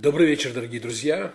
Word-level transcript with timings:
Добрый 0.00 0.28
вечер, 0.28 0.52
дорогие 0.52 0.80
друзья. 0.80 1.32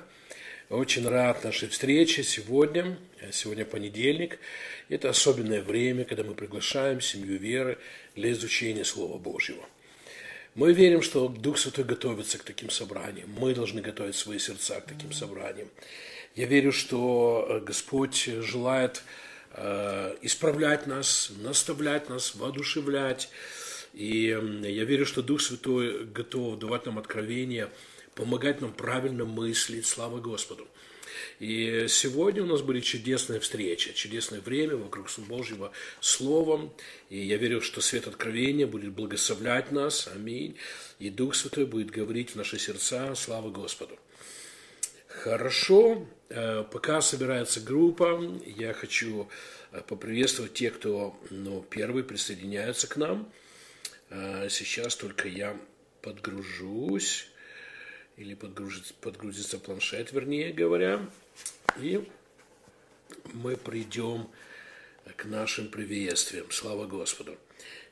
Очень 0.70 1.06
рад 1.06 1.44
нашей 1.44 1.68
встрече 1.68 2.24
сегодня. 2.24 2.98
Сегодня 3.34 3.66
понедельник. 3.66 4.39
Это 4.88 5.10
особенное 5.10 5.62
время, 5.62 6.05
когда 6.05 6.24
мы 6.24 6.34
приглашаем 6.34 7.02
семью 7.02 7.38
веры 7.38 7.78
для 8.16 8.32
изучения 8.32 8.86
Слова 8.86 9.18
Божьего. 9.18 9.66
Мы 10.55 10.71
верим, 10.71 11.02
что 11.02 11.28
Дух 11.28 11.57
Святой 11.57 11.84
готовится 11.84 12.38
к 12.38 12.44
таким 12.44 12.70
собраниям. 12.70 13.30
Мы 13.38 13.54
должны 13.54 13.82
готовить 13.82 14.16
свои 14.16 14.39
сердца 14.39 14.80
к 14.80 14.86
таким 14.86 15.11
собраниям. 15.11 15.68
Я 16.34 16.45
верю, 16.45 16.71
что 16.71 17.61
Господь 17.66 18.16
желает 18.16 19.04
э, 19.55 20.16
исправлять 20.21 20.88
нас, 20.88 21.34
наставлять 21.38 22.07
нас, 22.07 22.34
воодушевлять. 22.34 23.28
И 23.93 24.28
я 24.30 24.86
верю, 24.86 25.06
что 25.06 25.21
Дух 25.21 25.42
Святой 25.42 26.06
готов 26.06 26.60
давать 26.60 26.86
нам 26.86 26.98
откровения– 26.98 27.68
помогать 28.16 28.62
нам 28.62 28.74
правильно 28.74 29.26
мыслить. 29.26 29.86
Слава 29.86 30.20
Господу. 30.20 30.68
И 31.40 31.88
сегодня 31.90 32.44
у 32.44 32.45
нас 32.45 32.62
были 32.62 32.80
чудесные 32.80 33.39
встречи, 33.39 33.94
чудесное 33.94 34.42
время 34.42 34.76
вокруг 34.76 35.08
Божьего 35.28 35.72
Словом. 36.00 36.73
И 37.09 37.20
я 37.20 37.38
верю, 37.38 37.62
что 37.62 37.81
свет 37.81 38.08
откровения 38.08 38.67
будет 38.67 38.94
благословлять 38.94 39.72
нас. 39.72 40.08
Аминь. 40.14 40.58
И 41.00 41.09
Дух 41.09 41.36
Святой 41.36 41.66
будет 41.66 41.92
говорить 41.92 42.31
в 42.31 42.36
наши 42.36 42.58
сердца. 42.58 43.14
Слава 43.16 43.50
Господу. 43.50 43.98
Хорошо. 45.08 46.08
Э, 46.30 46.64
пока 46.72 47.02
собирается 47.02 47.61
группа, 47.61 48.22
я 48.45 48.73
хочу 48.73 49.30
э, 49.72 49.81
поприветствовать 49.81 50.53
тех, 50.53 50.75
кто 50.75 51.20
ну, 51.30 51.66
первый 51.70 52.03
присоединяется 52.03 52.88
к 52.88 52.98
нам. 52.98 53.31
Э, 54.09 54.48
сейчас 54.50 54.95
только 54.95 55.27
я 55.27 55.55
подгружусь 56.02 57.27
или 58.17 58.33
подгрузится, 58.33 58.94
подгрузится 59.02 59.58
планшет, 59.58 60.11
вернее 60.11 60.53
говоря, 60.53 61.00
и 61.80 62.08
мы 63.33 63.55
придем 63.55 64.30
к 65.16 65.25
нашим 65.25 65.70
приветствиям. 65.70 66.45
Слава 66.52 66.86
Господу. 66.86 67.38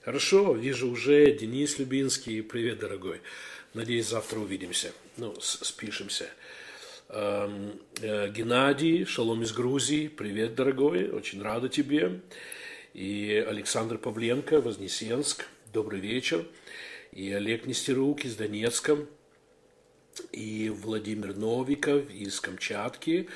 Хорошо, 0.03 0.53
вижу 0.53 0.89
уже 0.89 1.31
Денис 1.33 1.77
Любинский. 1.79 2.41
Привет, 2.41 2.79
дорогой. 2.79 3.21
Надеюсь, 3.73 4.07
завтра 4.07 4.39
увидимся. 4.39 4.91
Ну, 5.17 5.35
спишемся. 5.39 6.29
Эм, 7.09 7.79
э, 8.01 8.29
Геннадий, 8.31 9.05
шалом 9.05 9.43
из 9.43 9.51
Грузии. 9.51 10.07
Привет, 10.07 10.55
дорогой. 10.55 11.09
Очень 11.09 11.41
рада 11.41 11.69
тебе. 11.69 12.21
И 12.93 13.45
Александр 13.47 13.97
Павленко, 13.97 14.61
Вознесенск. 14.61 15.45
Добрый 15.71 15.99
вечер. 15.99 16.45
И 17.11 17.31
Олег 17.31 17.65
Нестерук 17.65 18.25
из 18.25 18.35
Донецка 18.35 18.97
и 20.31 20.69
Владимир 20.69 21.35
Новиков 21.35 22.09
из 22.09 22.39
Камчатки, 22.39 23.27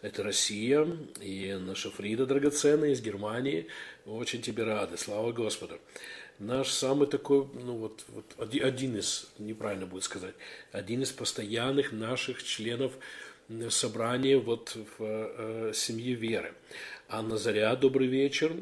это 0.00 0.22
Россия, 0.22 0.86
и 1.20 1.56
наша 1.60 1.90
Фрида 1.90 2.26
драгоценная 2.26 2.90
из 2.90 3.00
Германии. 3.00 3.68
Очень 4.04 4.42
тебе 4.42 4.64
рады, 4.64 4.96
слава 4.96 5.32
Господу. 5.32 5.78
Наш 6.38 6.70
самый 6.70 7.06
такой, 7.06 7.46
ну 7.54 7.76
вот, 7.76 8.04
вот 8.08 8.24
один 8.38 8.96
из, 8.96 9.28
неправильно 9.38 9.86
будет 9.86 10.02
сказать, 10.02 10.34
один 10.72 11.02
из 11.02 11.12
постоянных 11.12 11.92
наших 11.92 12.42
членов 12.42 12.92
собрания 13.70 14.38
вот 14.38 14.76
в 14.76 14.94
э, 15.00 15.72
семье 15.74 16.14
Веры. 16.14 16.54
Анна 17.08 17.36
Заря, 17.36 17.76
добрый 17.76 18.06
вечер. 18.06 18.56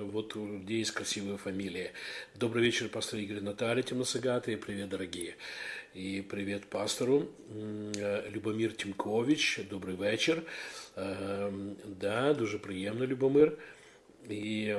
Вот 0.00 0.34
где 0.34 0.78
есть 0.78 0.90
красивая 0.90 1.36
фамилия. 1.36 1.92
Добрый 2.34 2.64
вечер, 2.64 2.88
пастор 2.88 3.20
Игорь 3.20 3.40
Наталья 3.40 3.82
Темносагатая. 3.82 4.56
Привет, 4.56 4.88
дорогие. 4.88 5.36
І 5.95 6.21
привіт 6.21 6.61
пастору 6.69 7.25
Любомир 8.31 8.73
Тімкович. 8.73 9.59
Добрий 9.69 9.95
вечір. 9.95 10.41
Да, 11.99 12.33
Дуже 12.33 12.59
приємно, 12.59 13.07
Любомир. 13.07 13.57
І 14.29 14.73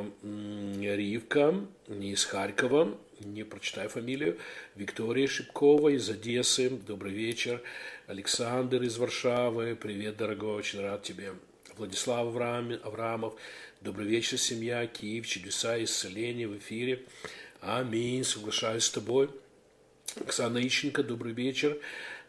Рівка 0.80 1.54
із 2.00 2.24
Харкова, 2.24 2.88
не 3.26 3.44
прочитаю 3.44 3.88
фамилию, 3.88 4.36
Виктория 4.76 5.26
Шипкова 5.26 5.90
из 5.90 6.08
Одессы, 6.08 6.70
добрый 6.70 7.12
вечер, 7.12 7.60
Александр 8.06 8.82
из 8.82 8.96
Варшавы, 8.98 9.76
привет, 9.76 10.16
дорогой, 10.16 10.54
очень 10.54 10.80
рад 10.80 11.02
тебе, 11.02 11.32
Владислав 11.76 12.28
Аврамов, 12.84 13.34
добрый 13.80 14.06
вечер, 14.06 14.38
семья, 14.38 14.86
Киев, 14.86 15.26
чудеса, 15.26 15.82
исцеление 15.82 16.48
в 16.48 16.56
эфире, 16.56 17.02
аминь, 17.60 18.24
соглашаюсь 18.24 18.84
с 18.84 18.90
тобой. 18.90 19.28
Оксана 20.15 20.65
Ищенко, 20.65 21.03
добрый 21.03 21.33
вечер. 21.33 21.77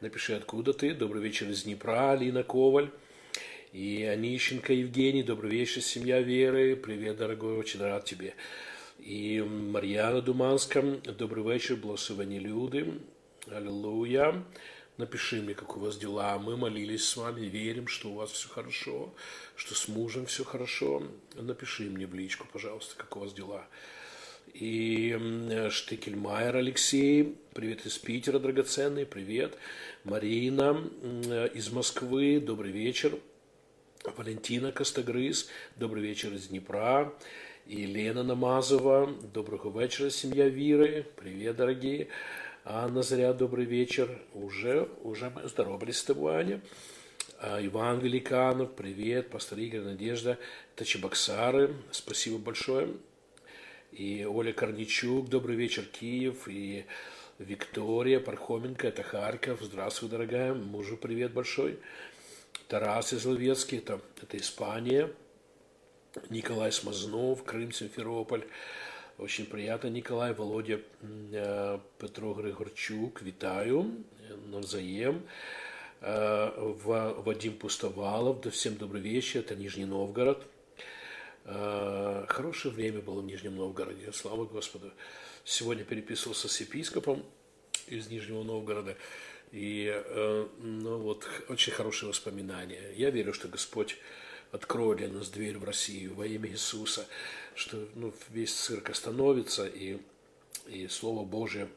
Напиши, 0.00 0.34
откуда 0.34 0.72
ты. 0.72 0.94
Добрый 0.94 1.22
вечер 1.22 1.48
из 1.48 1.62
Днепра, 1.62 2.10
Алина 2.12 2.42
Коваль. 2.42 2.90
И 3.72 4.02
Онищенко 4.02 4.72
Евгений, 4.72 5.22
добрый 5.22 5.52
вечер, 5.52 5.80
семья 5.80 6.20
Веры. 6.20 6.74
Привет, 6.76 7.16
дорогой, 7.16 7.56
очень 7.56 7.80
рад 7.80 8.04
тебе. 8.04 8.34
И 8.98 9.40
Марьяна 9.40 10.20
Думанска, 10.20 10.82
добрый 10.82 11.44
вечер, 11.44 11.76
благословение 11.76 12.40
люди. 12.40 13.00
Аллилуйя. 13.46 14.44
Напиши 14.96 15.40
мне, 15.40 15.54
как 15.54 15.76
у 15.76 15.80
вас 15.80 15.96
дела. 15.96 16.36
Мы 16.38 16.56
молились 16.56 17.06
с 17.06 17.16
вами, 17.16 17.46
верим, 17.46 17.86
что 17.86 18.10
у 18.10 18.14
вас 18.16 18.32
все 18.32 18.48
хорошо, 18.48 19.14
что 19.54 19.76
с 19.76 19.86
мужем 19.86 20.26
все 20.26 20.44
хорошо. 20.44 21.04
Напиши 21.34 21.84
мне 21.84 22.06
в 22.06 22.14
личку, 22.14 22.46
пожалуйста, 22.52 22.96
как 22.96 23.16
у 23.16 23.20
вас 23.20 23.32
дела 23.32 23.68
и 24.60 25.68
Штекельмайер 25.70 26.56
Алексей, 26.56 27.36
привет 27.54 27.86
из 27.86 27.96
Питера, 27.98 28.40
драгоценный, 28.40 29.06
привет. 29.06 29.56
Марина 30.02 30.82
из 31.54 31.70
Москвы, 31.70 32.40
добрый 32.40 32.72
вечер. 32.72 33.16
Валентина 34.16 34.72
Костогрыз, 34.72 35.48
добрый 35.76 36.02
вечер 36.02 36.32
из 36.32 36.48
Днепра. 36.48 37.12
Елена 37.66 38.24
Намазова, 38.24 39.08
доброго 39.32 39.80
вечера, 39.80 40.10
семья 40.10 40.48
Виры, 40.48 41.06
привет, 41.16 41.56
дорогие. 41.56 42.08
Анна 42.64 43.02
Заря, 43.02 43.32
добрый 43.34 43.64
вечер. 43.64 44.18
Уже, 44.34 44.88
уже 45.04 45.30
мы 45.30 45.46
здоровались 45.48 45.98
с 45.98 46.04
тобой, 46.04 46.34
Аня. 46.34 46.60
А, 47.40 47.64
Иван 47.64 48.00
Великанов, 48.00 48.74
привет. 48.74 49.30
Пастор 49.30 49.60
Игорь, 49.60 49.82
Надежда, 49.82 50.36
Тачебоксары, 50.74 51.76
спасибо 51.92 52.38
большое 52.38 52.88
и 53.92 54.24
Оля 54.24 54.52
Корничук, 54.52 55.28
добрый 55.28 55.56
вечер, 55.56 55.84
Киев, 55.84 56.48
и 56.48 56.84
Виктория 57.38 58.20
Пархоменко, 58.20 58.88
это 58.88 59.02
Харьков, 59.02 59.60
здравствуй, 59.62 60.10
дорогая, 60.10 60.54
мужу 60.54 60.96
привет 60.96 61.32
большой. 61.32 61.78
Тарас 62.68 63.14
Изловецкий, 63.14 63.78
это, 63.78 64.00
это 64.20 64.36
Испания, 64.36 65.10
Николай 66.28 66.70
Смазнов, 66.72 67.44
Крым, 67.44 67.72
Симферополь, 67.72 68.44
очень 69.16 69.46
приятно, 69.46 69.88
Николай, 69.88 70.34
Володя 70.34 70.80
э, 71.02 71.78
Петро 71.98 72.34
Григорчук, 72.34 73.22
витаю, 73.22 74.04
навзаем. 74.46 75.22
Э, 76.00 76.50
Вадим 76.84 77.56
Пустовалов, 77.56 78.42
да 78.42 78.50
всем 78.50 78.76
добрый 78.76 79.00
вечер, 79.00 79.40
это 79.40 79.56
Нижний 79.56 79.86
Новгород– 79.86 80.46
хорошее 82.28 82.74
время 82.74 83.00
было 83.00 83.20
в 83.20 83.24
Нижнем 83.24 83.56
Новгороде, 83.56 84.12
слава 84.12 84.44
Господу. 84.44 84.92
Сегодня 85.44 85.84
переписывался 85.84 86.48
с 86.48 86.60
епископом 86.60 87.24
из 87.86 88.08
Нижнего 88.08 88.42
Новгорода. 88.42 88.96
И 89.50 89.90
э, 89.90 90.48
ну, 90.58 90.98
вот, 90.98 91.26
очень 91.48 91.72
хорошие 91.72 92.08
воспоминания. 92.08 92.92
Я 92.94 93.10
верю, 93.10 93.32
что 93.32 93.48
Господь 93.48 93.96
откроет 94.52 94.98
для 94.98 95.08
нас 95.08 95.30
дверь 95.30 95.58
в 95.58 95.64
Россию 95.64 96.14
во 96.14 96.26
имя 96.26 96.50
Иисуса, 96.50 97.06
что 97.54 97.88
ну, 97.94 98.12
весь 98.30 98.52
цирк 98.52 98.90
остановится, 98.90 99.66
и, 99.66 99.98
и 100.66 100.86
Слово 100.88 101.24
Божие 101.24 101.68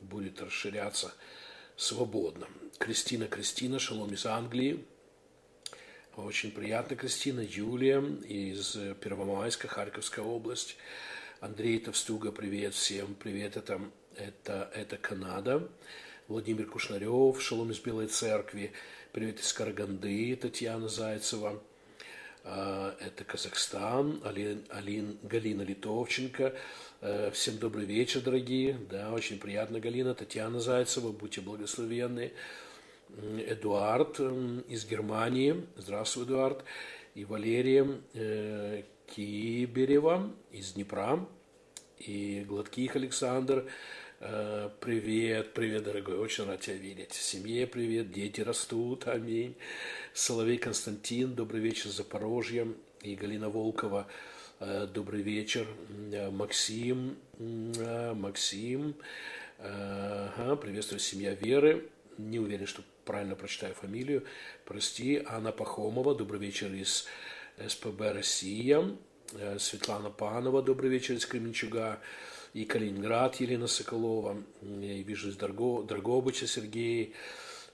будет 0.00 0.40
расширяться 0.40 1.12
свободно. 1.76 2.46
Кристина 2.78 3.26
Кристина, 3.26 3.78
шалом 3.78 4.12
из 4.14 4.24
Англии. 4.26 4.84
Очень 6.26 6.50
приятно, 6.50 6.96
Кристина. 6.96 7.40
Юлия 7.40 8.00
из 8.28 8.76
Первомайска, 9.00 9.68
Харьковская 9.68 10.24
область. 10.24 10.76
Андрей 11.40 11.78
Товстуга, 11.78 12.30
привет 12.30 12.74
всем. 12.74 13.14
Привет, 13.14 13.56
это, 13.56 13.80
это, 14.16 14.70
это 14.74 14.96
Канада. 14.98 15.68
Владимир 16.28 16.66
Кушнарев, 16.66 17.40
Шалом 17.40 17.70
из 17.70 17.78
Белой 17.78 18.08
Церкви. 18.08 18.72
Привет 19.12 19.40
из 19.40 19.52
Караганды, 19.52 20.36
Татьяна 20.36 20.88
Зайцева. 20.88 21.62
А, 22.44 22.94
это 23.00 23.24
Казахстан, 23.24 24.20
Алин, 24.24 24.64
Алин, 24.68 25.18
Галина 25.22 25.62
Литовченко. 25.62 26.54
Э, 27.00 27.30
всем 27.32 27.56
добрый 27.58 27.86
вечер, 27.86 28.20
дорогие. 28.20 28.78
Да, 28.90 29.12
очень 29.12 29.38
приятно, 29.38 29.80
Галина. 29.80 30.14
Татьяна 30.14 30.60
Зайцева, 30.60 31.12
будьте 31.12 31.40
благословенны. 31.40 32.32
Эдуард 33.18 34.20
из 34.68 34.86
Германии. 34.86 35.66
Здравствуй, 35.76 36.24
Эдуард. 36.24 36.64
И 37.14 37.24
Валерия 37.24 37.86
э, 38.14 38.82
Киберева 39.06 40.30
из 40.52 40.72
Днепра. 40.72 41.26
И 41.98 42.44
Гладких 42.48 42.96
Александр. 42.96 43.66
Э, 44.20 44.70
привет, 44.80 45.54
привет, 45.54 45.84
дорогой, 45.84 46.18
очень 46.18 46.44
рад 46.44 46.60
тебя 46.60 46.76
видеть. 46.76 47.12
Семье 47.12 47.66
привет, 47.66 48.12
дети 48.12 48.42
растут, 48.42 49.08
аминь. 49.08 49.56
Соловей 50.14 50.58
Константин, 50.58 51.34
добрый 51.34 51.60
вечер, 51.60 51.90
Запорожье. 51.90 52.68
И 53.02 53.14
Галина 53.16 53.48
Волкова, 53.50 54.06
э, 54.60 54.86
добрый 54.92 55.22
вечер. 55.22 55.66
Максим, 56.30 57.16
Максим, 57.38 58.94
ага, 59.58 60.56
приветствую, 60.56 61.00
семья 61.00 61.34
Веры. 61.34 61.88
Не 62.18 62.38
уверен, 62.38 62.66
что 62.66 62.82
правильно 63.10 63.34
прочитаю 63.34 63.74
фамилию. 63.74 64.22
Прости, 64.64 65.20
Анна 65.26 65.50
Пахомова, 65.50 66.14
добрый 66.14 66.38
вечер 66.38 66.72
из 66.72 67.06
СПБ 67.58 68.12
«Россия». 68.12 68.84
Э, 69.32 69.58
Светлана 69.58 70.10
Панова, 70.10 70.62
добрый 70.62 70.90
вечер 70.90 71.14
из 71.16 71.26
Кременчуга, 71.26 71.98
и 72.54 72.64
Калининград 72.64 73.34
Елена 73.40 73.66
Соколова, 73.66 74.36
и 74.62 75.02
вижу 75.02 75.30
из 75.30 75.36
Дорго, 75.36 75.82
Драгобыча 75.82 76.46
Сергей, 76.46 77.12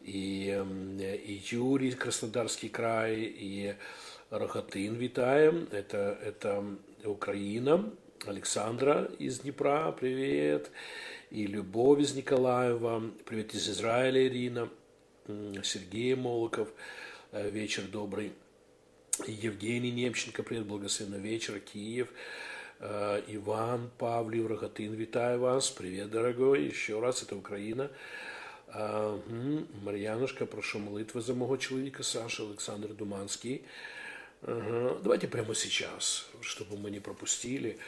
и, 0.01 0.59
и 0.99 1.43
Юрий, 1.51 1.93
Краснодарский 1.93 2.71
край, 2.71 3.17
и 3.17 3.75
Рахатын 4.31 4.95
витаем, 4.95 5.69
это, 5.71 6.19
это 6.25 6.65
Украина, 7.05 7.93
Александра 8.25 9.11
из 9.19 9.41
Днепра, 9.41 9.93
привет, 9.93 10.71
и 11.31 11.47
Любовь 11.47 12.01
из 12.01 12.15
Николаева, 12.15 13.11
привет 13.27 13.55
из 13.55 13.69
Израиля 13.69 14.27
Ирина, 14.27 14.71
Сергей 15.27 16.15
Молоков, 16.15 16.69
э, 17.33 17.51
вечер 17.51 17.83
добрый. 17.83 18.33
Евгений 19.27 19.91
Немченко, 19.91 20.43
привет, 20.45 20.67
благословенного 20.67 21.21
вечера, 21.21 21.59
Киев. 21.59 22.09
Э, 22.79 23.23
Иван 23.27 23.91
Павлів, 23.99 24.47
Рогатин, 24.47 24.95
витаю 24.95 25.41
вас. 25.41 25.71
Привет, 25.71 26.11
дорогой. 26.11 26.67
Еще 26.67 27.01
раз, 27.01 27.25
это 27.25 27.35
Украина. 27.35 27.91
Э, 28.69 29.19
Марьянушка, 29.83 30.47
прошу 30.47 30.79
молитвы 30.79 31.21
за 31.23 31.35
моего 31.35 31.57
человека, 31.57 32.05
Саша 32.05 32.45
Александр 32.45 32.89
Думанский. 32.95 33.63
Давайте 34.43 35.27
прямо 35.27 35.55
сейчас, 35.55 36.29
чтобы 36.41 36.77
мы 36.77 36.91
не 36.91 37.01
пропустили. 37.01 37.79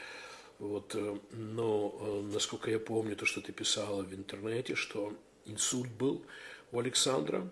Вот, 0.59 0.97
но, 1.31 2.25
насколько 2.33 2.71
я 2.71 2.81
помню, 2.81 3.15
то, 3.15 3.27
что 3.27 3.41
ты 3.41 3.53
писала 3.53 4.03
в 4.03 4.13
интернете, 4.13 4.75
что 4.75 5.13
инсульт 5.45 5.93
был 5.93 6.25
у 6.73 6.79
Александра, 6.81 7.51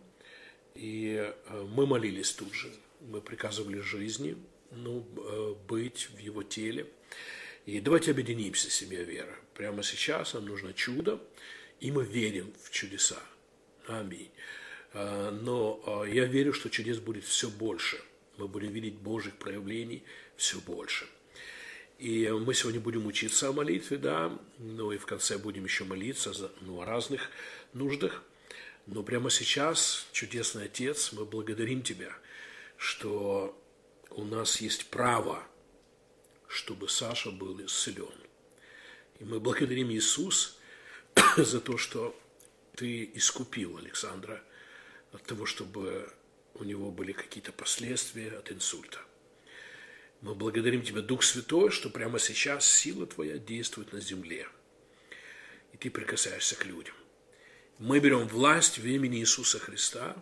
и 0.74 1.32
мы 1.50 1.86
молились 1.86 2.32
тут 2.32 2.52
же 2.52 2.70
мы 3.00 3.20
приказывали 3.20 3.80
жизни, 3.80 4.36
ну, 4.70 5.06
э, 5.16 5.54
быть 5.68 6.08
в 6.14 6.18
его 6.18 6.42
теле. 6.42 6.86
И 7.64 7.80
давайте 7.80 8.12
объединимся, 8.12 8.70
семья 8.70 9.02
вера. 9.02 9.34
Прямо 9.54 9.82
сейчас 9.82 10.34
нам 10.34 10.46
нужно 10.46 10.72
чудо, 10.72 11.20
и 11.80 11.90
мы 11.90 12.04
верим 12.04 12.52
в 12.62 12.70
чудеса. 12.70 13.20
Аминь. 13.88 14.30
А, 14.92 15.30
но 15.30 16.04
я 16.06 16.26
верю, 16.26 16.52
что 16.52 16.70
чудес 16.70 16.98
будет 16.98 17.24
все 17.24 17.50
больше. 17.50 18.00
Мы 18.38 18.46
будем 18.46 18.72
видеть 18.72 18.94
Божьих 18.94 19.34
проявлений 19.36 20.04
все 20.36 20.60
больше. 20.60 21.06
И 21.98 22.28
мы 22.28 22.54
сегодня 22.54 22.80
будем 22.80 23.06
учиться 23.06 23.48
о 23.48 23.52
молитве, 23.52 23.96
да, 23.96 24.38
ну 24.58 24.92
и 24.92 24.98
в 24.98 25.06
конце 25.06 25.38
будем 25.38 25.64
еще 25.64 25.84
молиться 25.84 26.32
за, 26.34 26.52
ну, 26.60 26.82
о 26.82 26.84
разных 26.84 27.30
нуждах. 27.72 28.22
Но 28.86 29.02
прямо 29.02 29.30
сейчас, 29.30 30.06
чудесный 30.12 30.66
Отец, 30.66 31.12
мы 31.12 31.24
благодарим 31.24 31.82
Тебя– 31.82 32.12
что 32.76 33.58
у 34.10 34.24
нас 34.24 34.60
есть 34.60 34.86
право, 34.86 35.42
чтобы 36.48 36.88
Саша 36.88 37.30
был 37.30 37.64
исцелен. 37.64 38.14
И 39.18 39.24
мы 39.24 39.40
благодарим 39.40 39.90
Иисус 39.90 40.58
за 41.36 41.60
то, 41.60 41.78
что 41.78 42.18
ты 42.74 43.10
искупил 43.14 43.78
Александра 43.78 44.42
от 45.12 45.22
того, 45.24 45.46
чтобы 45.46 46.12
у 46.54 46.64
него 46.64 46.90
были 46.90 47.12
какие-то 47.12 47.52
последствия 47.52 48.30
от 48.30 48.52
инсульта. 48.52 48.98
Мы 50.22 50.34
благодарим 50.34 50.82
Тебя, 50.82 51.02
Дух 51.02 51.22
Святой, 51.22 51.70
что 51.70 51.90
прямо 51.90 52.18
сейчас 52.18 52.66
сила 52.66 53.06
Твоя 53.06 53.38
действует 53.38 53.92
на 53.92 54.00
земле. 54.00 54.48
И 55.72 55.76
Ты 55.76 55.90
прикасаешься 55.90 56.56
к 56.56 56.64
людям. 56.64 56.95
Мы 57.78 58.00
берем 58.00 58.26
власть 58.26 58.78
в 58.78 58.86
имени 58.86 59.18
Иисуса 59.18 59.58
Христа, 59.58 60.16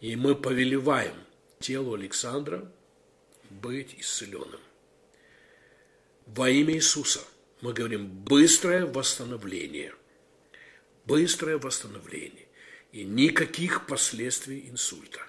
и 0.00 0.16
мы 0.16 0.34
повелеваем 0.34 1.14
телу 1.60 1.94
Александра 1.94 2.70
быть 3.50 3.94
исцеленным. 3.98 4.60
Во 6.26 6.50
имя 6.50 6.74
Иисуса 6.74 7.20
мы 7.60 7.72
говорим 7.72 8.08
быстрое 8.08 8.84
восстановление. 8.84 9.94
Быстрое 11.04 11.58
восстановление. 11.58 12.48
И 12.90 13.04
никаких 13.04 13.86
последствий 13.86 14.68
инсульта. 14.68 15.20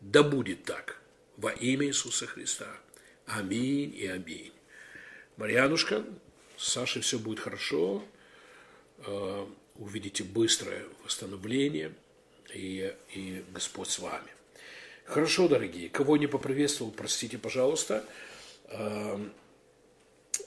Да 0.00 0.24
будет 0.24 0.64
так. 0.64 1.00
Во 1.36 1.52
имя 1.52 1.86
Иисуса 1.86 2.26
Христа. 2.26 2.68
Аминь 3.26 3.94
и 3.94 4.08
аминь. 4.08 4.52
Марьянушка, 5.36 6.04
с 6.56 6.84
все 6.84 7.18
будет 7.18 7.38
хорошо. 7.38 8.04
Увидите 9.76 10.22
быстрое 10.22 10.84
восстановление. 11.04 11.92
И, 12.54 12.94
и 13.12 13.44
Господь 13.52 13.88
с 13.90 13.98
вами. 13.98 14.30
Хорошо, 15.04 15.48
дорогие. 15.48 15.88
Кого 15.88 16.16
не 16.16 16.28
поприветствовал, 16.28 16.92
простите, 16.92 17.36
пожалуйста. 17.38 18.04
Эм, 18.68 19.32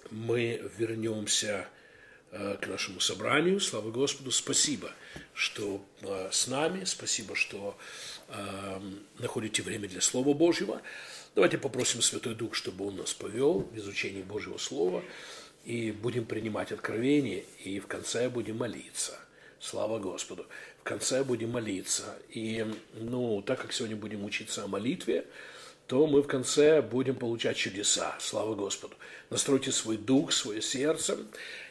мы 0.10 0.72
вернемся 0.78 1.68
э, 2.32 2.58
к 2.62 2.68
нашему 2.68 3.02
собранию. 3.02 3.60
Слава 3.60 3.92
Господу. 3.92 4.32
Спасибо, 4.32 4.92
что 5.34 5.84
э, 6.02 6.30
с 6.32 6.48
нами. 6.48 6.86
Спасибо, 6.86 7.36
что 7.36 7.78
эм, 8.30 9.04
находите 9.20 9.62
время 9.62 9.90
для 9.90 10.02
Слова 10.02 10.34
Божьего. 10.34 10.82
Давайте 11.36 11.58
попросим 11.58 12.02
Святой 12.02 12.34
Дух, 12.34 12.56
чтобы 12.56 12.88
Он 12.88 12.96
нас 12.96 13.14
повел 13.14 13.60
в 13.60 13.78
изучении 13.78 14.24
Божьего 14.24 14.58
Слова. 14.58 15.04
И 15.68 15.92
будем 15.92 16.26
принимать 16.26 16.72
откровение, 16.72 17.44
и 17.64 17.80
в 17.80 17.88
конце 17.88 18.30
будем 18.30 18.58
молиться. 18.58 19.20
Слава 19.60 20.00
Господу 20.00 20.46
конце 20.88 21.24
будем 21.24 21.52
молиться. 21.52 22.16
И, 22.30 22.66
ну, 22.94 23.42
так 23.42 23.62
как 23.62 23.74
сегодня 23.74 23.98
будем 23.98 24.24
учиться 24.24 24.64
о 24.64 24.68
молитве, 24.68 25.26
то 25.86 26.08
мы 26.08 26.22
в 26.22 26.28
конце 26.28 26.82
будем 26.82 27.16
получать 27.16 27.58
чудеса. 27.58 28.16
Слава 28.20 28.56
Господу. 28.56 28.96
Настройте 29.30 29.72
свой 29.72 29.98
дух, 29.98 30.32
свое 30.32 30.62
сердце 30.62 31.18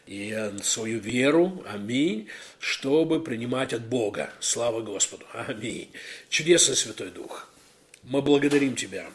и 0.07 0.53
свою 0.63 0.99
веру, 0.99 1.65
аминь, 1.67 2.29
чтобы 2.59 3.23
принимать 3.23 3.73
от 3.73 3.87
Бога. 3.87 4.31
Слава 4.41 4.83
Господу, 4.83 5.25
аминь. 5.33 5.91
Чудесный 6.29 6.77
Святой 6.77 7.11
Дух, 7.11 7.49
мы 8.03 8.23
благодарим 8.23 8.77
Тебя, 8.77 9.07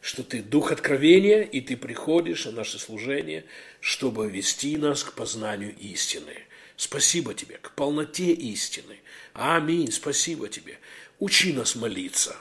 что 0.00 0.22
Ты 0.22 0.42
Дух 0.42 0.72
откровения, 0.72 1.42
и 1.42 1.60
Ты 1.60 1.76
приходишь 1.76 2.46
на 2.46 2.52
наше 2.52 2.78
служение, 2.78 3.44
чтобы 3.80 4.30
вести 4.30 4.76
нас 4.76 5.04
к 5.04 5.14
познанию 5.14 5.74
истины. 5.78 6.34
Спасибо 6.76 7.34
Тебе, 7.34 7.58
к 7.60 7.72
полноте 7.72 8.32
истины– 8.32 8.96
Аминь, 9.32 9.92
спасибо 9.92 10.48
тебе. 10.48 10.78
Учи 11.18 11.52
нас 11.52 11.76
молиться. 11.76 12.36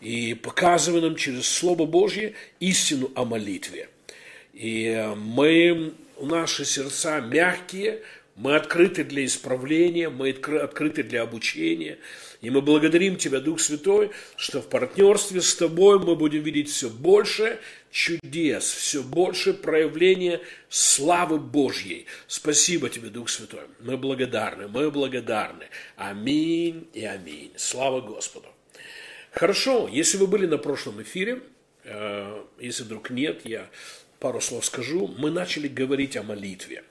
И 0.00 0.34
показывай 0.34 1.02
нам 1.02 1.16
через 1.16 1.46
Слово 1.46 1.84
Божье 1.84 2.34
истину 2.58 3.10
о 3.14 3.24
молитве. 3.24 3.88
И 4.54 5.12
мы, 5.16 5.92
наши 6.20 6.64
сердца 6.64 7.20
мягкие, 7.20 8.02
мы 8.34 8.56
открыты 8.56 9.04
для 9.04 9.26
исправления, 9.26 10.08
мы 10.08 10.30
открыты 10.30 11.02
для 11.02 11.22
обучения. 11.22 11.98
И 12.40 12.48
мы 12.48 12.62
благодарим 12.62 13.16
Тебя, 13.16 13.40
Дух 13.40 13.60
Святой, 13.60 14.10
что 14.36 14.62
в 14.62 14.68
партнерстве 14.68 15.42
с 15.42 15.54
Тобой 15.54 15.98
мы 15.98 16.16
будем 16.16 16.42
видеть 16.42 16.70
все 16.70 16.88
больше 16.88 17.58
чудес, 17.90 18.64
все 18.64 19.02
больше 19.02 19.52
проявления 19.52 20.40
славы 20.70 21.38
Божьей. 21.38 22.06
Спасибо 22.26 22.88
Тебе, 22.88 23.10
Дух 23.10 23.28
Святой. 23.28 23.64
Мы 23.80 23.98
благодарны, 23.98 24.68
мы 24.68 24.90
благодарны. 24.90 25.66
Аминь 25.96 26.88
и 26.94 27.04
аминь. 27.04 27.52
Слава 27.56 28.00
Господу. 28.00 28.48
Хорошо, 29.32 29.88
если 29.92 30.16
вы 30.16 30.26
были 30.26 30.46
на 30.46 30.58
прошлом 30.58 31.02
эфире, 31.02 31.42
э, 31.84 32.44
если 32.58 32.84
вдруг 32.84 33.10
нет, 33.10 33.42
я 33.44 33.68
пару 34.18 34.40
слов 34.40 34.64
скажу. 34.64 35.14
Мы 35.18 35.30
начали 35.30 35.68
говорить 35.68 36.16
о 36.16 36.22
молитве. 36.22 36.84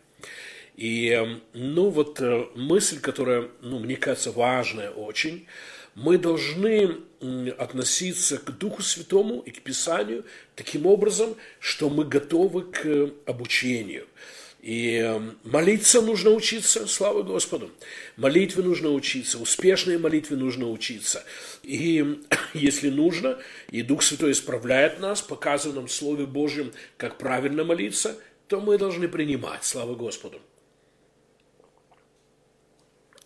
И, 0.79 1.09
эм, 1.09 1.41
ну, 1.51 1.89
вот 1.89 2.21
э, 2.21 2.45
мысль, 2.55 3.01
которая, 3.01 3.50
ну, 3.62 3.79
мне 3.79 3.98
кажется, 3.98 4.31
важная 4.31 4.91
очень, 4.91 5.45
мы 5.93 6.17
должны 6.17 7.00
относиться 7.57 8.38
к 8.38 8.57
Духу 8.57 8.81
Святому 8.81 9.41
и 9.41 9.51
к 9.51 9.62
Писанию 9.62 10.24
таким 10.55 10.86
образом, 10.86 11.36
что 11.59 11.89
мы 11.89 12.05
готовы 12.05 12.62
к 12.62 13.12
обучению. 13.25 14.07
И 14.62 14.95
эм, 14.95 15.38
молиться 15.43 16.01
нужно 16.01 16.29
учиться, 16.29 16.88
слава 16.88 17.24
Господу. 17.24 17.71
Молитве 18.15 18.63
нужно 18.63 18.91
учиться, 18.91 19.38
успешной 19.38 19.98
молитве 19.98 20.38
нужно 20.38 20.69
учиться. 20.69 21.25
И 21.62 22.21
если 22.53 22.89
нужно, 22.89 23.38
и 23.69 23.81
Дух 23.81 24.01
Святой 24.01 24.31
исправляет 24.31 25.01
нас, 25.01 25.21
показывает 25.21 25.75
нам 25.75 25.88
в 25.88 25.91
Слове 25.91 26.25
Божьем, 26.25 26.71
как 26.95 27.17
правильно 27.17 27.65
молиться, 27.65 28.15
то 28.48 28.62
мы 28.62 28.77
должны 28.77 29.09
принимать, 29.09 29.65
слава 29.65 29.93
Господу. 29.93 30.39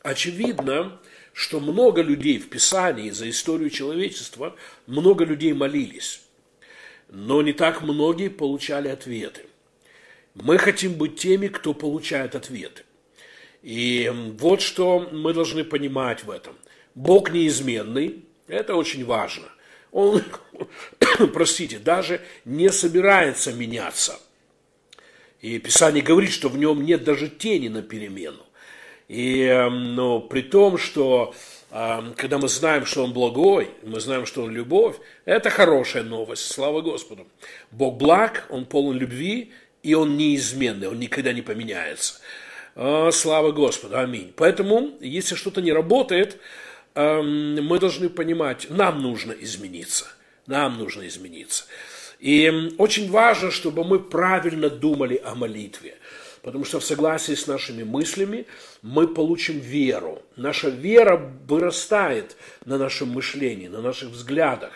Очевидно, 0.03 0.99
что 1.33 1.59
много 1.59 2.01
людей 2.01 2.37
в 2.37 2.49
Писании 2.49 3.09
за 3.09 3.29
историю 3.29 3.69
человечества, 3.71 4.55
много 4.85 5.25
людей 5.25 5.53
молились, 5.53 6.21
но 7.09 7.41
не 7.41 7.53
так 7.53 7.81
многие 7.81 8.29
получали 8.29 8.89
ответы. 8.89 9.45
Мы 10.35 10.57
хотим 10.57 10.93
быть 10.93 11.19
теми, 11.19 11.47
кто 11.47 11.73
получает 11.73 12.35
ответы. 12.35 12.83
И 13.61 14.11
вот 14.39 14.61
что 14.61 15.09
мы 15.11 15.33
должны 15.33 15.63
понимать 15.63 16.23
в 16.23 16.31
этом. 16.31 16.55
Бог 16.95 17.31
неизменный, 17.31 18.25
это 18.47 18.75
очень 18.75 19.05
важно. 19.05 19.45
Он, 19.91 20.21
простите, 21.33 21.79
даже 21.79 22.21
не 22.45 22.69
собирается 22.69 23.53
меняться. 23.53 24.19
И 25.39 25.59
Писание 25.59 26.03
говорит, 26.03 26.31
что 26.31 26.49
в 26.49 26.57
нем 26.57 26.83
нет 26.83 27.03
даже 27.03 27.29
тени 27.29 27.67
на 27.67 27.81
перемену. 27.81 28.43
И 29.07 29.67
ну, 29.69 30.21
при 30.21 30.41
том, 30.41 30.77
что 30.77 31.33
когда 31.69 32.37
мы 32.37 32.47
знаем, 32.47 32.85
что 32.85 33.03
Он 33.03 33.13
благой, 33.13 33.71
мы 33.81 33.99
знаем, 33.99 34.25
что 34.25 34.43
Он 34.43 34.51
любовь, 34.51 34.97
это 35.25 35.49
хорошая 35.49 36.03
новость, 36.03 36.51
слава 36.51 36.81
Господу. 36.81 37.27
Бог 37.71 37.97
благ, 37.97 38.45
Он 38.49 38.65
полон 38.65 38.97
любви, 38.97 39.51
и 39.81 39.95
Он 39.95 40.15
неизменный, 40.15 40.87
Он 40.87 40.99
никогда 40.99 41.33
не 41.33 41.41
поменяется. 41.41 42.21
А, 42.75 43.11
слава 43.11 43.51
Господу, 43.51 43.97
аминь. 43.97 44.33
Поэтому, 44.35 44.91
если 44.99 45.35
что-то 45.35 45.61
не 45.61 45.73
работает, 45.73 46.39
мы 46.95 47.79
должны 47.79 48.07
понимать, 48.09 48.67
нам 48.69 49.01
нужно 49.01 49.31
измениться. 49.31 50.05
Нам 50.45 50.77
нужно 50.77 51.07
измениться. 51.07 51.65
И 52.19 52.71
очень 52.77 53.09
важно, 53.09 53.49
чтобы 53.49 53.83
мы 53.83 53.99
правильно 53.99 54.69
думали 54.69 55.21
о 55.25 55.35
молитве. 55.35 55.97
Потому 56.43 56.65
что 56.65 56.81
в 56.81 56.83
согласии 56.83 57.35
с 57.35 57.47
нашими 57.47 57.83
мыслями 57.83 58.45
мы 58.81 59.07
получим 59.07 59.59
веру. 59.59 60.21
Наша 60.35 60.69
вера 60.69 61.15
вырастает 61.47 62.35
на 62.65 62.77
нашем 62.77 63.09
мышлении, 63.09 63.69
на 63.69 63.81
наших 63.81 64.09
взглядах. 64.09 64.73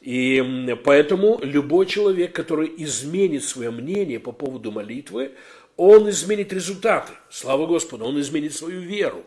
И 0.00 0.76
поэтому 0.84 1.40
любой 1.42 1.86
человек, 1.86 2.32
который 2.32 2.72
изменит 2.78 3.42
свое 3.42 3.72
мнение 3.72 4.20
по 4.20 4.30
поводу 4.30 4.70
молитвы, 4.70 5.32
он 5.76 6.08
изменит 6.08 6.52
результаты. 6.52 7.12
Слава 7.28 7.66
Господу, 7.66 8.04
он 8.04 8.20
изменит 8.20 8.54
свою 8.54 8.80
веру. 8.80 9.24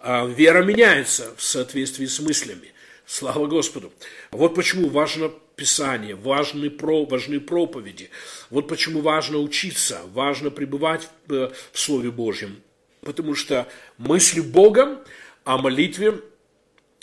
А 0.00 0.26
вера 0.26 0.62
меняется 0.62 1.32
в 1.38 1.42
соответствии 1.42 2.04
с 2.04 2.20
мыслями. 2.20 2.72
Слава 3.06 3.46
Господу. 3.46 3.92
Вот 4.30 4.54
почему 4.54 4.90
важно 4.90 5.30
Писание, 5.56 6.16
важны, 6.16 6.68
про, 6.68 7.04
важны 7.04 7.38
проповеди. 7.38 8.10
Вот 8.50 8.66
почему 8.66 9.00
важно 9.00 9.38
учиться, 9.38 10.00
важно 10.12 10.50
пребывать 10.50 11.08
в, 11.26 11.32
э, 11.32 11.52
в 11.72 11.78
Слове 11.78 12.10
Божьем. 12.10 12.60
Потому 13.02 13.34
что 13.34 13.68
мысли 13.96 14.40
Богом 14.40 14.98
о 15.44 15.58
молитве 15.58 16.20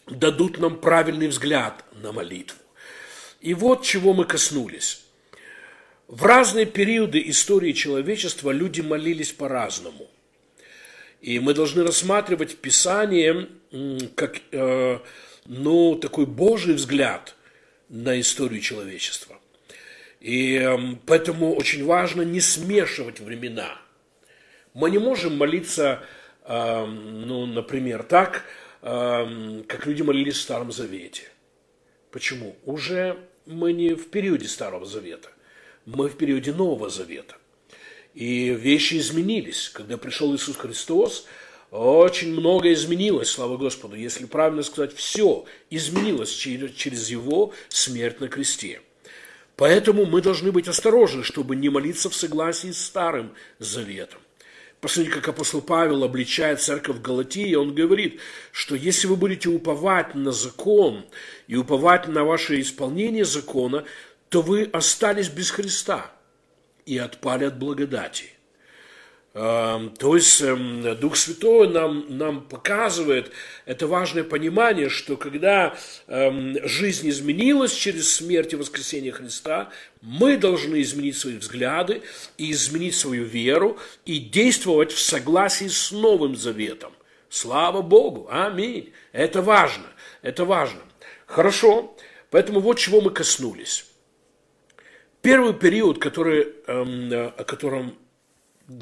дадут 0.07 0.59
нам 0.59 0.79
правильный 0.79 1.27
взгляд 1.27 1.85
на 1.93 2.11
молитву. 2.11 2.57
И 3.39 3.53
вот 3.53 3.83
чего 3.83 4.13
мы 4.13 4.25
коснулись. 4.25 5.03
В 6.07 6.25
разные 6.25 6.65
периоды 6.65 7.23
истории 7.27 7.71
человечества 7.71 8.51
люди 8.51 8.81
молились 8.81 9.31
по-разному. 9.31 10.09
И 11.21 11.39
мы 11.39 11.53
должны 11.53 11.83
рассматривать 11.83 12.57
Писание 12.57 13.47
как 14.15 14.41
э, 14.51 14.99
ну, 15.45 15.95
такой 15.95 16.25
Божий 16.25 16.73
взгляд 16.73 17.35
на 17.91 18.19
историю 18.19 18.61
человечества. 18.61 19.37
И 20.21 20.55
эм, 20.55 20.99
поэтому 21.05 21.53
очень 21.53 21.83
важно 21.85 22.21
не 22.21 22.39
смешивать 22.39 23.19
времена. 23.19 23.79
Мы 24.73 24.89
не 24.89 24.97
можем 24.97 25.37
молиться, 25.37 26.01
эм, 26.45 27.27
ну, 27.27 27.45
например, 27.45 28.03
так, 28.03 28.45
эм, 28.81 29.65
как 29.67 29.85
люди 29.85 30.01
молились 30.03 30.37
в 30.37 30.41
Старом 30.41 30.71
Завете. 30.71 31.23
Почему? 32.11 32.55
Уже 32.65 33.17
мы 33.45 33.73
не 33.73 33.93
в 33.93 34.09
периоде 34.09 34.47
Старого 34.47 34.85
Завета, 34.85 35.29
мы 35.85 36.07
в 36.07 36.15
периоде 36.15 36.53
Нового 36.53 36.89
Завета. 36.89 37.35
И 38.13 38.49
вещи 38.53 38.97
изменились. 38.97 39.69
Когда 39.69 39.97
пришел 39.97 40.33
Иисус 40.33 40.55
Христос, 40.55 41.25
очень 41.71 42.33
много 42.33 42.73
изменилось, 42.73 43.29
слава 43.29 43.55
Господу, 43.55 43.95
если 43.95 44.25
правильно 44.25 44.61
сказать, 44.61 44.93
все 44.93 45.45
изменилось 45.69 46.29
через, 46.29 47.09
Его 47.09 47.53
смерть 47.69 48.19
на 48.19 48.27
кресте. 48.27 48.81
Поэтому 49.55 50.05
мы 50.05 50.21
должны 50.21 50.51
быть 50.51 50.67
осторожны, 50.67 51.23
чтобы 51.23 51.55
не 51.55 51.69
молиться 51.69 52.09
в 52.09 52.15
согласии 52.15 52.71
с 52.71 52.85
Старым 52.85 53.33
Заветом. 53.59 54.19
Посмотрите, 54.81 55.15
как 55.15 55.29
апостол 55.29 55.61
Павел 55.61 56.03
обличает 56.03 56.59
церковь 56.59 56.99
Галатии, 56.99 57.53
он 57.53 57.73
говорит, 57.73 58.19
что 58.51 58.75
если 58.75 59.07
вы 59.07 59.15
будете 59.15 59.47
уповать 59.47 60.13
на 60.15 60.31
закон 60.31 61.05
и 61.47 61.55
уповать 61.55 62.07
на 62.07 62.25
ваше 62.25 62.59
исполнение 62.59 63.23
закона, 63.23 63.85
то 64.29 64.41
вы 64.41 64.63
остались 64.73 65.29
без 65.29 65.51
Христа 65.51 66.11
и 66.85 66.97
отпали 66.97 67.45
от 67.45 67.59
благодати. 67.59 68.31
Эм, 69.33 69.91
то 69.91 70.17
есть 70.17 70.41
эм, 70.41 70.83
Дух 70.99 71.15
Святой 71.15 71.69
нам, 71.69 72.05
нам 72.09 72.41
показывает 72.41 73.31
это 73.65 73.87
важное 73.87 74.25
понимание, 74.25 74.89
что 74.89 75.15
когда 75.15 75.77
эм, 76.07 76.57
жизнь 76.67 77.07
изменилась 77.07 77.73
через 77.73 78.11
смерть 78.11 78.51
и 78.51 78.57
воскресение 78.57 79.13
Христа, 79.13 79.69
мы 80.01 80.35
должны 80.35 80.81
изменить 80.81 81.17
свои 81.17 81.37
взгляды 81.37 82.01
и 82.37 82.51
изменить 82.51 82.95
свою 82.95 83.23
веру 83.23 83.79
и 84.05 84.19
действовать 84.19 84.91
в 84.91 84.99
согласии 84.99 85.69
с 85.69 85.91
Новым 85.91 86.35
Заветом. 86.35 86.91
Слава 87.29 87.81
Богу! 87.81 88.27
Аминь! 88.29 88.91
Это 89.13 89.41
важно, 89.41 89.85
это 90.21 90.43
важно. 90.43 90.81
Хорошо, 91.25 91.95
поэтому 92.31 92.59
вот 92.59 92.79
чего 92.79 92.99
мы 92.99 93.11
коснулись. 93.11 93.85
Первый 95.21 95.53
период, 95.53 95.99
который, 95.99 96.47
о 96.67 97.43
котором 97.45 97.95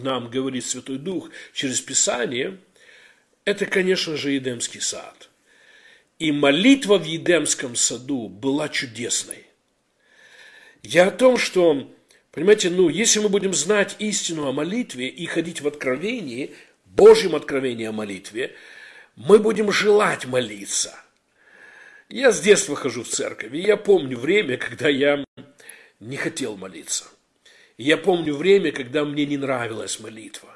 нам 0.01 0.29
говорит 0.29 0.65
Святой 0.65 0.97
Дух 0.97 1.29
через 1.53 1.81
Писание, 1.81 2.57
это, 3.45 3.65
конечно 3.65 4.15
же, 4.17 4.31
Едемский 4.31 4.81
сад. 4.81 5.29
И 6.19 6.31
молитва 6.31 6.97
в 6.97 7.05
Едемском 7.05 7.75
саду 7.75 8.27
была 8.27 8.69
чудесной. 8.69 9.45
Я 10.83 11.07
о 11.07 11.11
том, 11.11 11.37
что, 11.37 11.91
понимаете, 12.31 12.69
ну, 12.69 12.89
если 12.89 13.19
мы 13.19 13.29
будем 13.29 13.53
знать 13.53 13.95
истину 13.99 14.47
о 14.47 14.51
молитве 14.51 15.07
и 15.07 15.25
ходить 15.25 15.61
в 15.61 15.67
откровении, 15.67 16.55
Божьем 16.85 17.35
откровении 17.35 17.85
о 17.85 17.91
молитве, 17.91 18.55
мы 19.15 19.39
будем 19.39 19.71
желать 19.71 20.25
молиться. 20.25 20.95
Я 22.09 22.31
с 22.31 22.41
детства 22.41 22.75
хожу 22.75 23.03
в 23.03 23.09
церковь, 23.09 23.53
и 23.53 23.59
я 23.59 23.77
помню 23.77 24.17
время, 24.17 24.57
когда 24.57 24.89
я 24.89 25.23
не 25.99 26.17
хотел 26.17 26.57
молиться– 26.57 27.05
я 27.83 27.97
помню 27.97 28.35
время, 28.35 28.71
когда 28.71 29.05
мне 29.05 29.25
не 29.25 29.37
нравилась 29.37 29.99
молитва. 29.99 30.49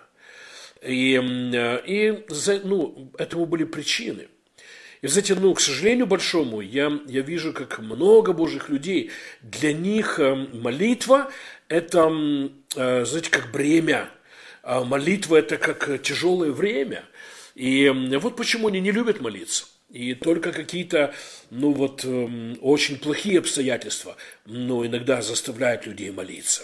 И, 0.81 1.13
и 1.15 2.23
ну, 2.65 3.11
этому 3.17 3.45
были 3.45 3.63
причины. 3.63 4.27
И, 5.01 5.07
знаете, 5.07 5.35
ну, 5.35 5.53
к 5.53 5.61
сожалению 5.61 6.05
большому, 6.05 6.59
я, 6.59 6.99
я 7.07 7.21
вижу, 7.21 7.53
как 7.53 7.79
много 7.79 8.33
Божьих 8.33 8.69
людей, 8.69 9.11
для 9.41 9.71
них 9.71 10.19
э, 10.19 10.35
молитва– 10.53 11.31
это, 11.69 12.11
э, 12.75 13.05
знаете, 13.05 13.29
как 13.29 13.51
бремя. 13.51 14.09
А 14.61 14.83
молитва– 14.83 15.35
это 15.37 15.57
как 15.57 16.01
тяжелое 16.01 16.51
время. 16.51 17.05
И 17.55 17.89
вот 18.19 18.35
почему 18.35 18.67
они 18.67 18.81
не 18.81 18.91
любят 18.91 19.21
молиться. 19.21 19.65
И 19.89 20.13
только 20.13 20.51
какие-то, 20.51 21.13
ну 21.51 21.71
вот, 21.71 22.03
очень 22.61 22.97
плохие 22.97 23.39
обстоятельства, 23.39 24.15
ну, 24.45 24.85
иногда 24.85 25.21
заставляют 25.21 25.85
людей 25.85 26.09
молиться. 26.11 26.63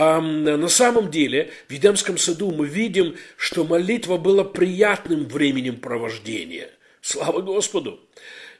А 0.00 0.20
на 0.20 0.68
самом 0.68 1.10
деле 1.10 1.50
в 1.66 1.72
Едемском 1.72 2.18
саду 2.18 2.52
мы 2.52 2.68
видим, 2.68 3.16
что 3.36 3.64
молитва 3.64 4.16
была 4.16 4.44
приятным 4.44 5.26
временем 5.26 5.80
провождения. 5.80 6.70
Слава 7.00 7.40
Господу! 7.40 7.98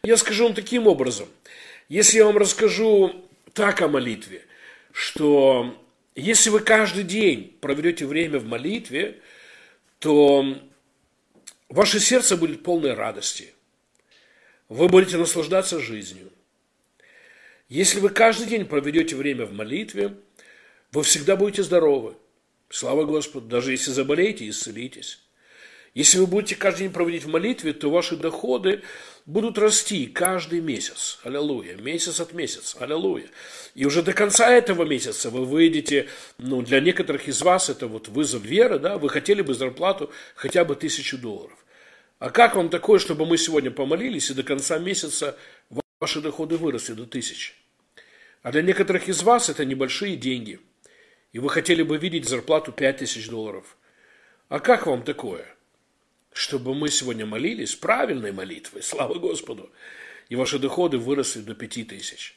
Я 0.02 0.16
скажу 0.16 0.46
вам 0.46 0.54
таким 0.54 0.88
образом. 0.88 1.28
Если 1.88 2.18
я 2.18 2.24
вам 2.24 2.38
расскажу 2.38 3.24
так 3.52 3.80
о 3.82 3.86
молитве, 3.86 4.42
что 4.90 5.78
если 6.16 6.50
вы 6.50 6.58
каждый 6.58 7.04
день 7.04 7.56
проведете 7.60 8.04
время 8.04 8.40
в 8.40 8.44
молитве, 8.44 9.20
то 10.00 10.60
ваше 11.68 12.00
сердце 12.00 12.36
будет 12.36 12.64
полной 12.64 12.94
радости. 12.94 13.54
Вы 14.68 14.88
будете 14.88 15.18
наслаждаться 15.18 15.78
жизнью. 15.78 16.32
Если 17.68 18.00
вы 18.00 18.08
каждый 18.08 18.48
день 18.48 18.64
проведете 18.64 19.14
время 19.14 19.46
в 19.46 19.52
молитве– 19.52 20.16
вы 20.92 21.02
всегда 21.02 21.36
будете 21.36 21.62
здоровы. 21.62 22.14
Слава 22.70 23.04
Господу. 23.04 23.46
Даже 23.46 23.72
если 23.72 23.90
заболеете, 23.90 24.48
исцелитесь. 24.48 25.20
Если 25.94 26.18
вы 26.18 26.26
будете 26.26 26.54
каждый 26.54 26.80
день 26.80 26.92
проводить 26.92 27.24
в 27.24 27.28
молитве, 27.28 27.72
то 27.72 27.90
ваши 27.90 28.16
доходы 28.16 28.82
будут 29.26 29.58
расти 29.58 30.06
каждый 30.06 30.60
месяц. 30.60 31.18
Аллилуйя. 31.24 31.76
Месяц 31.76 32.20
от 32.20 32.32
месяца. 32.34 32.78
Аллилуйя. 32.78 33.26
И 33.74 33.84
уже 33.84 34.02
до 34.02 34.12
конца 34.12 34.50
этого 34.50 34.84
месяца 34.84 35.30
вы 35.30 35.44
выйдете, 35.44 36.08
ну, 36.38 36.62
для 36.62 36.80
некоторых 36.80 37.26
из 37.26 37.42
вас 37.42 37.68
это 37.68 37.86
вот 37.86 38.08
вызов 38.08 38.42
веры, 38.42 38.78
да, 38.78 38.98
вы 38.98 39.08
хотели 39.08 39.42
бы 39.42 39.54
зарплату 39.54 40.10
хотя 40.34 40.64
бы 40.64 40.76
тысячу 40.76 41.18
долларов. 41.18 41.58
А 42.18 42.30
как 42.30 42.56
вам 42.56 42.68
такое, 42.68 42.98
чтобы 42.98 43.26
мы 43.26 43.38
сегодня 43.38 43.70
помолились, 43.70 44.30
и 44.30 44.34
до 44.34 44.42
конца 44.42 44.78
месяца 44.78 45.36
ваши 46.00 46.20
доходы 46.20 46.56
выросли 46.56 46.94
до 46.94 47.06
тысячи? 47.06 47.54
А 48.42 48.52
для 48.52 48.62
некоторых 48.62 49.08
из 49.08 49.22
вас 49.22 49.48
это 49.48 49.64
небольшие 49.64 50.16
деньги, 50.16 50.60
и 51.32 51.38
вы 51.38 51.50
хотели 51.50 51.82
бы 51.82 51.98
видеть 51.98 52.28
зарплату 52.28 52.72
5000 52.72 53.28
долларов. 53.28 53.76
А 54.48 54.60
как 54.60 54.86
вам 54.86 55.02
такое? 55.02 55.46
Чтобы 56.32 56.74
мы 56.74 56.88
сегодня 56.88 57.26
молились 57.26 57.74
правильной 57.74 58.32
молитвой, 58.32 58.82
слава 58.82 59.14
Господу, 59.14 59.70
и 60.28 60.36
ваши 60.36 60.58
доходы 60.58 60.98
выросли 60.98 61.40
до 61.40 61.54
5000. 61.54 62.34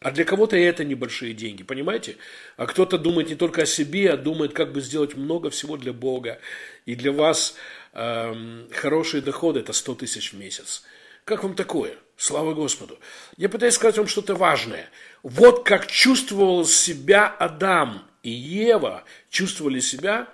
А 0.00 0.12
для 0.12 0.24
кого-то 0.24 0.56
это 0.56 0.84
небольшие 0.84 1.34
деньги, 1.34 1.64
понимаете? 1.64 2.18
А 2.56 2.66
кто-то 2.66 2.98
думает 2.98 3.30
не 3.30 3.34
только 3.34 3.62
о 3.62 3.66
себе, 3.66 4.12
а 4.12 4.16
думает, 4.16 4.52
как 4.52 4.72
бы 4.72 4.80
сделать 4.80 5.16
много 5.16 5.50
всего 5.50 5.76
для 5.76 5.92
Бога. 5.92 6.38
И 6.86 6.94
для 6.94 7.10
вас 7.10 7.56
э, 7.94 8.66
хорошие 8.70 9.22
доходы– 9.22 9.60
это 9.60 9.72
100 9.72 9.94
тысяч 9.96 10.32
в 10.32 10.38
месяц. 10.38 10.84
Как 11.24 11.42
вам 11.42 11.54
такое? 11.54 11.96
Слава 12.16 12.54
Господу. 12.54 12.98
Я 13.36 13.48
пытаюсь 13.48 13.74
сказать 13.74 13.98
вам 13.98 14.06
что-то 14.06 14.36
важное. 14.36 14.88
Вот 15.24 15.64
как 15.64 15.88
чувствовал 15.88 16.64
себя 16.64 17.26
Адам 17.26 18.07
и 18.22 18.30
Ева, 18.30 19.04
чувствовали 19.30 19.80
себя, 19.80 20.28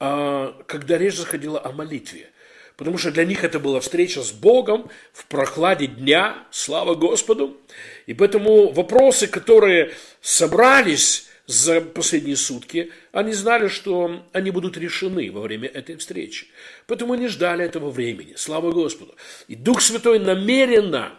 э, 0.00 0.52
когда 0.66 0.98
речь 0.98 1.16
заходила 1.16 1.64
о 1.64 1.72
молитве. 1.72 2.30
Потому 2.76 2.98
что 2.98 3.12
для 3.12 3.24
них 3.24 3.44
это 3.44 3.60
была 3.60 3.80
встреча 3.80 4.22
с 4.22 4.32
Богом 4.32 4.90
в 5.12 5.26
прохладе 5.26 5.86
дня, 5.86 6.44
слава 6.50 6.94
Господу. 6.94 7.56
И 8.06 8.14
поэтому 8.14 8.72
вопросы, 8.72 9.28
которые 9.28 9.94
собрались 10.20 11.28
за 11.46 11.80
последние 11.80 12.36
сутки, 12.36 12.90
они 13.12 13.32
знали, 13.32 13.68
что 13.68 14.24
они 14.32 14.50
будут 14.50 14.76
решены 14.76 15.30
во 15.30 15.42
время 15.42 15.68
этой 15.68 15.96
встречи. 15.96 16.48
Поэтому 16.86 17.12
они 17.12 17.28
ждали 17.28 17.64
этого 17.64 17.90
времени, 17.90 18.34
слава 18.36 18.72
Господу. 18.72 19.14
И 19.46 19.54
Дух 19.54 19.80
Святой 19.80 20.18
намеренно 20.18 21.18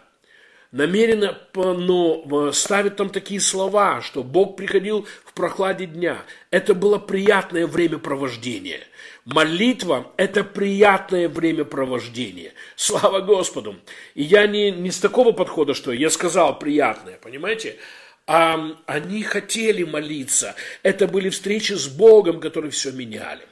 намеренно 0.72 1.38
но, 1.54 2.52
ставит 2.52 2.96
там 2.96 3.10
такие 3.10 3.40
слова, 3.40 4.00
что 4.02 4.22
Бог 4.22 4.56
приходил 4.56 5.06
в 5.24 5.32
прохладе 5.32 5.86
дня. 5.86 6.22
Это 6.50 6.74
было 6.74 6.98
приятное 6.98 7.66
времяпровождение. 7.66 8.80
Молитва– 9.24 10.12
это 10.16 10.44
приятное 10.44 11.28
времяпровождение. 11.28 12.52
Слава 12.76 13.20
Господу! 13.20 13.76
И 14.14 14.22
я 14.22 14.46
не, 14.46 14.70
не 14.70 14.90
с 14.90 15.00
такого 15.00 15.32
подхода, 15.32 15.74
что 15.74 15.92
я 15.92 16.10
сказал 16.10 16.58
приятное, 16.58 17.18
понимаете? 17.20 17.76
А 18.28 18.76
они 18.86 19.22
хотели 19.22 19.84
молиться. 19.84 20.56
Это 20.82 21.06
были 21.06 21.28
встречи 21.28 21.72
с 21.72 21.86
Богом, 21.86 22.40
которые 22.40 22.70
все 22.70 22.90
меняли. 22.90 23.42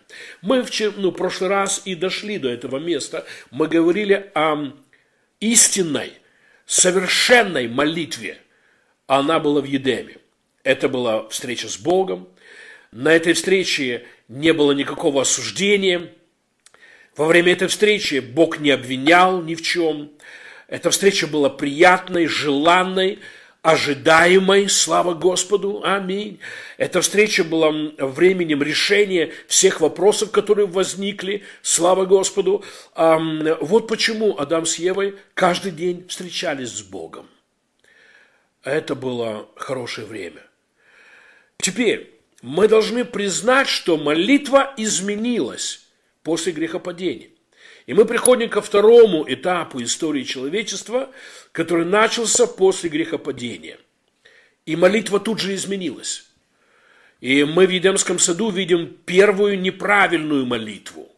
Мы 0.43 0.63
в 0.63 0.71
ну, 0.97 1.13
прошлый 1.13 1.51
раз 1.51 1.83
и 1.85 1.95
дошли 1.95 2.39
до 2.39 2.49
этого 2.49 2.79
места. 2.79 3.25
Мы 3.51 3.69
говорили 3.69 4.31
о 4.35 4.73
истинной, 5.41 6.13
совершенной 6.67 7.69
молитве. 7.69 8.39
Она 9.07 9.39
была 9.39 9.61
в 9.61 9.65
Едеме. 9.65 10.17
Это 10.63 10.89
была 10.89 11.29
встреча 11.29 11.69
с 11.69 11.77
Богом. 11.77 12.29
На 12.91 13.13
этой 13.13 13.35
встрече 13.35 14.07
не 14.29 14.53
было 14.53 14.73
никакого 14.73 15.23
осуждения. 15.23 16.11
Во 17.17 17.27
время 17.27 17.53
этой 17.53 17.69
встречи 17.69 18.21
Бог 18.21 18.59
не 18.59 18.71
обвинял 18.71 19.43
ни 19.43 19.55
в 19.55 19.63
чем. 19.63 20.13
Эта 20.69 20.91
встреча 20.91 21.27
была 21.27 21.51
приятной, 21.51 22.27
желанной, 22.27 23.21
ожидаемой, 23.65 24.69
слава 24.69 25.15
Господу, 25.15 25.81
аминь. 25.83 26.39
Эта 26.77 27.01
встреча 27.01 27.43
была 27.43 27.73
временем 27.99 28.63
решения 28.63 29.33
всех 29.49 29.81
вопросов, 29.81 30.31
которые 30.31 30.67
возникли, 30.67 31.43
слава 31.63 32.05
Господу. 32.05 32.63
Вот 32.95 33.89
почему 33.89 34.39
Адам 34.39 34.67
с 34.67 34.77
Евой 34.77 35.17
каждый 35.33 35.73
день 35.73 36.07
встречались 36.09 36.73
с 36.73 36.83
Богом. 36.83 37.27
Это 38.63 38.95
было 38.95 39.49
хорошее 39.57 40.07
время. 40.07 40.43
Теперь, 41.57 42.21
мы 42.43 42.69
должны 42.69 43.07
признать, 43.07 43.69
что 43.69 43.97
молитва 43.97 44.75
изменилась 44.77 45.87
после 46.23 46.53
грехопадения. 46.53 47.31
И 47.87 47.93
мы 47.93 48.07
приходим 48.07 48.49
ко 48.49 48.63
второму 48.63 49.25
этапу 49.29 49.83
истории 49.83 50.23
человечества, 50.23 51.11
который 51.53 51.85
начался 51.85 52.47
после 52.47 52.89
грехопадения. 52.89 53.79
И 54.65 54.77
молитва 54.77 55.21
тут 55.21 55.41
же 55.41 55.55
изменилась. 55.55 56.27
И 57.21 57.45
мы 57.45 57.67
в 57.67 57.71
Едемском 57.71 58.19
саду 58.19 58.51
видим 58.51 58.97
первую 59.05 59.61
неправильную 59.61 60.47
молитву. 60.47 61.11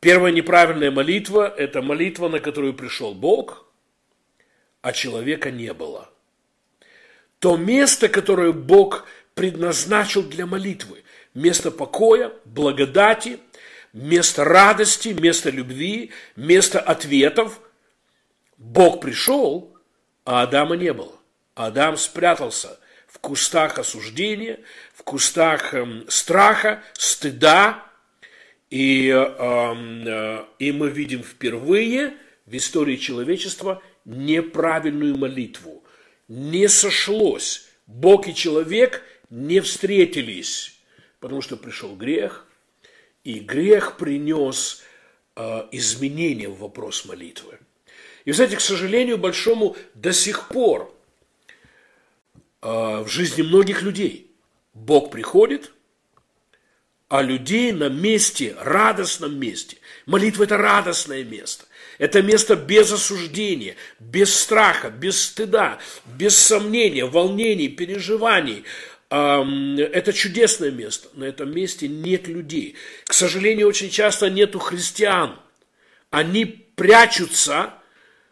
Первая 0.00 0.32
неправильная 0.32 0.92
молитва– 0.92 1.52
это 1.56 1.82
молитва, 1.82 2.28
на 2.28 2.38
которую 2.38 2.74
пришел 2.74 3.14
Бог, 3.14 3.66
а 4.80 4.92
человека 4.92 5.50
не 5.50 5.72
было. 5.74 6.08
То 7.40 7.56
место, 7.56 8.08
которое 8.08 8.52
Бог 8.52 9.06
предназначил 9.34 10.22
для 10.22 10.46
молитвы. 10.46 11.02
Место 11.34 11.70
покоя, 11.70 12.32
благодати, 12.44 13.38
место 13.92 14.44
радости, 14.44 15.08
место 15.08 15.50
любви, 15.50 16.10
место 16.36 16.80
ответов. 16.80 17.60
Бог 18.56 19.00
пришел, 19.00 19.76
а 20.24 20.42
Адама 20.42 20.76
не 20.76 20.92
было. 20.92 21.12
Адам 21.54 21.96
спрятался 21.96 22.78
в 23.06 23.18
кустах 23.18 23.78
осуждения, 23.78 24.60
в 24.94 25.02
кустах 25.02 25.74
э, 25.74 26.04
страха, 26.08 26.82
стыда. 26.92 27.84
И, 28.70 29.08
э, 29.08 29.34
э, 29.38 30.44
и 30.58 30.72
мы 30.72 30.90
видим 30.90 31.22
впервые 31.22 32.14
в 32.46 32.54
истории 32.54 32.96
человечества 32.96 33.82
неправильную 34.04 35.16
молитву. 35.16 35.84
Не 36.28 36.68
сошлось 36.68 37.68
Бог 37.86 38.28
и 38.28 38.34
человек 38.34 39.02
не 39.30 39.60
встретились, 39.60 40.78
потому 41.20 41.40
что 41.40 41.56
пришел 41.56 41.96
грех, 41.96 42.46
и 43.28 43.40
грех 43.40 43.98
принес 43.98 44.82
э, 45.36 45.68
изменения 45.72 46.48
в 46.48 46.60
вопрос 46.60 47.04
молитвы. 47.04 47.58
И, 48.24 48.32
знаете, 48.32 48.56
к 48.56 48.62
сожалению 48.62 49.18
большому, 49.18 49.76
до 49.92 50.14
сих 50.14 50.48
пор 50.48 50.90
э, 52.62 52.68
в 53.02 53.06
жизни 53.06 53.42
многих 53.42 53.82
людей 53.82 54.30
Бог 54.72 55.10
приходит, 55.10 55.72
а 57.10 57.20
людей 57.20 57.72
на 57.72 57.90
месте, 57.90 58.56
радостном 58.58 59.38
месте. 59.38 59.76
Молитва– 60.06 60.42
это 60.44 60.56
радостное 60.56 61.22
место. 61.22 61.66
Это 61.98 62.22
место 62.22 62.56
без 62.56 62.90
осуждения, 62.90 63.76
без 63.98 64.34
страха, 64.34 64.88
без 64.88 65.20
стыда, 65.20 65.80
без 66.06 66.34
сомнения, 66.34 67.04
волнений, 67.04 67.68
переживаний, 67.68 68.64
это 69.10 70.12
чудесное 70.12 70.70
место. 70.70 71.08
На 71.14 71.24
этом 71.24 71.50
месте 71.50 71.88
нет 71.88 72.28
людей. 72.28 72.76
К 73.04 73.12
сожалению, 73.14 73.68
очень 73.68 73.90
часто 73.90 74.28
нету 74.28 74.58
христиан. 74.58 75.38
Они 76.10 76.44
прячутся 76.44 77.74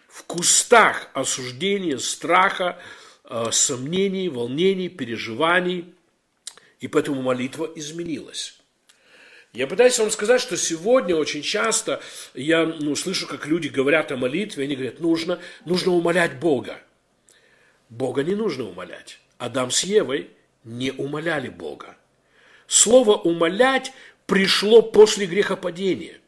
в 0.08 0.24
кустах 0.24 1.10
осуждения, 1.14 1.98
страха, 1.98 2.78
а, 3.24 3.50
сомнений, 3.52 4.28
волнений, 4.28 4.88
переживаний. 4.88 5.94
И 6.80 6.88
поэтому 6.88 7.22
молитва 7.22 7.70
изменилась. 7.74 8.58
Я 9.54 9.66
пытаюсь 9.66 9.98
вам 9.98 10.10
сказать, 10.10 10.42
что 10.42 10.58
сегодня 10.58 11.16
очень 11.16 11.40
часто 11.40 12.02
я 12.34 12.66
ну, 12.66 12.94
слышу, 12.94 13.26
как 13.26 13.46
люди 13.46 13.68
говорят 13.68 14.12
о 14.12 14.18
молитве, 14.18 14.64
они 14.64 14.76
говорят, 14.76 15.00
нужно, 15.00 15.40
нужно 15.64 15.92
умолять 15.92 16.38
Бога. 16.38 16.78
Бога 17.88 18.22
не 18.22 18.34
нужно 18.34 18.64
умолять. 18.64 19.18
Адам 19.38 19.70
с 19.70 19.82
Евой 19.84 20.30
не 20.66 20.90
умоляли 20.90 21.48
Бога. 21.48 21.96
Слово 22.66 23.14
«умолять» 23.16 23.92
пришло 24.26 24.82
после 24.82 25.26
грехопадения. 25.26 26.18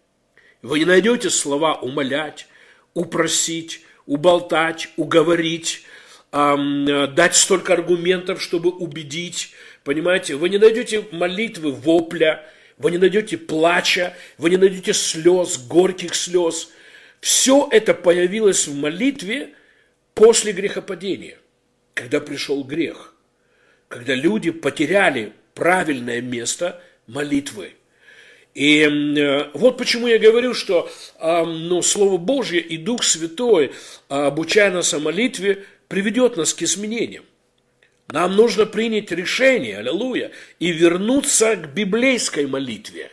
Вы 0.63 0.79
не 0.79 0.85
найдете 0.85 1.29
слова 1.29 1.75
«умолять», 1.75 2.47
«упросить», 2.95 3.83
«уболтать», 4.07 4.89
«уговорить», 4.97 5.85
эм, 6.31 6.87
дать 7.15 7.35
столько 7.35 7.73
аргументов, 7.75 8.41
чтобы 8.41 8.71
убедить. 8.71 9.53
Понимаете, 9.83 10.37
вы 10.37 10.49
не 10.49 10.59
найдете 10.59 11.05
молитвы 11.11 11.73
вопля, 11.73 12.49
вы 12.77 12.93
не 12.93 12.99
найдете 12.99 13.37
плача, 13.37 14.17
вы 14.39 14.51
не 14.51 14.57
найдете 14.57 14.93
слез, 14.93 15.59
горьких 15.59 16.15
слез. 16.15 16.71
Все 17.21 17.69
это 17.73 17.93
появилось 17.93 18.69
в 18.69 18.75
молитве 18.77 19.55
после 20.15 20.53
грехопадения, 20.53 21.39
когда 21.95 22.21
пришел 22.21 22.63
грех– 22.63 23.15
когда 23.89 24.15
люди 24.15 24.51
потеряли 24.51 25.33
правильное 25.55 26.21
место 26.21 26.81
молитвы. 27.07 27.73
И 28.55 28.81
э, 28.83 29.51
вот 29.55 29.79
почему 29.79 30.07
я 30.07 30.19
говорю, 30.19 30.55
что 30.55 30.91
э, 31.19 31.45
ну, 31.45 31.83
Слово 31.83 32.17
Божье 32.19 32.61
и 32.61 32.77
Дух 32.77 33.03
Святой, 33.03 33.67
э, 33.67 33.71
обучая 34.09 34.71
нас 34.71 34.93
о 34.95 34.99
молитве, 34.99 35.65
приведет 35.87 36.37
нас 36.37 36.55
к 36.55 36.63
изменениям. 36.63 37.25
Нам 38.09 38.37
нужно 38.37 38.67
принять 38.67 39.13
решение, 39.13 39.79
аллилуйя, 39.79 40.33
и 40.59 40.73
вернуться 40.73 41.57
к 41.57 41.73
библейской 41.75 42.47
молитве. 42.47 43.11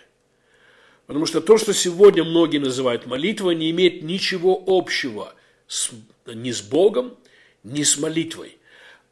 Потому 1.06 1.26
что 1.26 1.42
то, 1.42 1.58
что 1.58 1.74
сегодня 1.74 2.24
многие 2.24 2.58
называют 2.58 3.06
молитвой, 3.06 3.56
не 3.56 3.70
имеет 3.72 4.02
ничего 4.02 4.62
общего 4.66 5.34
с, 5.68 5.92
ни 6.26 6.52
с 6.52 6.62
Богом, 6.62 7.16
ни 7.64 7.84
с 7.84 7.98
молитвой. 7.98 8.58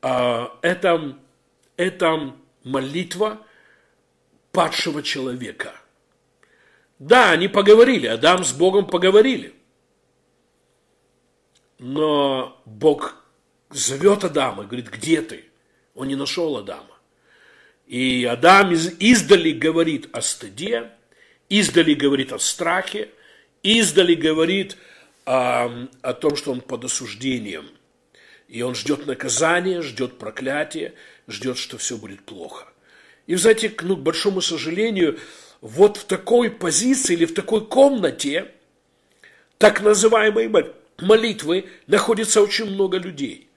А, 0.02 0.58
это, 0.62 1.17
это 1.84 2.36
молитва 2.63 3.46
падшего 4.52 5.04
человека. 5.04 5.74
Да, 7.00 7.32
они 7.32 7.48
поговорили, 7.48 8.08
Адам 8.08 8.43
с 8.43 8.54
Богом 8.54 8.86
поговорили. 8.88 9.54
Но 11.80 12.62
Бог 12.65 13.24
зовет 13.69 14.24
Адама, 14.24 14.63
говорит, 14.63 14.89
где 14.89 15.22
ты? 15.22 15.46
Он 15.96 16.08
не 16.08 16.15
нашел 16.15 16.58
Адама. 16.58 16.98
И 17.88 18.24
Адам 18.26 18.74
издали 18.74 19.52
говорит 19.52 20.08
о 20.15 20.22
стыде, 20.22 20.91
издали 21.50 21.93
говорит 21.93 22.32
о 22.32 22.39
страхе, 22.39 23.10
издали 23.62 24.15
говорит 24.15 24.78
о, 25.26 25.88
о 26.02 26.13
том, 26.13 26.36
что 26.36 26.52
он 26.52 26.62
под 26.62 26.86
осуждением. 26.86 27.69
И 28.54 28.62
он 28.62 28.76
ждет 28.76 29.08
наказания, 29.08 29.82
ждет 29.82 30.20
проклятия, 30.20 30.94
ждет, 31.28 31.58
что 31.58 31.80
все 31.80 31.98
будет 31.98 32.22
плохо. 32.22 32.68
И, 33.26 33.34
знаете, 33.34 33.74
ну, 33.82 33.98
к 33.98 34.02
большому 34.02 34.42
сожалению, 34.42 35.18
вот 35.62 35.98
в 35.98 36.04
такой 36.04 36.52
позиции 36.52 37.13
или 37.13 37.26
в 37.26 37.34
такой 37.34 37.66
комнате 37.66 38.52
так 39.58 39.82
называемой 39.82 40.52
молитвы 41.00 41.68
находится 41.88 42.44
очень 42.44 42.66
много 42.66 43.00
людей. 43.00 43.50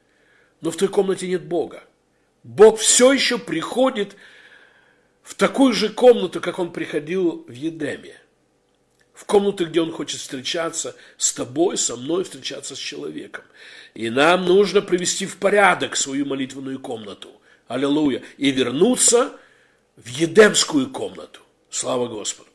Но 0.62 0.70
в 0.70 0.78
той 0.78 0.88
комнате 0.88 1.28
нет 1.28 1.44
Бога. 1.44 1.84
Бог 2.42 2.78
все 2.78 3.12
еще 3.12 3.36
приходит 3.36 4.16
в 5.22 5.34
такую 5.34 5.74
же 5.74 5.90
комнату, 5.90 6.40
как 6.40 6.58
он 6.58 6.72
приходил 6.72 7.44
в 7.46 7.52
Едеме. 7.52 8.16
В 9.16 9.24
комнату, 9.24 9.64
где 9.64 9.80
он 9.80 9.92
хочет 9.92 10.20
встречаться 10.20 10.94
с 11.16 11.32
тобой, 11.32 11.78
со 11.78 11.96
мной, 11.96 12.24
встречаться 12.24 12.76
с 12.76 12.78
человеком. 12.78 13.44
И 13.94 14.10
нам 14.10 14.44
нужно 14.44 14.82
привести 14.82 15.24
в 15.24 15.38
порядок 15.38 15.96
свою 15.96 16.26
молитвенную 16.26 16.78
комнату. 16.78 17.30
Аллилуйя. 17.66 18.22
И 18.36 18.50
вернуться 18.50 19.32
в 19.96 20.06
Едемскую 20.06 20.90
комнату. 20.90 21.40
Слава 21.70 22.08
Господу. 22.08 22.50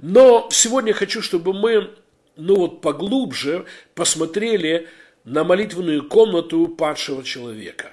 Но 0.00 0.48
сегодня 0.52 0.92
хочу, 0.92 1.20
чтобы 1.20 1.52
мы, 1.52 1.90
ну 2.36 2.54
вот 2.54 2.80
поглубже 2.80 3.66
посмотрели 3.96 4.88
на 5.24 5.42
молитвенную 5.42 6.08
комнату 6.08 6.68
падшего 6.68 7.24
человека. 7.24 7.92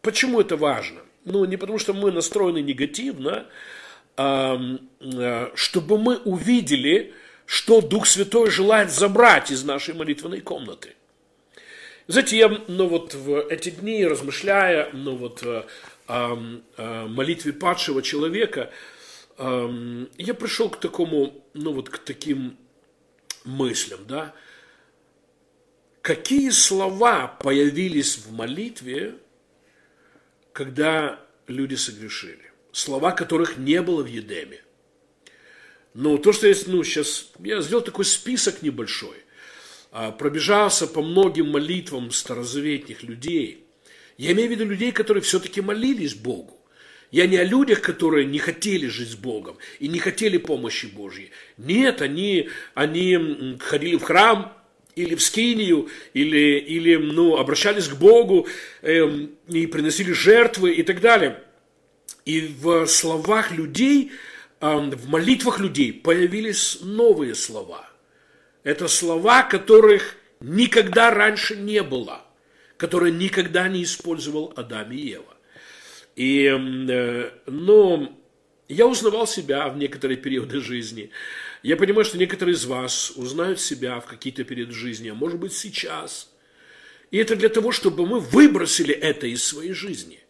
Почему 0.00 0.40
это 0.40 0.56
важно? 0.56 1.02
Ну, 1.26 1.44
не 1.44 1.58
потому, 1.58 1.78
что 1.78 1.92
мы 1.92 2.10
настроены 2.10 2.62
негативно, 2.62 3.46
чтобы 4.16 5.98
мы 5.98 6.18
увидели, 6.18 7.12
что 7.46 7.80
Дух 7.80 8.06
Святой 8.06 8.50
желает 8.50 8.90
забрать 8.90 9.50
из 9.50 9.64
нашей 9.64 9.94
молитвенной 9.94 10.40
комнаты. 10.40 10.94
Знаете, 12.06 12.36
я 12.36 12.48
ну, 12.68 12.86
вот 12.86 13.14
в 13.14 13.48
эти 13.48 13.70
дни, 13.70 14.04
размышляя 14.04 14.90
ну, 14.92 15.16
вот, 15.16 15.42
о, 15.42 15.66
о 16.06 17.08
молитве 17.08 17.52
падшего 17.52 18.02
человека, 18.02 18.70
я 19.38 20.34
пришел 20.34 20.70
к 20.70 20.78
такому, 20.78 21.44
ну 21.54 21.72
вот 21.72 21.88
к 21.88 21.98
таким 21.98 22.56
мыслям, 23.44 24.00
да, 24.06 24.34
какие 26.02 26.50
слова 26.50 27.26
появились 27.26 28.18
в 28.18 28.32
молитве, 28.32 29.16
когда 30.52 31.18
люди 31.46 31.74
согрешили? 31.74 32.52
Слова, 32.74 33.12
которых 33.12 33.56
не 33.56 33.80
было 33.82 34.02
в 34.02 34.06
Едеме. 34.06 34.60
Но 35.94 36.18
то, 36.18 36.32
что 36.32 36.48
есть, 36.48 36.66
ну, 36.66 36.82
сейчас, 36.82 37.30
я 37.38 37.60
сделал 37.60 37.84
такой 37.84 38.04
список 38.04 38.62
небольшой, 38.62 39.16
а, 39.92 40.10
пробежался 40.10 40.88
по 40.88 41.00
многим 41.00 41.50
молитвам 41.50 42.10
старозаветных 42.10 43.04
людей. 43.04 43.64
Я 44.18 44.32
имею 44.32 44.48
в 44.48 44.50
виду 44.50 44.64
людей, 44.64 44.90
которые 44.90 45.22
все-таки 45.22 45.60
молились 45.60 46.14
Богу. 46.14 46.58
Я 47.12 47.28
не 47.28 47.36
о 47.36 47.44
людях, 47.44 47.80
которые 47.80 48.26
не 48.26 48.40
хотели 48.40 48.88
жить 48.88 49.10
с 49.10 49.14
Богом 49.14 49.56
и 49.78 49.86
не 49.86 50.00
хотели 50.00 50.36
помощи 50.36 50.86
Божьей. 50.86 51.30
Нет, 51.56 52.02
они, 52.02 52.48
они 52.74 53.56
ходили 53.60 53.94
в 53.94 54.02
храм, 54.02 54.52
или 54.96 55.14
в 55.14 55.22
скинию, 55.22 55.88
или, 56.12 56.58
или 56.58 56.96
ну, 56.96 57.36
обращались 57.36 57.86
к 57.86 57.94
Богу 57.94 58.48
э, 58.82 59.06
и 59.48 59.66
приносили 59.68 60.10
жертвы 60.10 60.72
и 60.72 60.82
так 60.82 61.00
далее. 61.00 61.43
И 62.24 62.40
в 62.40 62.86
словах 62.86 63.52
людей, 63.52 64.12
э, 64.60 64.76
в 64.76 65.08
молитвах 65.08 65.60
людей 65.60 65.92
появились 65.92 66.78
новые 66.80 67.34
слова. 67.34 67.88
Это 68.62 68.88
слова, 68.88 69.42
которых 69.42 70.16
никогда 70.40 71.10
раньше 71.10 71.56
не 71.56 71.82
было, 71.82 72.22
которые 72.76 73.12
никогда 73.12 73.68
не 73.68 73.82
использовал 73.82 74.52
Адам 74.56 74.90
и 74.92 74.96
Ева. 74.96 75.36
И, 76.16 76.44
э, 76.46 77.30
ну, 77.46 78.18
я 78.68 78.86
узнавал 78.86 79.26
себя 79.26 79.68
в 79.68 79.76
некоторые 79.76 80.16
периоды 80.16 80.60
жизни. 80.60 81.10
Я 81.62 81.76
понимаю, 81.76 82.04
что 82.04 82.16
некоторые 82.16 82.54
из 82.54 82.64
вас 82.64 83.12
узнают 83.16 83.60
себя 83.60 84.00
в 84.00 84.06
какие-то 84.06 84.44
периоды 84.44 84.72
жизни, 84.72 85.10
а 85.10 85.14
может 85.14 85.38
быть 85.38 85.52
сейчас. 85.52 86.30
И 87.10 87.18
это 87.18 87.36
для 87.36 87.48
того, 87.50 87.72
чтобы 87.72 88.06
мы 88.06 88.20
выбросили 88.20 88.94
это 88.94 89.26
из 89.26 89.44
своей 89.44 89.72
жизни. 89.72 90.23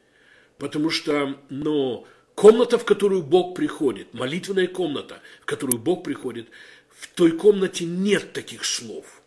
Потому 0.59 0.90
что, 0.90 1.38
ну, 1.51 2.07
комната, 2.35 2.79
в 2.79 2.85
которую 2.85 3.23
Бог 3.23 3.55
приходит, 3.55 4.14
молитвенная 4.14 4.67
комната, 4.67 5.21
в 5.43 5.47
которую 5.47 5.79
Бог 5.79 6.05
приходит, 6.05 6.49
в 6.88 7.09
той 7.09 7.33
комнате 7.33 7.85
нет 7.85 8.33
таких 8.33 8.64
слов. 8.64 9.23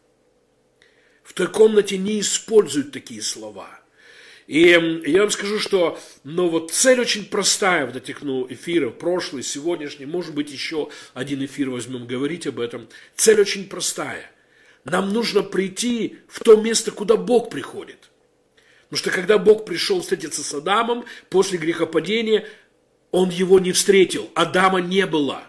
В 1.24 1.34
той 1.34 1.48
комнате 1.48 1.98
не 1.98 2.20
используют 2.20 2.92
такие 2.92 3.22
слова– 3.22 3.82
и 4.48 5.02
я 5.06 5.22
вам 5.22 5.30
скажу, 5.30 5.60
что 5.60 6.00
ну, 6.24 6.48
вот 6.48 6.72
цель 6.72 7.02
очень 7.02 7.26
простая 7.26 7.86
вот 7.86 7.98
этих 7.98 8.22
ну, 8.22 8.48
эфиров, 8.50 8.98
прошлый, 8.98 9.44
сегодняшний, 9.44 10.06
может 10.06 10.34
быть, 10.34 10.52
еще 10.52 10.90
один 11.14 11.44
эфир 11.44 11.70
возьмем 11.70 12.08
говорить 12.08 12.48
об 12.48 12.62
этом. 12.62 12.88
Цель 13.16 13.42
очень 13.42 13.68
простая. 13.68 14.32
Нам 14.86 15.12
нужно 15.12 15.44
прийти 15.44 16.20
в 16.30 16.42
то 16.42 16.56
место, 16.56 16.92
куда 16.92 17.18
Бог 17.18 17.50
приходит. 17.50 18.10
Потому 18.90 19.00
что 19.00 19.12
когда 19.12 19.38
Бог 19.38 19.66
пришел 19.66 20.02
встретиться 20.02 20.44
с 20.44 20.54
Адамом 20.54 21.06
после 21.30 21.58
грехопадения, 21.58 22.48
он 23.12 23.30
его 23.30 23.60
не 23.60 23.74
встретил. 23.74 24.30
Адама 24.34 24.80
не 24.80 25.06
было. 25.06 25.44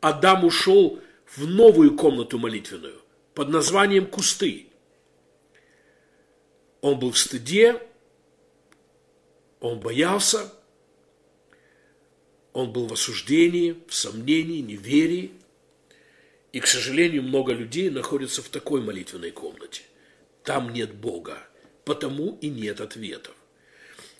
Адам 0.00 0.44
ушел 0.44 1.00
в 1.36 1.46
новую 1.46 1.96
комнату 1.96 2.38
молитвенную 2.38 3.00
под 3.34 3.50
названием 3.50 4.06
кусты. 4.06 4.66
Он 6.80 6.98
был 6.98 7.12
в 7.12 7.18
стыде, 7.18 7.80
он 9.60 9.78
боялся, 9.78 10.52
он 12.52 12.72
был 12.72 12.88
в 12.88 12.92
осуждении, 12.92 13.76
в 13.86 13.94
сомнении, 13.94 14.60
неверии. 14.60 15.30
И, 16.52 16.58
к 16.58 16.66
сожалению, 16.66 17.22
много 17.22 17.52
людей 17.52 17.88
находятся 17.88 18.42
в 18.42 18.48
такой 18.48 18.82
молитвенной 18.82 19.30
комнате. 19.30 19.82
Там 20.42 20.72
нет 20.72 20.92
Бога, 20.92 21.38
потому 21.84 22.38
и 22.40 22.48
нет 22.48 22.80
ответов. 22.80 23.34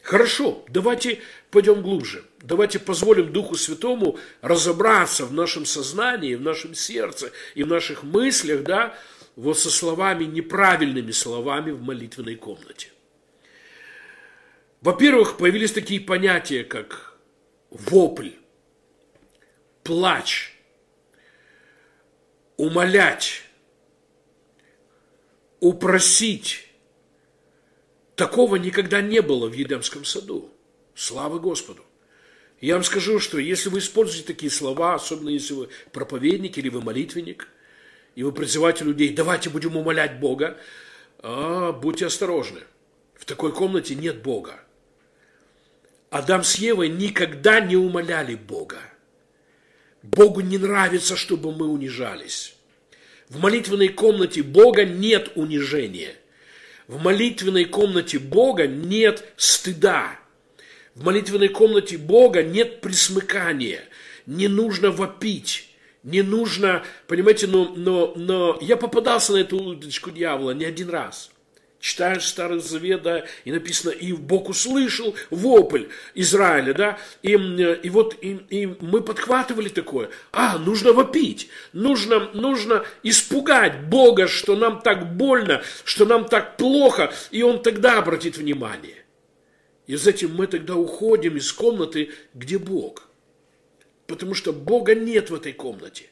Хорошо, 0.02 0.64
давайте 0.68 1.20
пойдем 1.50 1.80
глубже. 1.80 2.24
Давайте 2.40 2.80
позволим 2.80 3.32
Духу 3.32 3.54
Святому 3.54 4.18
разобраться 4.40 5.24
в 5.26 5.32
нашем 5.32 5.64
сознании, 5.64 6.34
в 6.34 6.40
нашем 6.40 6.74
сердце 6.74 7.30
и 7.54 7.62
в 7.62 7.68
наших 7.68 8.02
мыслях, 8.02 8.64
да, 8.64 8.98
вот 9.36 9.58
со 9.58 9.70
словами, 9.70 10.24
неправильными 10.24 11.12
словами 11.12 11.70
в 11.70 11.80
молитвенной 11.80 12.34
комнате. 12.34 12.88
Во-первых, 14.80 15.36
появились 15.36 15.70
такие 15.70 16.00
понятия, 16.00 16.64
как 16.64 17.16
вопль, 17.70 18.30
плач, 19.84 20.52
умолять, 22.56 23.42
упросить. 25.60 26.68
Такого 28.22 28.54
никогда 28.54 29.00
не 29.00 29.20
было 29.20 29.48
в 29.48 29.52
Едемском 29.52 30.04
саду. 30.04 30.48
Слава 30.94 31.40
Господу. 31.40 31.82
Я 32.60 32.74
вам 32.74 32.84
скажу, 32.84 33.18
что 33.18 33.36
если 33.36 33.68
вы 33.68 33.80
используете 33.80 34.24
такие 34.24 34.48
слова, 34.48 34.94
особенно 34.94 35.28
если 35.28 35.54
вы 35.54 35.68
проповедник 35.90 36.56
или 36.56 36.68
вы 36.68 36.82
молитвенник, 36.82 37.48
и 38.14 38.22
вы 38.22 38.30
призываете 38.30 38.84
людей, 38.84 39.12
давайте 39.12 39.50
будем 39.50 39.76
умолять 39.76 40.20
Бога, 40.20 40.56
а, 41.18 41.72
будьте 41.72 42.06
осторожны. 42.06 42.60
В 43.16 43.24
такой 43.24 43.52
комнате 43.52 43.96
нет 43.96 44.22
Бога. 44.22 44.60
Адам 46.08 46.44
с 46.44 46.54
Евой 46.58 46.90
никогда 46.90 47.58
не 47.58 47.74
умоляли 47.74 48.36
Бога. 48.36 48.82
Богу 50.04 50.42
не 50.42 50.58
нравится, 50.58 51.16
чтобы 51.16 51.50
мы 51.50 51.66
унижались. 51.66 52.54
В 53.28 53.40
молитвенной 53.40 53.88
комнате 53.88 54.44
Бога 54.44 54.84
нет 54.84 55.32
унижения. 55.34 56.14
В 56.92 57.02
молитвенной 57.02 57.64
комнате 57.64 58.18
Бога 58.18 58.66
нет 58.66 59.24
стыда. 59.38 60.18
В 60.94 61.02
молитвенной 61.02 61.48
комнате 61.48 61.96
Бога 61.96 62.42
нет 62.42 62.82
присмыкания. 62.82 63.80
Не 64.26 64.46
нужно 64.46 64.90
вопить, 64.90 65.70
Не 66.02 66.20
нужно, 66.20 66.84
понимаете, 67.08 67.46
но, 67.46 67.72
но, 67.74 68.12
но 68.14 68.58
я 68.60 68.76
попадался 68.76 69.32
на 69.32 69.38
эту 69.38 69.56
удочку 69.56 70.10
дьявола 70.10 70.50
не 70.50 70.66
один 70.66 70.90
раз. 70.90 71.31
Читаешь 71.82 72.28
Старый 72.28 72.60
Завет, 72.60 73.02
да, 73.02 73.24
и 73.44 73.50
написано, 73.50 73.90
и 73.90 74.12
Бог 74.12 74.48
услышал 74.48 75.16
вопль 75.30 75.86
Израиля, 76.14 76.74
да, 76.74 76.98
и, 77.22 77.32
и 77.32 77.90
вот 77.90 78.16
и, 78.22 78.38
и 78.50 78.66
мы 78.80 79.00
подхватывали 79.00 79.68
такое, 79.68 80.08
а, 80.30 80.58
нужно 80.58 80.92
вопить, 80.92 81.48
нужно, 81.72 82.30
нужно 82.34 82.84
испугать 83.02 83.80
Бога, 83.88 84.28
что 84.28 84.54
нам 84.54 84.80
так 84.80 85.16
больно, 85.16 85.60
что 85.82 86.04
нам 86.04 86.26
так 86.28 86.56
плохо, 86.56 87.12
и 87.32 87.42
Он 87.42 87.60
тогда 87.60 87.98
обратит 87.98 88.36
внимание. 88.36 89.04
И 89.88 89.96
затем 89.96 90.36
мы 90.36 90.46
тогда 90.46 90.76
уходим 90.76 91.36
из 91.36 91.52
комнаты, 91.52 92.10
где 92.32 92.58
Бог. 92.58 93.08
Потому 94.06 94.34
что 94.34 94.52
Бога 94.52 94.94
нет 94.94 95.30
в 95.30 95.34
этой 95.34 95.52
комнате. 95.52 96.10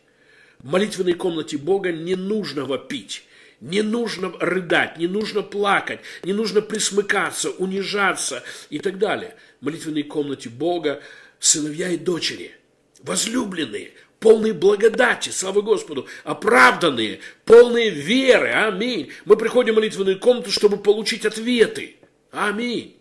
В 0.59 0.69
молитвенной 0.69 1.13
комнате 1.13 1.59
Бога 1.59 1.93
не 1.93 2.17
нужно 2.17 2.65
вопить. 2.65 3.23
Не 3.61 3.83
нужно 3.83 4.33
рыдать, 4.41 4.97
не 4.97 5.07
нужно 5.07 5.43
плакать, 5.43 6.01
не 6.23 6.33
нужно 6.33 6.63
присмыкаться, 6.63 7.51
унижаться 7.51 8.43
и 8.71 8.79
так 8.79 8.99
далее. 8.99 9.37
В 9.61 9.67
молитвенной 9.67 10.03
комнате 10.03 10.49
Бога 10.49 11.03
сыновья 11.39 11.89
и 11.91 11.99
дочери, 11.99 12.53
возлюбленные, 13.03 13.93
полные 14.19 14.55
благодати, 14.55 15.29
слава 15.29 15.61
Господу, 15.61 16.07
оправданные, 16.25 17.21
полные 17.45 17.91
веры, 17.91 18.49
аминь. 18.51 19.13
Мы 19.27 19.37
приходим 19.37 19.75
в 19.75 19.77
молитвенную 19.77 20.19
комнату, 20.19 20.51
чтобы 20.51 20.79
получить 20.79 21.27
ответы, 21.27 21.97
аминь. 22.31 22.97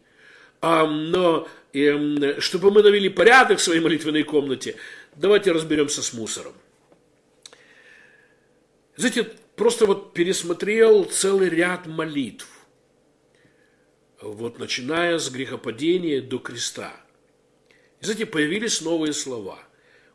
А, 0.61 0.85
но 0.85 1.47
и, 1.71 2.35
чтобы 2.39 2.71
мы 2.71 2.83
навели 2.83 3.07
порядок 3.07 3.59
в 3.59 3.63
своей 3.63 3.79
молитвенной 3.79 4.23
комнате, 4.23 4.75
давайте 5.15 5.53
разберемся 5.53 6.01
с 6.01 6.11
мусором. 6.11 6.53
Знаете, 8.97 9.29
просто 9.59 9.85
вот 9.85 10.13
пересмотрел 10.13 11.03
целый 11.03 11.49
ряд 11.49 11.85
молитв. 11.85 12.47
Вот 14.21 14.57
начиная 14.57 15.19
с 15.19 15.29
грехопадения 15.29 16.21
до 16.21 16.39
креста. 16.39 16.93
И 17.99 18.05
знаете, 18.05 18.25
появились 18.25 18.79
новые 18.79 19.11
слова. 19.11 19.59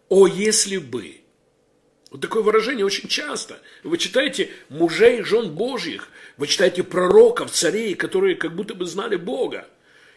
О, 0.09 0.27
если 0.27 0.79
бы. 0.79 1.17
Вот 2.11 2.23
такое 2.23 2.43
выражение 2.43 2.87
очень 2.87 3.07
часто. 3.07 3.61
Вы 3.83 3.99
читаете 3.99 4.49
мужей, 4.71 5.21
жен 5.23 5.55
Божьих, 5.55 6.09
вы 6.39 6.47
читаете 6.47 6.83
пророков, 6.83 7.51
царей, 7.51 7.95
которые 7.95 8.37
как 8.37 8.57
будто 8.57 8.75
бы 8.75 8.87
знали 8.87 9.17
Бога. 9.17 9.69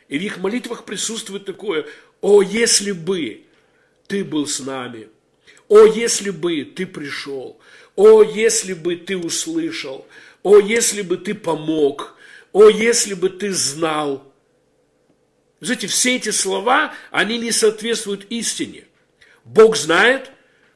И 0.08 0.18
в 0.18 0.22
их 0.22 0.38
молитвах 0.38 0.86
присутствует 0.86 1.44
такое, 1.44 1.86
о, 2.22 2.42
если 2.42 2.94
бы 2.94 3.44
ты 4.08 4.24
был 4.24 4.48
с 4.48 4.62
нами, 4.62 5.10
о, 5.68 5.84
если 5.84 6.30
бы 6.30 6.64
ты 6.64 6.86
пришел, 6.86 7.60
о, 7.98 8.22
если 8.22 8.74
бы 8.74 8.96
ты 8.96 9.18
услышал, 9.18 10.08
о, 10.44 10.60
если 10.60 11.02
бы 11.02 11.18
ты 11.18 11.34
помог, 11.34 12.16
о, 12.54 12.70
если 12.70 13.16
бы 13.16 13.28
ты 13.28 13.52
знал. 13.52 14.24
Знаете, 15.60 15.88
все 15.88 16.16
эти 16.16 16.30
слова, 16.30 16.94
они 17.10 17.40
не 17.40 17.52
соответствуют 17.52 18.28
истине. 18.30 18.86
Бог 19.44 19.76
знает, 19.76 20.30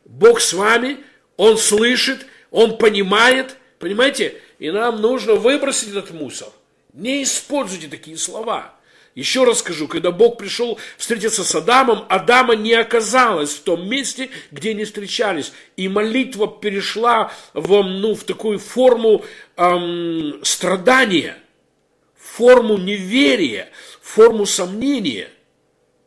Бог 0.03 0.41
с 0.41 0.51
вами, 0.53 0.97
Он 1.37 1.59
слышит, 1.59 2.25
Он 2.49 2.77
понимает, 2.77 3.55
понимаете? 3.77 4.41
И 4.57 4.71
нам 4.71 4.99
нужно 4.99 5.35
выбросить 5.35 5.89
этот 5.89 6.09
мусор. 6.11 6.49
Не 6.93 7.21
используйте 7.21 7.87
такие 7.87 8.17
слова. 8.17 8.73
Еще 9.13 9.43
раз 9.43 9.59
скажу, 9.59 9.87
когда 9.89 10.11
Бог 10.11 10.37
пришел 10.37 10.79
встретиться 10.97 11.43
с 11.43 11.53
Адамом, 11.53 12.05
Адама 12.07 12.55
не 12.55 12.73
оказалось 12.73 13.51
в 13.51 13.63
том 13.63 13.87
месте, 13.87 14.29
где 14.51 14.71
они 14.71 14.85
встречались. 14.85 15.51
И 15.75 15.89
молитва 15.89 16.47
перешла 16.47 17.33
в, 17.53 17.83
ну, 17.83 18.15
в 18.15 18.23
такую 18.23 18.57
форму 18.59 19.25
эм, 19.57 20.39
страдания, 20.43 21.37
форму 22.17 22.77
неверия, 22.77 23.69
форму 24.01 24.45
сомнения. 24.45 25.29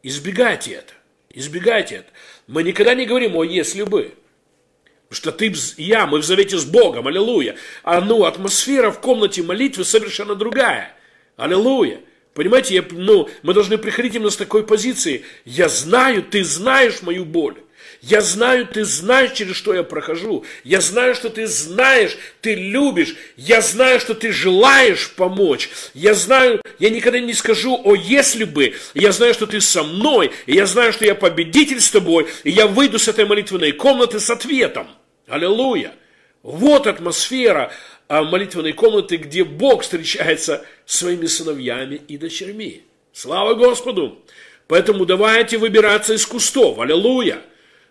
Избегайте 0.02 0.72
это. 0.72 0.94
Избегайте 1.28 1.96
это. 1.96 2.08
Мы 2.46 2.62
никогда 2.62 2.94
не 2.94 3.04
говорим 3.04 3.36
о 3.36 3.44
«если 3.44 3.82
бы». 3.82 4.14
Что 5.10 5.30
ты, 5.30 5.54
я, 5.76 6.06
мы 6.06 6.18
в 6.20 6.24
завете 6.24 6.56
с 6.56 6.64
Богом, 6.64 7.06
аллилуйя. 7.06 7.56
А 7.82 8.00
ну, 8.00 8.24
атмосфера 8.24 8.90
в 8.90 9.00
комнате 9.00 9.42
молитвы 9.42 9.84
совершенно 9.84 10.34
другая. 10.34 10.96
Аллилуйя. 11.36 12.00
Понимаете, 12.34 12.74
я, 12.74 12.84
ну, 12.90 13.28
мы 13.42 13.54
должны 13.54 13.78
приходить 13.78 14.16
именно 14.16 14.30
с 14.30 14.36
такой 14.36 14.66
позиции. 14.66 15.24
Я 15.44 15.68
знаю, 15.68 16.22
ты 16.22 16.42
знаешь 16.42 17.00
мою 17.02 17.24
боль. 17.24 17.54
Я 18.02 18.20
знаю, 18.20 18.66
ты 18.66 18.84
знаешь, 18.84 19.32
через 19.32 19.56
что 19.56 19.72
я 19.72 19.82
прохожу. 19.82 20.44
Я 20.62 20.82
знаю, 20.82 21.14
что 21.14 21.30
ты 21.30 21.46
знаешь, 21.46 22.18
ты 22.42 22.54
любишь. 22.54 23.16
Я 23.36 23.62
знаю, 23.62 23.98
что 23.98 24.14
ты 24.14 24.30
желаешь 24.30 25.10
помочь. 25.10 25.70
Я 25.94 26.14
знаю, 26.14 26.60
я 26.78 26.90
никогда 26.90 27.18
не 27.20 27.32
скажу 27.32 27.80
о 27.82 27.94
если 27.94 28.44
бы. 28.44 28.74
Я 28.92 29.12
знаю, 29.12 29.32
что 29.32 29.46
ты 29.46 29.60
со 29.60 29.84
мной. 29.84 30.32
И 30.44 30.54
я 30.54 30.66
знаю, 30.66 30.92
что 30.92 31.06
я 31.06 31.14
победитель 31.14 31.80
с 31.80 31.90
тобой. 31.90 32.26
И 32.42 32.50
я 32.50 32.66
выйду 32.66 32.98
с 32.98 33.08
этой 33.08 33.24
молитвенной 33.24 33.72
комнаты 33.72 34.20
с 34.20 34.28
ответом. 34.28 34.88
Аллилуйя. 35.26 35.94
Вот 36.42 36.86
атмосфера 36.86 37.72
молитвенной 38.08 38.72
комнаты, 38.72 39.16
где 39.16 39.44
Бог 39.44 39.82
встречается 39.82 40.64
своими 40.84 41.26
сыновьями 41.26 41.96
и 41.96 42.18
дочерьми. 42.18 42.82
Слава 43.12 43.54
Господу! 43.54 44.22
Поэтому 44.66 45.04
давайте 45.04 45.58
выбираться 45.58 46.14
из 46.14 46.26
кустов. 46.26 46.78
Аллилуйя! 46.78 47.42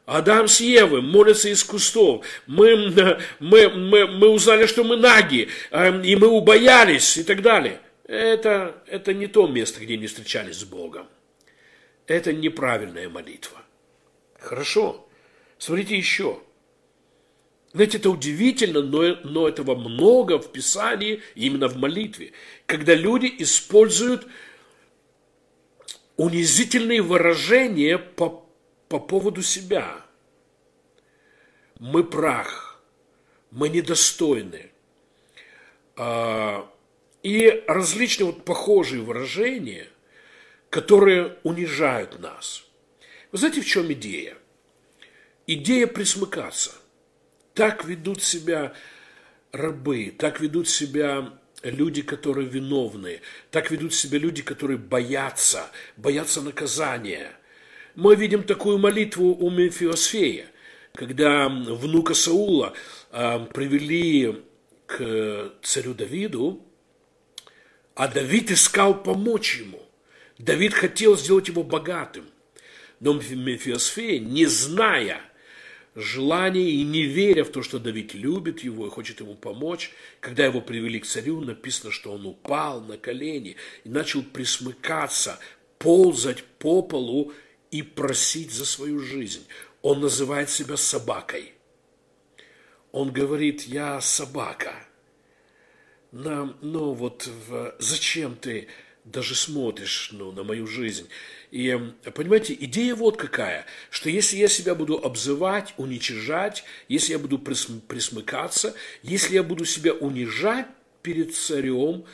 Адам 0.06 0.48
с 0.48 0.60
Евой 0.60 1.02
молятся 1.02 1.50
из 1.50 1.64
кустов. 1.64 2.26
Мы, 2.46 2.94
мы, 3.40 3.70
мы, 3.70 4.08
мы 4.08 4.28
узнали, 4.30 4.66
что 4.66 4.84
мы 4.84 4.98
наги, 4.98 5.50
а, 5.72 5.90
и 5.90 6.16
мы 6.16 6.28
убоялись 6.28 7.18
и 7.18 7.24
так 7.24 7.42
далее. 7.42 7.80
Это, 8.06 8.76
это 8.88 9.14
не 9.14 9.28
то 9.28 9.48
место, 9.48 9.80
где 9.80 9.96
не 9.96 10.08
встречались 10.08 10.58
с 10.58 10.64
Богом. 10.66 11.08
Это 12.06 12.34
неправильная 12.34 13.08
молитва. 13.08 13.62
Хорошо. 14.40 15.08
Смотрите 15.58 15.96
еще. 15.96 16.42
Знаете, 17.74 17.98
это 17.98 18.12
удивительно, 18.12 18.84
но, 18.84 19.16
но 19.24 19.48
этого 19.48 19.74
много 19.74 20.38
в 20.38 20.52
Писании, 20.52 21.24
именно 21.34 21.68
в 21.68 21.76
молитве, 21.76 22.34
когда 22.68 22.94
люди 22.94 23.34
используют 23.40 24.28
унизительные 26.16 27.02
выражения 27.02 27.98
по, 27.98 28.48
по 28.90 29.00
поводу 29.00 29.42
себя. 29.42 30.06
Мы 31.80 32.04
прах, 32.04 32.80
мы 33.50 33.70
недостойны. 33.70 34.70
А, 35.96 36.72
и 37.24 37.64
различные 37.68 38.28
вот 38.28 38.46
похожие 38.46 39.02
выражения, 39.02 39.88
которые 40.70 41.40
унижают 41.42 42.20
нас. 42.20 42.66
Вы 43.32 43.40
знаете, 43.40 43.62
в 43.62 43.66
чем 43.66 43.92
идея? 43.94 44.38
Идея 45.48 45.88
присмыкаться– 45.88 46.76
так 47.54 47.86
ведут 47.86 48.22
себя 48.22 48.74
рабы, 49.52 50.14
так 50.18 50.40
ведут 50.40 50.68
себя 50.68 51.34
люди, 51.64 52.02
которые 52.02 52.48
виновны, 52.48 53.22
так 53.52 53.72
ведут 53.72 53.94
себя 53.94 54.18
люди, 54.20 54.42
которые 54.42 54.78
боятся, 54.78 55.70
боятся 55.96 56.42
наказания. 56.42 57.32
Мы 57.96 58.16
видим 58.16 58.44
такую 58.44 58.80
молитву 58.80 59.36
у 59.36 59.50
Мефиосфея, 59.50 60.48
когда 60.94 61.48
внука 61.48 62.14
Саула 62.16 62.74
э, 63.12 63.46
привели 63.54 64.44
к 64.88 65.54
царю 65.62 65.94
Давиду, 65.94 66.66
а 67.96 68.08
Давид 68.08 68.52
искал 68.52 69.04
помочь 69.04 69.60
ему. 69.60 69.82
Давид 70.40 70.74
хотел 70.74 71.16
сделать 71.16 71.48
его 71.48 71.64
богатым. 71.64 72.26
Но 73.00 73.14
Мефиосфея, 73.14 74.20
не 74.20 74.48
зная– 74.48 75.22
желание 75.96 76.70
и 76.70 76.84
не 76.84 77.04
веря 77.04 77.44
в 77.44 77.50
то, 77.50 77.62
что 77.62 77.80
Давид 77.80 78.14
любит 78.14 78.64
его 78.64 78.88
и 78.88 78.90
хочет 78.90 79.20
ему 79.20 79.36
помочь, 79.36 79.92
когда 80.20 80.46
его 80.46 80.62
привели 80.62 81.00
к 81.00 81.06
царю, 81.06 81.42
написано, 81.42 81.92
что 81.92 82.14
он 82.14 82.26
упал 82.26 82.82
на 82.82 82.98
колени 82.98 83.56
и 83.84 83.90
начал 83.90 84.24
присмыкаться, 84.24 85.40
ползать 85.78 86.44
по 86.60 86.82
полу 86.82 87.34
и 87.72 87.82
просить 87.82 88.52
за 88.52 88.66
свою 88.66 89.00
жизнь. 89.00 89.46
Он 89.82 90.00
называет 90.00 90.50
себя 90.50 90.78
собакой. 90.78 91.54
Он 92.92 93.12
говорит, 93.12 93.64
я 93.64 94.00
собака. 94.02 94.74
Но, 96.12 96.56
ну 96.62 96.94
вот 96.94 97.28
в, 97.48 97.76
зачем 97.80 98.36
ты 98.36 98.68
даже 99.04 99.36
смотришь 99.36 100.10
ну, 100.12 100.32
на 100.32 100.44
мою 100.44 100.68
жизнь. 100.68 101.10
И, 101.54 101.80
понимаете, 102.16 102.58
идея 102.62 102.96
вот 102.96 103.16
какая, 103.18 103.68
что 103.92 104.10
если 104.10 104.38
я 104.38 104.48
себя 104.48 104.74
буду 104.74 104.98
обзывать, 104.98 105.76
уничижать, 105.78 106.64
если 106.88 107.12
я 107.12 107.20
буду 107.20 107.38
присмыкаться, 107.38 108.74
если 109.04 109.36
я 109.36 109.44
буду 109.44 109.64
себя 109.64 109.94
унижать 109.94 110.66
перед 111.04 111.36
царем, 111.36 112.06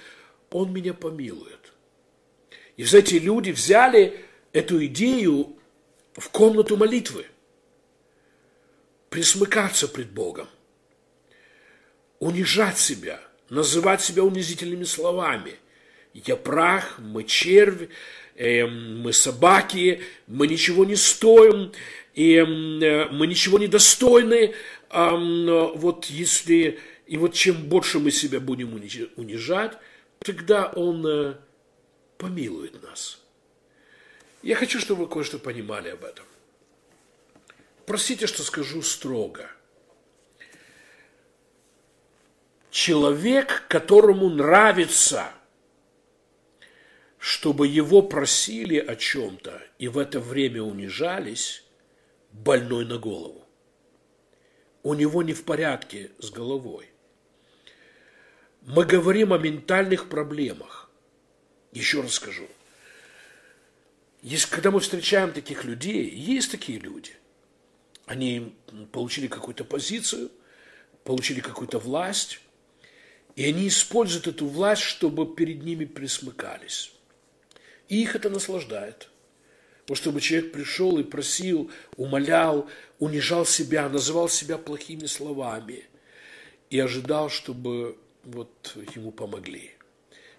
он 0.51 0.73
меня 0.73 0.93
помилует. 0.93 1.71
И, 2.75 2.83
знаете, 2.83 3.17
люди 3.17 3.51
взяли 3.51 4.19
эту 4.51 4.85
идею 4.87 5.55
в 6.15 6.27
комнату 6.31 6.75
молитвы. 6.75 7.25
присмыкаться 9.09 9.87
пред 9.87 10.11
Богом, 10.11 10.47
унижать 12.19 12.77
себя, 12.77 13.21
называть 13.49 14.01
себя 14.01 14.23
унизительными 14.23 14.83
словами. 14.83 15.55
Я 16.13 16.35
прах, 16.35 16.99
мы 16.99 17.23
червь, 17.23 17.89
э, 18.39 18.65
мы 18.65 19.13
собаки, 19.13 20.01
мы 20.25 20.47
ничего 20.47 20.85
не 20.85 20.95
стоим, 20.95 21.71
и 22.15 22.35
э, 22.35 23.05
мы 23.11 23.27
ничего 23.27 23.59
не 23.59 23.67
достойны. 23.67 24.53
Э, 24.89 25.71
вот 25.75 26.05
если 26.05 26.79
и 27.09 27.17
вот 27.17 27.33
чем 27.33 27.63
больше 27.67 27.99
мы 27.99 28.11
себя 28.11 28.39
будем 28.39 28.73
унижать, 29.15 29.77
тогда 30.19 30.67
Он 30.67 31.05
э, 31.07 31.35
помилует 32.19 32.83
нас. 32.83 33.19
Я 34.43 34.55
хочу, 34.55 34.79
чтобы 34.79 35.05
вы 35.05 35.09
кое-что 35.09 35.39
понимали 35.39 35.89
об 35.89 36.03
этом. 36.03 36.25
Простите, 37.87 38.27
что 38.27 38.43
скажу 38.43 38.83
строго. 38.83 39.49
Человек, 42.69 43.65
которому 43.67 44.29
нравится, 44.29 45.31
чтобы 47.19 47.67
его 47.67 48.01
просили 48.01 48.77
о 48.77 48.95
чем-то 48.95 49.61
и 49.77 49.89
в 49.89 49.97
это 49.97 50.21
время 50.21 50.63
унижались, 50.63 51.63
больной 52.31 52.85
на 52.85 52.97
голову. 52.97 53.45
У 54.83 54.93
него 54.93 55.21
не 55.21 55.33
в 55.33 55.43
порядке 55.43 56.11
с 56.19 56.31
головой. 56.31 56.89
Мы 58.61 58.85
говорим 58.85 59.33
о 59.33 59.37
ментальных 59.37 60.07
проблемах. 60.07 60.89
Еще 61.73 62.01
раз 62.01 62.13
скажу. 62.13 62.47
Есть, 64.21 64.45
когда 64.45 64.71
мы 64.71 64.79
встречаем 64.79 65.33
таких 65.33 65.65
людей, 65.65 66.09
есть 66.09 66.51
такие 66.51 66.79
люди, 66.79 67.13
они 68.05 68.55
получили 68.91 69.27
какую-то 69.27 69.65
позицию, 69.65 70.31
получили 71.03 71.41
какую-то 71.41 71.79
власть, 71.79 72.39
и 73.35 73.45
они 73.45 73.67
используют 73.67 74.27
эту 74.27 74.47
власть, 74.47 74.81
чтобы 74.81 75.35
перед 75.35 75.63
ними 75.63 75.85
присмыкались. 75.85 76.93
И 77.89 78.01
их 78.01 78.15
это 78.15 78.29
наслаждает. 78.29 79.09
Вот 79.87 79.97
чтобы 79.97 80.21
человек 80.21 80.51
пришел 80.51 80.99
и 80.99 81.03
просил, 81.03 81.71
умолял, 81.97 82.69
унижал 82.99 83.45
себя, 83.45 83.89
называл 83.89 84.29
себя 84.29 84.59
плохими 84.59 85.07
словами 85.07 85.85
и 86.69 86.79
ожидал, 86.79 87.29
чтобы 87.29 87.97
вот 88.23 88.77
ему 88.95 89.11
помогли. 89.11 89.71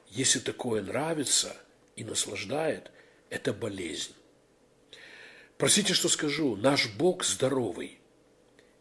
Если 0.09 0.39
такое 0.39 0.83
нравится 0.83 1.57
и 1.97 2.05
наслаждает, 2.05 2.93
это 3.29 3.53
болезнь. 3.53 4.15
Простите, 5.59 5.93
что 5.93 6.09
скажу, 6.09 6.55
наш 6.55 6.89
Бог 6.95 7.25
здоровый. 7.25 7.99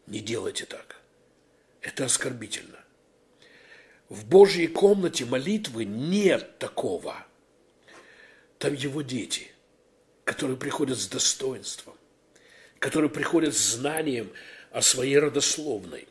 Не 0.06 0.20
делайте 0.20 0.64
так. 0.64 1.00
Это 1.80 2.04
оскорбительно. 2.04 2.78
В 4.08 4.24
Божьей 4.24 4.68
комнате 4.68 5.24
молитвы 5.24 5.84
нет 5.84 6.58
такого. 6.58 7.26
Там 8.60 8.74
его 8.74 9.00
дети, 9.00 9.50
которые 10.24 10.58
приходят 10.58 10.98
с 10.98 11.08
достоинством, 11.08 11.94
которые 12.78 13.10
приходят 13.10 13.56
с 13.56 13.76
знанием 13.76 14.30
о 14.70 14.82
своей 14.82 15.18
родословной, 15.18 16.06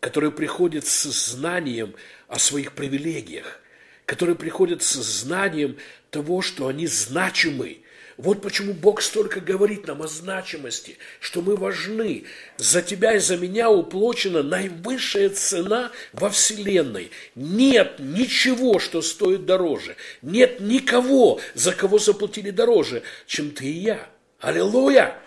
которые 0.00 0.32
приходят 0.32 0.84
с 0.84 1.04
знанием 1.04 1.94
о 2.26 2.40
своих 2.40 2.72
привилегиях, 2.72 3.60
которые 4.04 4.34
приходят 4.34 4.82
с 4.82 4.94
знанием 4.94 5.78
того, 6.10 6.42
что 6.42 6.66
они 6.66 6.88
значимы, 6.88 7.82
вот 8.16 8.40
почему 8.40 8.72
Бог 8.72 9.02
столько 9.02 9.40
говорит 9.40 9.86
нам 9.86 10.02
о 10.02 10.06
значимости, 10.06 10.96
что 11.20 11.42
мы 11.42 11.54
важны. 11.54 12.24
За 12.56 12.80
тебя 12.80 13.14
и 13.14 13.18
за 13.18 13.36
меня 13.36 13.70
уплочена 13.70 14.42
наивысшая 14.42 15.28
цена 15.30 15.90
во 16.12 16.30
Вселенной. 16.30 17.10
Нет 17.34 17.96
ничего, 17.98 18.78
что 18.78 19.02
стоит 19.02 19.44
дороже. 19.44 19.96
Нет 20.22 20.60
никого, 20.60 21.40
за 21.54 21.72
кого 21.72 21.98
заплатили 21.98 22.50
дороже, 22.50 23.02
чем 23.26 23.50
ты 23.50 23.66
и 23.66 23.78
я. 23.80 24.08
Аллилуйя! 24.40 25.18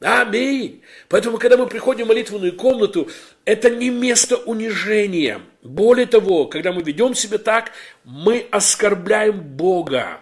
Аминь. 0.00 0.82
Поэтому, 1.10 1.36
когда 1.36 1.58
мы 1.58 1.66
приходим 1.66 2.06
в 2.06 2.08
молитвенную 2.08 2.56
комнату, 2.56 3.10
это 3.44 3.68
не 3.68 3.90
место 3.90 4.36
унижения. 4.36 5.42
Более 5.62 6.06
того, 6.06 6.46
когда 6.46 6.72
мы 6.72 6.82
ведем 6.82 7.14
себя 7.14 7.36
так, 7.36 7.72
мы 8.04 8.46
оскорбляем 8.50 9.42
Бога. 9.42 10.20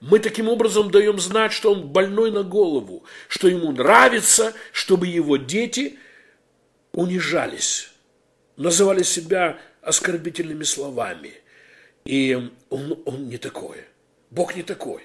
Мы 0.00 0.20
таким 0.20 0.48
образом 0.48 0.90
даем 0.90 1.18
знать, 1.18 1.52
что 1.52 1.72
он 1.72 1.88
больной 1.88 2.30
на 2.30 2.44
голову, 2.44 3.04
что 3.28 3.48
ему 3.48 3.72
нравится, 3.72 4.54
чтобы 4.72 5.08
его 5.08 5.36
дети 5.36 5.98
унижались, 6.92 7.90
называли 8.56 9.02
себя 9.02 9.58
оскорбительными 9.82 10.62
словами. 10.62 11.34
И 12.04 12.50
он, 12.70 13.02
он 13.04 13.28
не 13.28 13.38
такой. 13.38 13.78
Бог 14.30 14.54
не 14.54 14.62
такой. 14.62 15.02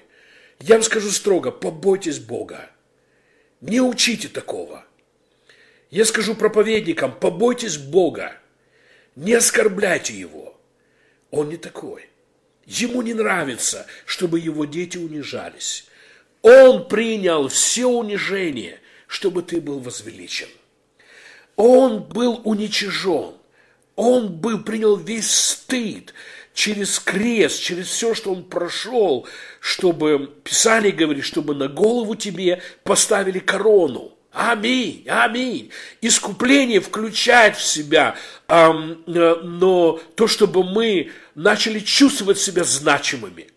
Я 0.60 0.76
вам 0.76 0.84
скажу 0.84 1.10
строго, 1.10 1.50
побойтесь 1.50 2.20
Бога. 2.20 2.70
Не 3.60 3.80
учите 3.80 4.28
такого. 4.28 4.84
Я 5.90 6.04
скажу 6.04 6.34
проповедникам, 6.34 7.18
побойтесь 7.18 7.78
Бога. 7.78 8.36
Не 9.16 9.34
оскорбляйте 9.34 10.14
Его. 10.14 10.60
Он 11.30 11.48
не 11.48 11.56
такой. 11.56 12.08
Ему 12.66 13.02
не 13.02 13.14
нравится, 13.14 13.86
чтобы 14.06 14.40
его 14.40 14.64
дети 14.64 14.98
унижались. 14.98 15.86
Он 16.42 16.88
принял 16.88 17.48
все 17.48 17.86
унижения, 17.86 18.80
чтобы 19.06 19.42
ты 19.42 19.60
был 19.60 19.80
возвеличен. 19.80 20.48
Он 21.56 22.02
был 22.02 22.40
уничижен. 22.44 23.34
Он 23.96 24.28
был, 24.28 24.62
принял 24.62 24.96
весь 24.96 25.30
стыд 25.30 26.14
через 26.52 26.98
крест, 26.98 27.62
через 27.62 27.86
все, 27.86 28.14
что 28.14 28.32
он 28.32 28.44
прошел, 28.44 29.26
чтобы, 29.60 30.34
Писание 30.42 30.92
говорит, 30.92 31.24
чтобы 31.24 31.54
на 31.54 31.68
голову 31.68 32.14
тебе 32.16 32.60
поставили 32.82 33.38
корону. 33.38 34.12
Аминь, 34.32 35.06
аминь. 35.08 35.70
Искупление 36.00 36.80
включает 36.80 37.56
в 37.56 37.62
себя, 37.62 38.16
но 38.48 40.00
то, 40.14 40.26
чтобы 40.26 40.64
мы 40.64 41.10
начали 41.34 41.78
чувствовать 41.80 42.38
себя 42.38 42.64
значимыми. 42.64 43.48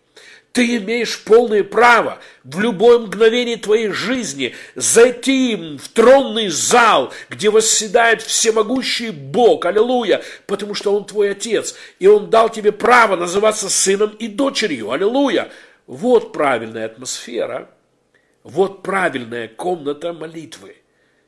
Ты 0.52 0.76
имеешь 0.78 1.22
полное 1.22 1.62
право 1.62 2.18
в 2.42 2.58
любое 2.58 2.98
мгновение 2.98 3.58
твоей 3.58 3.90
жизни 3.90 4.54
зайти 4.74 5.76
в 5.78 5.88
тронный 5.90 6.48
зал, 6.48 7.12
где 7.28 7.50
восседает 7.50 8.22
всемогущий 8.22 9.10
Бог, 9.10 9.66
аллилуйя, 9.66 10.22
потому 10.46 10.74
что 10.74 10.94
Он 10.94 11.04
твой 11.04 11.32
Отец, 11.32 11.74
и 11.98 12.08
Он 12.08 12.30
дал 12.30 12.48
тебе 12.48 12.72
право 12.72 13.14
называться 13.14 13.68
сыном 13.68 14.10
и 14.18 14.26
дочерью, 14.26 14.90
аллилуйя. 14.90 15.50
Вот 15.86 16.32
правильная 16.32 16.86
атмосфера– 16.86 17.70
вот 18.42 18.82
правильная 18.82 19.46
комната 19.46 20.12
молитвы, 20.12 20.76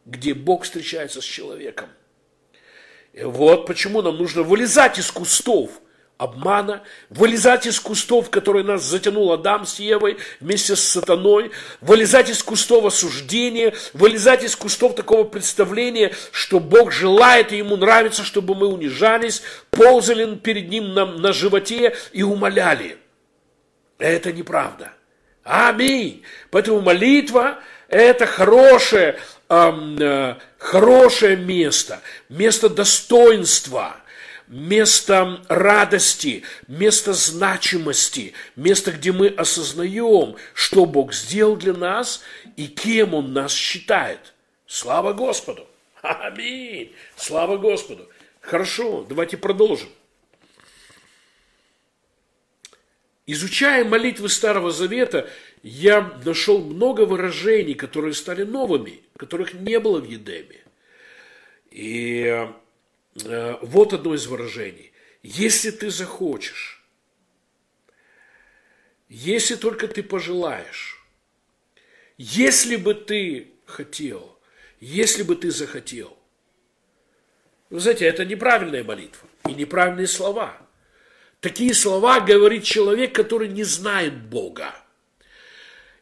где 0.06 0.32
Бог 0.32 0.64
встречается 0.64 1.20
с 1.20 1.24
человеком. 1.24 1.90
И 3.12 3.24
вот 3.24 3.66
почему 3.66 4.02
нам 4.02 4.16
нужно 4.16 4.42
вылезать 4.42 4.98
из 4.98 5.10
кустов 5.10 5.70
обмана, 6.20 6.82
вылезать 7.08 7.66
из 7.66 7.80
кустов, 7.80 8.28
которые 8.28 8.62
нас 8.62 8.84
затянул 8.84 9.32
Адам 9.32 9.64
с 9.64 9.78
Евой 9.78 10.18
вместе 10.38 10.76
с 10.76 10.80
сатаной, 10.80 11.50
вылезать 11.80 12.28
из 12.28 12.42
кустов 12.42 12.84
осуждения, 12.84 13.72
вылезать 13.94 14.44
из 14.44 14.54
кустов 14.54 14.94
такого 14.94 15.24
представления, 15.24 16.12
что 16.30 16.60
Бог 16.60 16.92
желает 16.92 17.52
и 17.52 17.56
Ему 17.56 17.76
нравится, 17.76 18.22
чтобы 18.22 18.54
мы 18.54 18.66
унижались, 18.66 19.42
ползали 19.70 20.34
перед 20.34 20.68
Ним 20.68 20.92
на, 20.92 21.06
на 21.06 21.32
животе 21.32 21.96
и 22.12 22.22
умоляли. 22.22 22.98
Это 23.98 24.30
неправда. 24.30 24.92
Аминь. 25.42 26.22
Поэтому 26.50 26.80
молитва– 26.80 27.60
это 27.88 28.26
хорошее, 28.26 29.18
э, 29.18 29.39
хорошее 30.58 31.36
место, 31.36 32.00
место 32.28 32.68
достоинства, 32.68 33.96
место 34.46 35.42
радости, 35.48 36.44
место 36.68 37.12
значимости, 37.12 38.32
место, 38.54 38.92
где 38.92 39.10
мы 39.10 39.28
осознаем, 39.28 40.36
что 40.54 40.86
Бог 40.86 41.12
сделал 41.12 41.56
для 41.56 41.72
нас 41.72 42.22
и 42.56 42.68
кем 42.68 43.14
Он 43.14 43.32
нас 43.32 43.52
считает. 43.52 44.34
Слава 44.66 45.12
Господу! 45.12 45.66
Аминь! 46.02 46.94
Слава 47.16 47.56
Господу! 47.56 48.08
Хорошо, 48.40 49.04
давайте 49.08 49.36
продолжим. 49.36 49.88
Изучая 53.26 53.84
молитвы 53.84 54.28
Старого 54.28 54.72
Завета, 54.72 55.28
я 55.62 56.20
нашел 56.24 56.64
много 56.64 57.02
выражений, 57.02 57.74
которые 57.74 58.14
стали 58.14 58.44
новыми, 58.44 59.02
которых 59.16 59.54
не 59.54 59.78
было 59.78 60.00
в 60.00 60.04
Едеме. 60.04 60.60
И 61.70 62.48
э, 63.24 63.56
вот 63.62 63.92
одно 63.92 64.14
из 64.14 64.26
выражений. 64.26 64.92
Если 65.22 65.70
ты 65.70 65.90
захочешь, 65.90 66.82
если 69.08 69.56
только 69.56 69.86
ты 69.86 70.02
пожелаешь, 70.02 71.04
если 72.16 72.76
бы 72.76 72.94
ты 72.94 73.52
хотел, 73.66 74.38
если 74.80 75.22
бы 75.22 75.36
ты 75.36 75.50
захотел, 75.50 76.16
Вы 77.70 77.78
знаете, 77.78 78.04
это 78.06 78.24
неправильная 78.24 78.82
молитва 78.82 79.28
и 79.48 79.54
неправильные 79.54 80.08
слова. 80.08 80.56
Такие 81.40 81.72
слова 81.72 82.20
говорит 82.20 82.64
человек, 82.64 83.14
который 83.14 83.48
не 83.48 83.62
знает 83.62 84.28
Бога. 84.28 84.74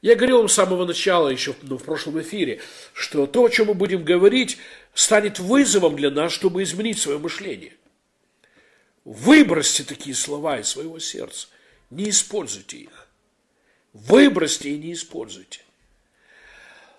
Я 0.01 0.15
говорил 0.15 0.39
вам 0.39 0.49
с 0.49 0.55
самого 0.55 0.87
начала, 0.87 1.29
еще 1.29 1.55
ну, 1.63 1.77
в 1.77 1.83
прошлом 1.83 2.21
эфире, 2.21 2.61
что 2.93 3.27
то, 3.27 3.45
о 3.45 3.49
чем 3.49 3.69
мы 3.69 3.75
будем 3.75 4.05
говорить, 4.05 4.59
станет 4.95 5.39
вызовом 5.41 5.97
для 5.97 6.11
нас, 6.11 6.33
чтобы 6.33 6.63
изменить 6.63 6.99
свое 6.99 7.19
мышление. 7.19 7.75
Выбросьте 9.05 9.85
такие 9.85 10.15
слова 10.15 10.59
из 10.59 10.69
своего 10.69 10.99
сердца. 10.99 11.49
Не 11.91 12.11
используйте 12.11 12.77
их. 12.77 13.09
Выбросьте 13.93 14.71
и 14.71 14.79
не 14.79 14.93
используйте. 14.93 15.61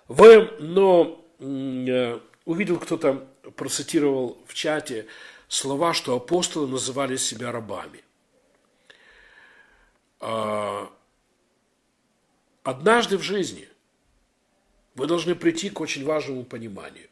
Вы, 0.08 0.50
но 0.58 1.24
э, 1.38 2.18
увидел 2.44 2.78
кто-то, 2.78 3.28
процитировал 3.56 4.42
в 4.46 4.54
чате 4.54 5.06
слова, 5.48 5.94
что 5.94 6.16
апостолы 6.16 6.66
называли 6.66 7.16
себя 7.16 7.52
рабами. 7.52 8.02
Однажды 12.62 13.16
в 13.16 13.22
жизни 13.22 13.68
вы 14.94 15.06
должны 15.06 15.34
прийти 15.34 15.70
к 15.70 15.80
очень 15.80 16.04
важному 16.04 16.44
пониманию. 16.44 17.08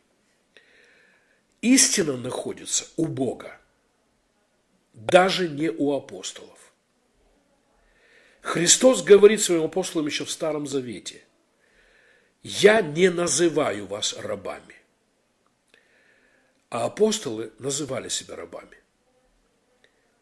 Истина 1.62 2.16
находится 2.16 2.86
у 2.96 3.06
Бога, 3.06 3.58
даже 4.92 5.48
не 5.48 5.70
у 5.70 5.92
апостолов. 5.94 6.58
Христос 8.42 9.02
говорит 9.02 9.42
своим 9.42 9.64
апостолам 9.64 10.06
еще 10.06 10.24
в 10.24 10.30
Старом 10.30 10.66
Завете, 10.66 11.24
«Я 12.42 12.82
не 12.82 13.10
называю 13.10 13.86
вас 13.86 14.14
рабами». 14.16 14.76
А 16.70 16.84
апостолы 16.84 17.52
называли 17.58 18.08
себя 18.08 18.36
рабами. 18.36 18.76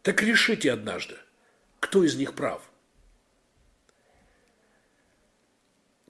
Так 0.03 0.23
решите 0.23 0.73
однажды, 0.73 1.17
кто 1.81 2.05
из 2.05 2.15
них 2.15 2.35
прав– 2.35 2.63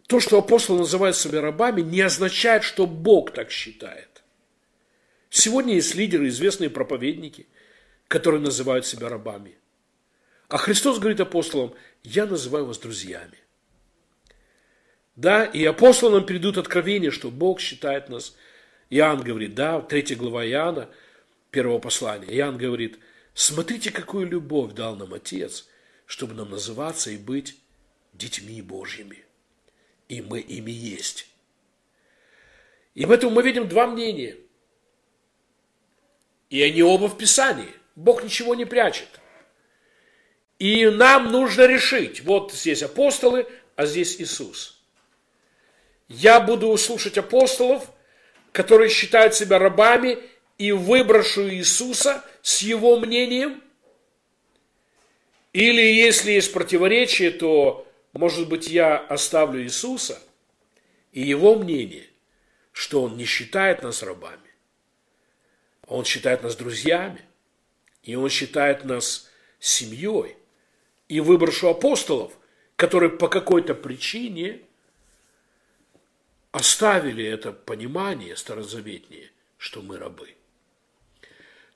то, 0.06 0.20
что 0.20 0.38
апостолы 0.38 0.80
называют 0.80 1.16
себя 1.16 1.40
рабами, 1.40 1.80
не 1.80 2.00
означает, 2.00 2.62
что 2.62 2.86
Бог 2.86 3.32
так 3.32 3.50
считает. 3.50 4.22
Сегодня 5.30 5.74
есть 5.74 5.94
лидеры, 5.94 6.28
известные 6.28 6.70
проповедники, 6.70 7.46
которые 8.06 8.40
называют 8.40 8.86
себя 8.86 9.08
рабами. 9.08 9.56
А 10.48 10.58
Христос 10.58 10.98
говорит 10.98 11.20
апостолам, 11.20 11.74
я 12.04 12.26
называю 12.26 12.66
вас 12.66 12.78
друзьями. 12.78 13.38
Да, 15.16 15.44
и 15.44 15.64
апостолам 15.64 16.24
перейдут 16.24 16.56
откровение, 16.56 17.10
что 17.10 17.30
Бог 17.30 17.58
считает 17.58 18.08
нас. 18.08 18.36
Иоанн 18.90 19.22
говорит, 19.22 19.54
да, 19.54 19.80
третья 19.80 20.14
глава 20.14 20.46
Иоанна, 20.46 20.88
первого 21.50 21.80
послания. 21.80 22.28
Иоанн 22.28 22.58
говорит, 22.58 23.00
смотрите, 23.34 23.90
какую 23.90 24.28
любовь 24.28 24.74
дал 24.74 24.94
нам 24.94 25.14
Отец, 25.14 25.66
чтобы 26.04 26.34
нам 26.34 26.50
называться 26.50 27.10
и 27.10 27.16
быть 27.16 27.56
детьми 28.12 28.62
Божьими 28.62 29.25
и 30.08 30.22
мы 30.22 30.40
ими 30.40 30.70
есть. 30.70 31.26
И 32.94 33.04
в 33.04 33.10
этом 33.10 33.32
мы 33.32 33.42
видим 33.42 33.68
два 33.68 33.86
мнения. 33.86 34.36
И 36.48 36.62
они 36.62 36.82
оба 36.82 37.08
в 37.08 37.18
Писании. 37.18 37.72
Бог 37.94 38.22
ничего 38.22 38.54
не 38.54 38.64
прячет. 38.64 39.08
И 40.58 40.86
нам 40.86 41.30
нужно 41.30 41.66
решить, 41.66 42.22
вот 42.22 42.52
здесь 42.52 42.82
апостолы, 42.82 43.46
а 43.74 43.84
здесь 43.84 44.20
Иисус. 44.20 44.80
Я 46.08 46.40
буду 46.40 46.74
слушать 46.78 47.18
апостолов, 47.18 47.90
которые 48.52 48.88
считают 48.88 49.34
себя 49.34 49.58
рабами, 49.58 50.18
и 50.56 50.72
выброшу 50.72 51.50
Иисуса 51.50 52.24
с 52.40 52.62
его 52.62 52.98
мнением. 52.98 53.62
Или 55.52 55.82
если 55.82 56.32
есть 56.32 56.52
противоречие, 56.52 57.30
то 57.30 57.85
может 58.16 58.48
быть, 58.48 58.68
я 58.68 58.96
оставлю 58.96 59.62
Иисуса 59.62 60.18
и 61.12 61.22
его 61.22 61.56
мнение, 61.56 62.06
что 62.72 63.02
он 63.02 63.16
не 63.16 63.24
считает 63.24 63.82
нас 63.82 64.02
рабами, 64.02 64.50
а 65.86 65.94
он 65.94 66.04
считает 66.04 66.42
нас 66.42 66.56
друзьями, 66.56 67.22
и 68.02 68.14
он 68.14 68.28
считает 68.28 68.84
нас 68.84 69.30
семьей. 69.58 70.36
И 71.08 71.20
выброшу 71.20 71.68
апостолов, 71.68 72.32
которые 72.74 73.10
по 73.10 73.28
какой-то 73.28 73.74
причине 73.74 74.60
оставили 76.50 77.24
это 77.24 77.52
понимание 77.52 78.34
старозаветнее, 78.34 79.30
что 79.56 79.82
мы 79.82 79.98
рабы. 79.98 80.34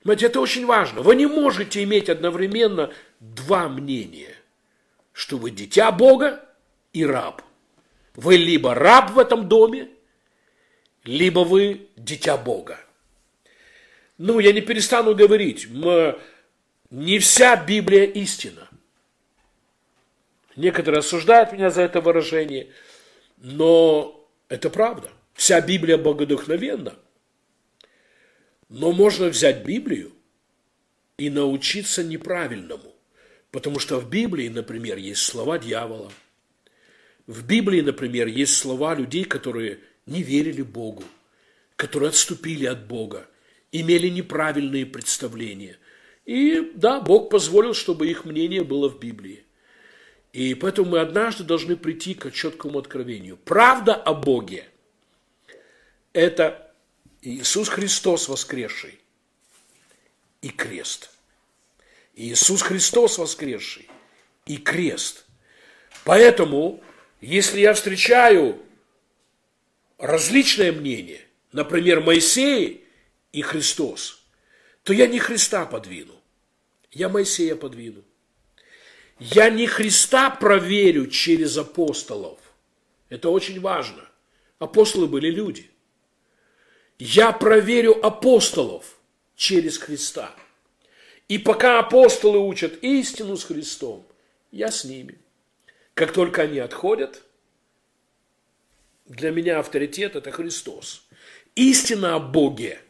Понимаете, 0.01 0.25
это 0.25 0.41
очень 0.41 0.65
важно. 0.65 1.01
Вы 1.01 1.15
не 1.15 1.27
можете 1.27 1.83
иметь 1.83 2.09
одновременно 2.09 2.93
два 3.19 3.69
мнения 3.69 4.35
что 5.21 5.37
вы 5.37 5.51
дитя 5.51 5.91
Бога 5.91 6.43
и 6.93 7.05
раб. 7.05 7.43
Вы 8.15 8.37
либо 8.37 8.73
раб 8.73 9.11
в 9.11 9.19
этом 9.19 9.47
доме, 9.47 9.87
либо 11.03 11.41
вы 11.41 11.89
дитя 11.95 12.37
Бога. 12.37 12.79
Ну, 14.17 14.39
я 14.39 14.51
не 14.51 14.61
перестану 14.61 15.13
говорить, 15.13 15.67
не 16.89 17.19
вся 17.19 17.55
Библия 17.55 18.05
истина. 18.05 18.67
Некоторые 20.55 21.01
осуждают 21.01 21.53
меня 21.53 21.69
за 21.69 21.83
это 21.83 22.01
выражение, 22.01 22.71
но 23.37 24.27
это 24.49 24.71
правда. 24.71 25.11
Вся 25.35 25.61
Библия 25.61 25.99
богодухновенна. 25.99 26.95
Но 28.69 28.91
можно 28.91 29.27
взять 29.27 29.63
Библию 29.65 30.13
и 31.19 31.29
научиться 31.29 32.03
неправильному. 32.03 32.95
Потому 33.51 33.79
что 33.79 33.99
в 33.99 34.09
Библии, 34.09 34.47
например, 34.47 34.97
есть 34.97 35.23
слова 35.23 35.59
дьявола. 35.59 36.11
В 37.27 37.45
Библии, 37.45 37.81
например, 37.81 38.27
есть 38.27 38.57
слова 38.57 38.95
людей, 38.95 39.25
которые 39.25 39.79
не 40.05 40.23
верили 40.23 40.61
Богу, 40.61 41.03
которые 41.75 42.09
отступили 42.09 42.65
от 42.65 42.87
Бога, 42.87 43.27
имели 43.71 44.07
неправильные 44.07 44.85
представления. 44.85 45.77
И 46.25 46.71
да, 46.75 47.01
Бог 47.01 47.29
позволил, 47.29 47.73
чтобы 47.73 48.07
их 48.07 48.25
мнение 48.25 48.63
было 48.63 48.89
в 48.89 48.99
Библии. 48.99 49.43
И 50.31 50.55
поэтому 50.55 50.91
мы 50.91 50.99
однажды 50.99 51.43
должны 51.43 51.75
прийти 51.75 52.13
к 52.13 52.31
четкому 52.31 52.79
откровению. 52.79 53.35
Правда 53.35 53.95
о 53.95 54.13
Боге– 54.13 54.65
это 56.13 56.73
Иисус 57.21 57.67
Христос 57.67 58.29
воскресший 58.29 58.99
и 60.41 60.49
крест– 60.49 61.09
Иисус 62.21 62.61
Христос 62.61 63.17
воскресший 63.17 63.89
и 64.45 64.57
крест. 64.57 65.25
Поэтому, 66.03 66.83
если 67.19 67.61
я 67.61 67.73
встречаю 67.73 68.59
различное 69.97 70.71
мнение, 70.71 71.21
например, 71.51 72.01
Моисей 72.01 72.85
и 73.31 73.41
Христос, 73.41 74.23
то 74.83 74.93
я 74.93 75.07
не 75.07 75.17
Христа 75.17 75.65
подвину, 75.65 76.13
я 76.91 77.09
Моисея 77.09 77.55
подвину. 77.55 78.03
Я 79.19 79.49
не 79.49 79.65
Христа 79.65 80.29
проверю 80.29 81.07
через 81.07 81.57
апостолов. 81.57 82.39
Это 83.09 83.29
очень 83.29 83.59
важно. 83.59 84.07
Апостолы 84.59 85.07
были 85.07 85.29
люди. 85.29 85.69
Я 86.99 87.31
проверю 87.31 88.03
апостолов 88.05 88.99
через 89.35 89.77
Христа. 89.77 90.35
И 91.31 91.37
пока 91.37 91.79
апостолы 91.79 92.39
учат 92.39 92.83
истину 92.83 93.37
с 93.37 93.45
Христом, 93.45 94.05
я 94.51 94.69
с 94.69 94.83
ними. 94.83 95.17
Как 95.93 96.11
только 96.11 96.41
они 96.41 96.59
отходят, 96.59 97.23
для 99.05 99.31
меня 99.31 99.59
авторитет– 99.59 100.15
это 100.17 100.29
Христос. 100.31 101.07
Истина 101.55 102.15
о 102.15 102.19
Боге. 102.19 102.81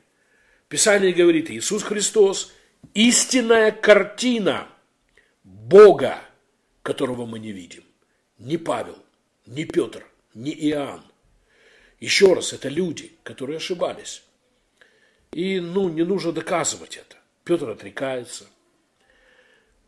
Писание 0.69 1.13
говорит, 1.13 1.51
Иисус 1.51 1.83
Христос– 1.83 2.51
истинная 2.95 3.71
картина 3.71 4.67
Бога, 5.43 6.19
которого 6.81 7.27
мы 7.27 7.37
не 7.37 7.51
видим. 7.51 7.83
Не 8.39 8.57
Павел, 8.57 8.97
не 9.45 9.65
Петр, 9.65 10.03
не 10.33 10.51
Иоанн. 10.51 11.03
Еще 11.99 12.33
раз, 12.33 12.53
это 12.53 12.69
люди, 12.69 13.11
которые 13.21 13.57
ошибались. 13.57 14.23
И 15.31 15.59
ну, 15.59 15.89
не 15.89 16.01
нужно 16.01 16.31
доказывать 16.31 16.97
это. 16.97 17.20
Петр 17.43 17.69
отрекается. 17.69 18.45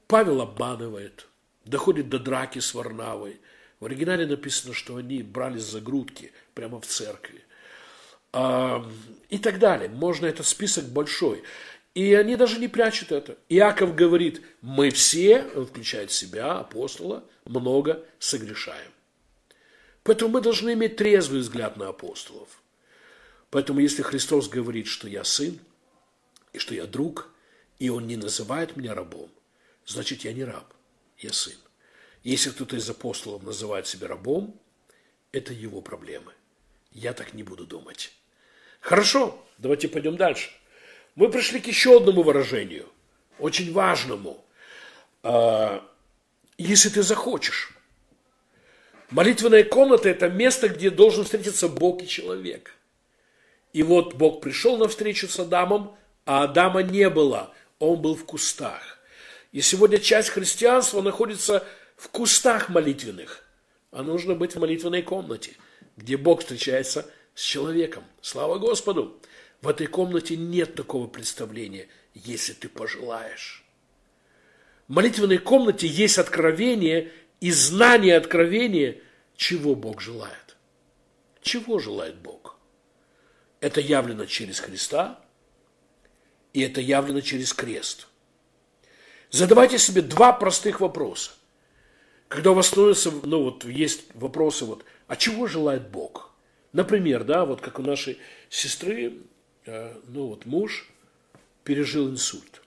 Павел 0.08 0.42
обманывает, 0.42 1.28
доходит 1.66 2.10
до 2.10 2.20
драки 2.20 2.60
с 2.60 2.74
Варнавой. 2.74 3.40
В 3.80 3.86
оригинале 3.86 4.26
написано, 4.26 4.74
что 4.74 4.96
они 4.96 5.24
брались 5.24 5.64
за 5.64 5.82
грудки 5.82 6.32
прямо 6.54 6.80
в 6.80 6.86
церкви. 6.86 7.44
И 9.30 9.38
так 9.38 9.60
далее. 9.60 9.90
Можно 9.90 10.26
этот 10.26 10.46
список 10.48 10.86
большой. 10.86 11.44
И 11.94 12.14
они 12.16 12.36
даже 12.36 12.60
не 12.60 12.68
прячут 12.68 13.12
это. 13.12 13.38
Иаков 13.50 13.96
говорит, 13.96 14.42
мы 14.62 14.90
все, 14.90 15.46
он 15.56 15.68
включает 15.68 16.12
себя, 16.12 16.60
апостола, 16.60 17.24
много 17.46 18.04
согрешаем. 18.18 18.92
Поэтому 20.02 20.32
мы 20.32 20.42
должны 20.42 20.74
иметь 20.74 20.96
трезвый 20.96 21.42
взгляд 21.42 21.78
на 21.78 21.90
апостолов. 21.90 22.50
Поэтому 23.52 23.80
если 23.80 24.02
Христос 24.02 24.50
говорит, 24.50 24.88
что 24.88 25.08
я 25.08 25.24
сын, 25.24 25.60
и 26.52 26.58
что 26.58 26.74
я 26.74 26.88
друг, 26.88 27.30
и 27.80 27.90
он 27.90 28.08
не 28.08 28.18
называет 28.18 28.76
меня 28.78 28.94
рабом, 28.94 29.30
значит, 29.86 30.22
я 30.24 30.34
не 30.34 30.44
раб, 30.44 30.74
я 31.18 31.34
сын. 31.34 31.56
Если 32.24 32.52
кто-то 32.52 32.78
из 32.78 32.90
апостолов 32.90 33.44
называет 33.44 33.88
себя 33.88 34.08
рабом, 34.08 34.60
это 35.32 35.52
его 35.52 35.82
проблемы. 35.82 36.32
Я 36.92 37.14
так 37.14 37.34
не 37.34 37.44
буду 37.44 37.66
думать. 37.66 38.14
Хорошо, 38.80 39.44
давайте 39.58 39.88
пойдем 39.88 40.16
дальше. 40.16 40.52
Мы 41.16 41.30
пришли 41.30 41.60
к 41.60 41.68
еще 41.68 41.98
одному 41.98 42.24
выражению, 42.24 42.90
очень 43.40 43.74
важному. 43.74 44.44
А, 45.24 45.88
если 46.58 46.90
ты 46.90 47.02
захочешь. 47.02 47.72
Молитвенная 49.10 49.64
комната– 49.64 50.10
это 50.10 50.30
место, 50.30 50.70
где 50.70 50.90
должен 50.90 51.24
встретиться 51.24 51.68
Бог 51.68 52.02
и 52.02 52.08
человек. 52.08 52.76
И 53.72 53.84
вот 53.84 54.16
Бог 54.16 54.42
пришел 54.42 54.78
на 54.78 54.88
встречу 54.88 55.28
с 55.28 55.40
Адамом, 55.40 55.96
а 56.26 56.44
Адама 56.44 56.84
не 56.84 57.10
было, 57.10 57.54
он 57.92 58.02
был 58.02 58.16
в 58.16 58.26
кустах. 58.26 59.00
И 59.52 59.62
сегодня 59.62 60.00
часть 60.00 60.30
христианства 60.30 61.02
находится 61.02 61.66
в 61.96 62.10
кустах 62.10 62.70
молитвенных, 62.70 63.44
а 63.92 64.04
нужно 64.04 64.36
быть 64.36 64.56
в 64.56 64.60
молитвенной 64.60 65.04
комнате, 65.04 65.52
где 65.96 66.18
Бог 66.18 66.42
встречается 66.42 67.10
с 67.36 67.42
человеком. 67.42 68.04
Слава 68.22 68.58
Господу! 68.58 69.20
В 69.62 69.68
этой 69.68 69.88
комнате 69.88 70.36
нет 70.36 70.76
такого 70.76 71.08
представления, 71.08 71.88
если 72.14 72.54
ты 72.54 72.68
пожелаешь. 72.68 73.64
В 74.88 74.94
молитвенной 74.94 75.38
комнате 75.38 75.88
есть 75.88 76.18
откровение 76.18 77.12
и 77.40 77.52
знание 77.52 78.18
откровения, 78.18 78.98
чего 79.38 79.76
Бог 79.76 80.02
желает. 80.02 80.58
Чего 81.42 81.80
желает 81.80 82.16
Бог? 82.16 82.58
Это 83.62 83.80
явлено 83.80 84.26
через 84.26 84.60
Христа, 84.60 85.23
и 86.54 86.62
это 86.62 86.82
явлено 86.82 87.22
через 87.22 87.54
крест. 87.54 88.08
Задавайте 89.30 89.80
себе 89.80 90.02
два 90.02 90.32
простых 90.32 90.80
вопроса. 90.80 91.32
Когда 92.28 92.52
у 92.52 92.54
вас 92.54 92.68
становится, 92.68 93.12
ну 93.12 93.44
вот 93.44 93.66
есть 93.66 94.06
вопросы, 94.14 94.66
вот, 94.66 94.86
а 95.08 95.16
чего 95.16 95.48
желает 95.48 95.90
Бог? 95.90 96.32
Например, 96.72 97.24
да, 97.24 97.46
вот 97.46 97.62
как 97.62 97.80
у 97.80 97.84
нашей 97.84 98.18
сестры, 98.50 99.18
э, 99.66 99.96
ну 100.08 100.28
вот 100.28 100.46
муж 100.46 100.90
пережил 101.64 102.10
инсульт. 102.10 102.62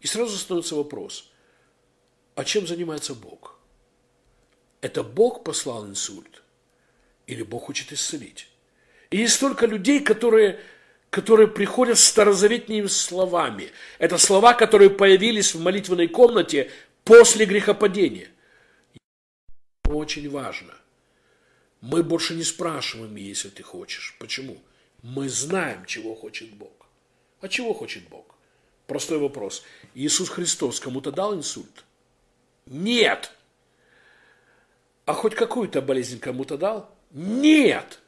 И 0.00 0.06
сразу 0.06 0.36
становится 0.36 0.74
вопрос, 0.74 1.30
а 2.34 2.44
чем 2.44 2.66
занимается 2.66 3.14
Бог? 3.14 3.58
Это 4.80 5.02
Бог 5.02 5.44
послал 5.44 5.86
инсульт? 5.86 6.42
Или 7.26 7.42
Бог 7.42 7.64
хочет 7.64 7.92
исцелить? 7.92 8.48
И 9.10 9.18
есть 9.18 9.34
столько 9.34 9.66
людей, 9.66 10.00
которые, 10.00 10.60
которые 11.14 11.46
приходят 11.46 11.96
старозаветными 11.96 12.88
словами. 12.88 13.70
Это 14.00 14.18
слова, 14.18 14.52
которые 14.52 14.90
появились 14.90 15.54
в 15.54 15.62
молитвенной 15.62 16.08
комнате 16.08 16.72
после 17.04 17.46
грехопадения. 17.46 18.30
Очень 19.84 20.28
важно. 20.28 20.74
Мы 21.80 22.02
больше 22.02 22.34
не 22.34 22.42
спрашиваем, 22.42 23.14
если 23.14 23.48
ты 23.48 23.62
хочешь. 23.62 24.16
Почему? 24.18 24.60
Мы 25.02 25.28
знаем, 25.28 25.84
чего 25.84 26.16
хочет 26.16 26.52
Бог. 26.54 26.88
А 27.40 27.46
чего 27.46 27.74
хочет 27.74 28.08
Бог? 28.08 28.34
Простой 28.88 29.18
вопрос. 29.18 29.62
Иисус 29.94 30.28
Христос 30.28 30.80
кому-то 30.80 31.12
дал 31.12 31.32
инсульт? 31.32 31.84
Нет. 32.66 33.30
А 35.06 35.12
хоть 35.12 35.36
какую-то 35.36 35.80
болезнь 35.80 36.18
кому-то 36.18 36.58
дал? 36.58 36.92
Нет. 37.12 38.00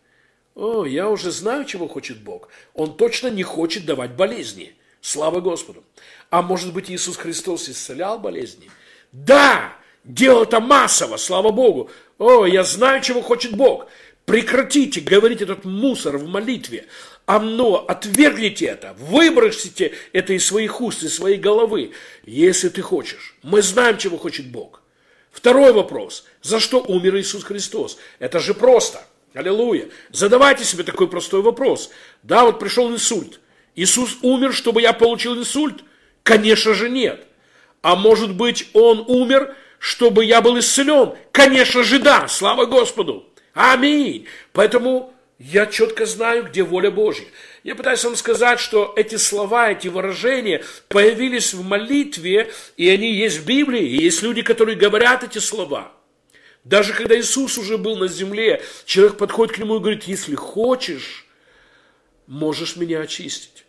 О, 0.57 0.87
я 0.87 1.11
уже 1.11 1.31
знаю, 1.31 1.67
чего 1.67 1.87
хочет 1.87 2.23
Бог. 2.23 2.49
Он 2.73 2.97
точно 2.97 3.29
не 3.29 3.43
хочет 3.43 3.85
давать 3.85 4.13
болезни. 4.13 4.75
Слава 5.03 5.41
Господу. 5.41 5.85
А 6.31 6.41
может 6.41 6.73
быть, 6.73 6.91
Иисус 6.91 7.19
Христос 7.19 7.69
исцелял 7.69 8.19
болезни? 8.19 8.71
Да, 9.13 9.77
делал 10.03 10.45
это 10.45 10.59
массово, 10.59 11.19
слава 11.19 11.51
Богу. 11.51 11.91
О, 12.17 12.47
я 12.47 12.65
знаю, 12.65 13.03
чего 13.03 13.21
хочет 13.21 13.55
Бог. 13.55 13.87
Прекратите 14.25 15.03
говорить 15.03 15.43
этот 15.43 15.67
мусор 15.67 16.17
в 16.17 16.27
молитве. 16.27 16.87
Оно, 17.27 17.85
отвергните 17.87 18.65
это, 18.65 18.97
выбросите 18.99 19.93
это 20.15 20.33
из 20.33 20.47
своих 20.47 20.81
уст, 20.81 21.03
из 21.03 21.15
своей 21.15 21.37
головы, 21.37 21.93
если 22.25 22.71
ты 22.71 22.81
хочешь. 22.81 23.37
Мы 23.43 23.61
знаем, 23.61 23.99
чего 23.99 24.17
хочет 24.17 24.47
Бог. 24.47 24.83
Второй 25.31 25.73
вопрос. 25.73 26.25
За 26.41 26.61
что 26.61 26.81
умер 26.81 27.17
Иисус 27.19 27.45
Христос? 27.45 27.99
Это 28.19 28.41
же 28.41 28.55
просто. 28.55 29.05
Аллилуйя. 29.37 29.91
Задавайте 30.13 30.65
себе 30.65 30.83
такой 30.83 31.09
простой 31.09 31.43
вопрос. 31.43 31.91
Да, 32.23 32.45
вот 32.45 32.59
пришел 32.59 32.91
инсульт. 32.91 33.39
Иисус 33.75 34.17
умер, 34.23 34.55
чтобы 34.55 34.81
я 34.81 34.95
получил 34.95 35.37
инсульт? 35.37 35.85
Конечно 36.23 36.73
же 36.73 36.89
нет. 36.89 37.27
А 37.83 37.97
может 37.97 38.35
быть, 38.35 38.71
Он 38.73 39.05
умер, 39.07 39.55
чтобы 39.79 40.25
я 40.25 40.41
был 40.41 40.59
исцелен? 40.59 41.17
Конечно 41.33 41.85
же 41.85 41.99
да. 41.99 42.29
Слава 42.29 42.65
Господу. 42.65 43.27
Аминь. 43.53 44.27
Поэтому 44.55 45.13
я 45.39 45.67
четко 45.67 46.07
знаю, 46.07 46.45
где 46.45 46.63
воля 46.63 46.91
Божья. 46.91 47.27
Я 47.63 47.75
пытаюсь 47.75 48.05
вам 48.05 48.17
сказать, 48.17 48.59
что 48.59 48.95
эти 48.97 49.17
слова, 49.17 49.71
эти 49.71 49.89
выражения 49.89 50.65
появились 50.89 51.53
в 51.53 51.63
молитве, 51.63 52.51
и 52.79 52.89
они 52.89 53.13
есть 53.13 53.41
в 53.41 53.45
Библии, 53.45 53.85
и 53.85 54.03
есть 54.03 54.23
люди, 54.23 54.41
которые 54.41 54.79
говорят 54.79 55.25
эти 55.25 55.41
слова. 55.41 55.93
Даже 56.67 56.95
когда 56.95 57.17
Иисус 57.17 57.59
уже 57.59 57.79
был 57.79 57.95
на 57.95 58.09
земле, 58.09 58.61
человек 58.87 59.19
подходит 59.19 59.55
к 59.55 59.59
нему 59.59 59.77
и 59.77 59.79
говорит, 59.79 60.03
если 60.03 60.35
хочешь, 60.35 61.25
можешь 62.27 62.75
меня 62.75 63.03
очистить. 63.03 63.65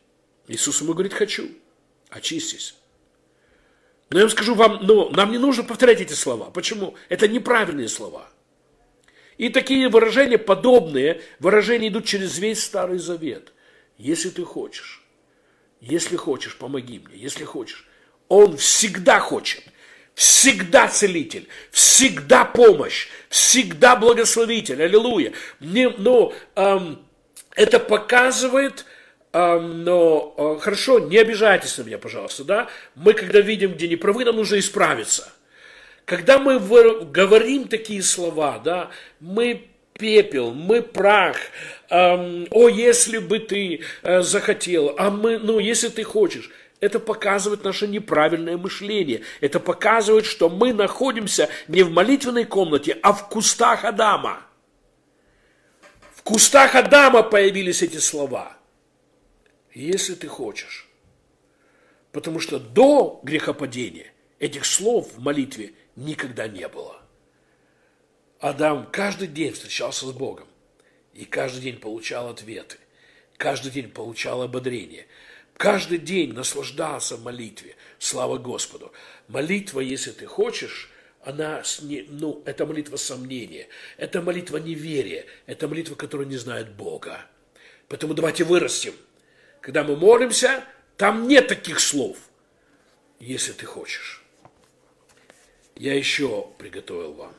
Иисус 0.48 0.82
ему 0.82 0.94
говорит, 0.94 1.14
хочу, 1.14 1.48
очистись. 2.10 2.74
Но 4.10 4.18
я 4.18 4.24
вам 4.24 4.32
скажу 4.32 4.56
вам, 4.56 4.80
но 4.82 5.12
нам 5.12 5.32
не 5.32 5.38
нужно 5.38 5.64
повторять 5.64 6.02
эти 6.02 6.14
слова. 6.14 6.50
Почему? 6.50 6.96
Это 7.08 7.28
неправильные 7.28 7.88
слова. 7.88 8.28
И 9.38 9.50
такие 9.50 9.90
выражения, 9.90 10.40
подобные 10.40 11.22
выражения 11.38 11.90
идут 11.90 12.06
через 12.06 12.40
весь 12.40 12.64
Старый 12.64 12.98
Завет. 12.98 13.54
Если 14.00 14.32
ты 14.32 14.44
хочешь, 14.44 15.04
если 15.82 16.16
хочешь, 16.16 16.58
помоги 16.58 16.98
мне, 16.98 17.16
если 17.16 17.44
хочешь. 17.44 17.88
Он 18.28 18.58
всегда 18.58 19.20
хочет, 19.20 19.64
всегда 20.18 20.88
целитель, 20.88 21.48
всегда 21.70 22.44
помощь, 22.44 23.08
всегда 23.30 23.96
благословитель. 23.96 24.82
Аллилуйя. 24.82 25.34
Мне, 25.60 25.90
но 25.90 26.34
эм, 26.56 27.06
это 27.56 27.80
показывает, 27.80 28.86
эм, 29.32 29.84
но 29.84 30.34
э, 30.36 30.60
хорошо, 30.60 30.98
не 30.98 31.18
обижайтесь 31.18 31.78
на 31.78 31.84
меня, 31.84 32.00
пожалуйста, 32.00 32.44
да. 32.44 32.68
Мы 32.96 33.14
когда 33.14 33.42
видим, 33.42 33.74
где 33.74 33.88
неправы, 33.88 34.26
нам 34.26 34.38
нужно 34.38 34.58
исправиться. 34.58 35.32
Когда 36.06 36.40
мы 36.40 36.58
говорим 36.58 37.68
такие 37.68 38.02
слова, 38.02 38.58
да, 38.58 38.90
мы 39.20 39.68
пепел, 39.94 40.52
мы 40.52 40.82
прах, 40.82 41.38
эм, 41.90 42.48
о, 42.50 42.70
если 42.70 43.20
бы 43.20 43.38
ты 43.38 43.82
э, 44.02 44.22
захотел, 44.24 44.96
а 44.98 45.12
мы, 45.12 45.38
ну, 45.38 45.60
если 45.60 45.90
ты 45.90 46.04
хочешь, 46.04 46.50
это 46.80 47.00
показывает 47.00 47.64
наше 47.64 47.88
неправильное 47.88 48.58
мышление. 48.58 49.24
Это 49.42 49.60
показывает, 49.60 50.26
что 50.26 50.50
мы 50.50 50.74
находимся 50.74 51.50
не 51.68 51.84
в 51.84 51.92
молитвенной 51.92 52.46
комнате, 52.46 52.98
а 53.02 53.14
в 53.14 53.30
кустах 53.30 53.84
Адама. 53.84 54.46
В 56.14 56.22
кустах 56.22 56.76
Адама 56.76 57.24
появились 57.24 57.82
эти 57.82 57.98
слова. 57.98 58.58
Если 59.74 60.16
ты 60.16 60.28
хочешь. 60.28 60.88
Потому 62.12 62.40
что 62.40 62.60
до 62.60 63.20
грехопадения 63.24 64.12
этих 64.40 64.66
слов 64.66 65.12
в 65.14 65.20
молитве 65.20 65.74
никогда 65.96 66.48
не 66.48 66.68
было. 66.68 67.02
Адам 68.40 68.88
каждый 68.92 69.28
день 69.28 69.52
встречался 69.52 70.06
с 70.06 70.12
Богом 70.12 70.48
и 71.14 71.26
каждый 71.26 71.62
день 71.62 71.80
получал 71.80 72.30
ответы, 72.30 72.78
каждый 73.38 73.72
день 73.72 73.90
получал 73.90 74.44
ободрение, 74.44 75.08
каждый 75.58 75.98
день 75.98 76.34
наслаждался 76.34 77.18
молитве. 77.18 77.76
Слава 78.00 78.38
Господу! 78.38 78.92
Молитва, 79.28 79.82
если 79.82 80.12
ты 80.12 80.26
хочешь, 80.26 80.90
она, 81.24 81.64
ну, 81.82 82.42
это 82.46 82.66
молитва 82.66 82.96
сомнения, 82.96 83.68
это 83.98 84.22
молитва 84.22 84.58
неверия, 84.58 85.26
это 85.46 85.68
молитва, 85.68 85.96
которая 85.96 86.28
не 86.28 86.38
знает 86.38 86.74
Бога. 86.74 87.26
Поэтому 87.90 88.14
давайте 88.14 88.44
вырастем. 88.44 88.94
Когда 89.60 89.84
мы 89.84 89.96
молимся, 89.96 90.64
там 90.96 91.28
нет 91.28 91.48
таких 91.48 91.80
слов, 91.80 92.18
если 93.20 93.52
ты 93.52 93.66
хочешь 93.66 94.24
я 95.80 95.96
еще 95.96 96.48
приготовил 96.58 97.14
вам. 97.14 97.34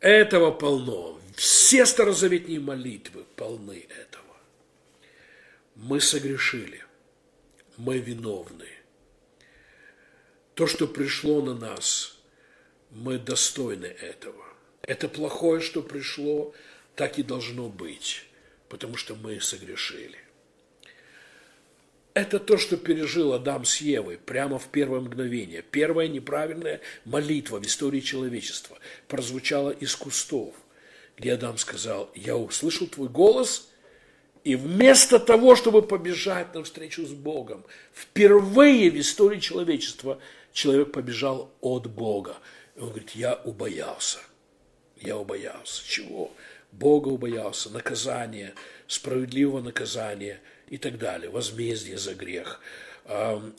Этого 0.00 0.50
полно. 0.50 1.20
Все 1.36 1.86
старозаветные 1.86 2.60
молитвы 2.60 3.24
полны 3.36 3.86
этого. 3.88 4.09
Мы 5.80 5.98
согрешили. 5.98 6.84
Мы 7.78 8.00
виновны. 8.00 8.68
То, 10.54 10.66
что 10.66 10.86
пришло 10.86 11.40
на 11.40 11.54
нас, 11.54 12.18
мы 12.90 13.18
достойны 13.18 13.86
этого. 13.86 14.44
Это 14.82 15.08
плохое, 15.08 15.62
что 15.62 15.80
пришло, 15.80 16.52
так 16.96 17.18
и 17.18 17.22
должно 17.22 17.70
быть, 17.70 18.26
потому 18.68 18.98
что 18.98 19.14
мы 19.14 19.40
согрешили. 19.40 20.18
Это 22.12 22.38
то, 22.40 22.58
что 22.58 22.76
пережил 22.76 23.32
Адам 23.32 23.64
с 23.64 23.78
Евой 23.78 24.18
прямо 24.18 24.58
в 24.58 24.68
первое 24.68 25.00
мгновение. 25.00 25.62
Первая 25.62 26.08
неправильная 26.08 26.82
молитва 27.06 27.58
в 27.58 27.64
истории 27.64 28.00
человечества 28.00 28.76
прозвучала 29.08 29.70
из 29.70 29.96
кустов, 29.96 30.54
где 31.16 31.32
Адам 31.32 31.56
сказал, 31.56 32.10
я 32.14 32.36
услышал 32.36 32.86
твой 32.86 33.08
голос, 33.08 33.69
и 34.44 34.56
вместо 34.56 35.18
того, 35.18 35.54
чтобы 35.54 35.82
побежать 35.82 36.54
навстречу 36.54 37.06
с 37.06 37.12
Богом, 37.12 37.64
впервые 37.92 38.90
в 38.90 38.98
истории 38.98 39.38
человечества 39.38 40.18
человек 40.52 40.92
побежал 40.92 41.52
от 41.60 41.86
Бога. 41.86 42.36
И 42.76 42.80
он 42.80 42.88
говорит, 42.88 43.10
я 43.10 43.34
убоялся. 43.34 44.18
Я 44.96 45.18
убоялся. 45.18 45.86
Чего? 45.86 46.32
Бога 46.72 47.08
убоялся, 47.08 47.68
наказания, 47.70 48.54
справедливого 48.86 49.60
наказания 49.60 50.40
и 50.68 50.78
так 50.78 50.98
далее, 50.98 51.30
возмездие 51.30 51.98
за 51.98 52.14
грех. 52.14 52.60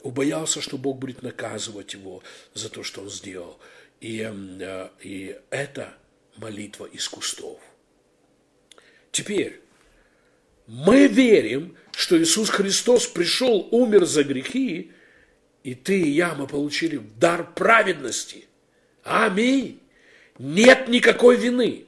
Убоялся, 0.02 0.62
что 0.62 0.78
Бог 0.78 0.98
будет 0.98 1.22
наказывать 1.22 1.94
его 1.94 2.24
за 2.54 2.70
то, 2.70 2.84
что 2.84 3.02
он 3.02 3.10
сделал. 3.10 3.60
И, 4.00 4.22
э, 4.22 4.90
и 5.02 5.38
это 5.50 5.94
молитва 6.38 6.86
из 6.86 7.08
кустов. 7.08 7.60
Теперь, 9.12 9.62
мы 10.68 11.08
верим, 11.08 11.76
что 11.96 12.22
Иисус 12.22 12.50
Христос 12.50 13.08
пришел, 13.08 13.68
умер 13.72 14.06
за 14.06 14.24
грехи, 14.24 14.92
и 15.64 15.76
ты 15.76 16.00
и 16.00 16.10
я, 16.10 16.34
мы 16.34 16.48
получили 16.48 17.02
дар 17.20 17.52
праведности. 17.54 18.46
Аминь. 19.04 19.80
Нет 20.40 20.88
никакой 20.88 21.36
вины. 21.38 21.86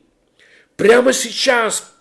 Прямо 0.76 1.14
сейчас 1.14 1.94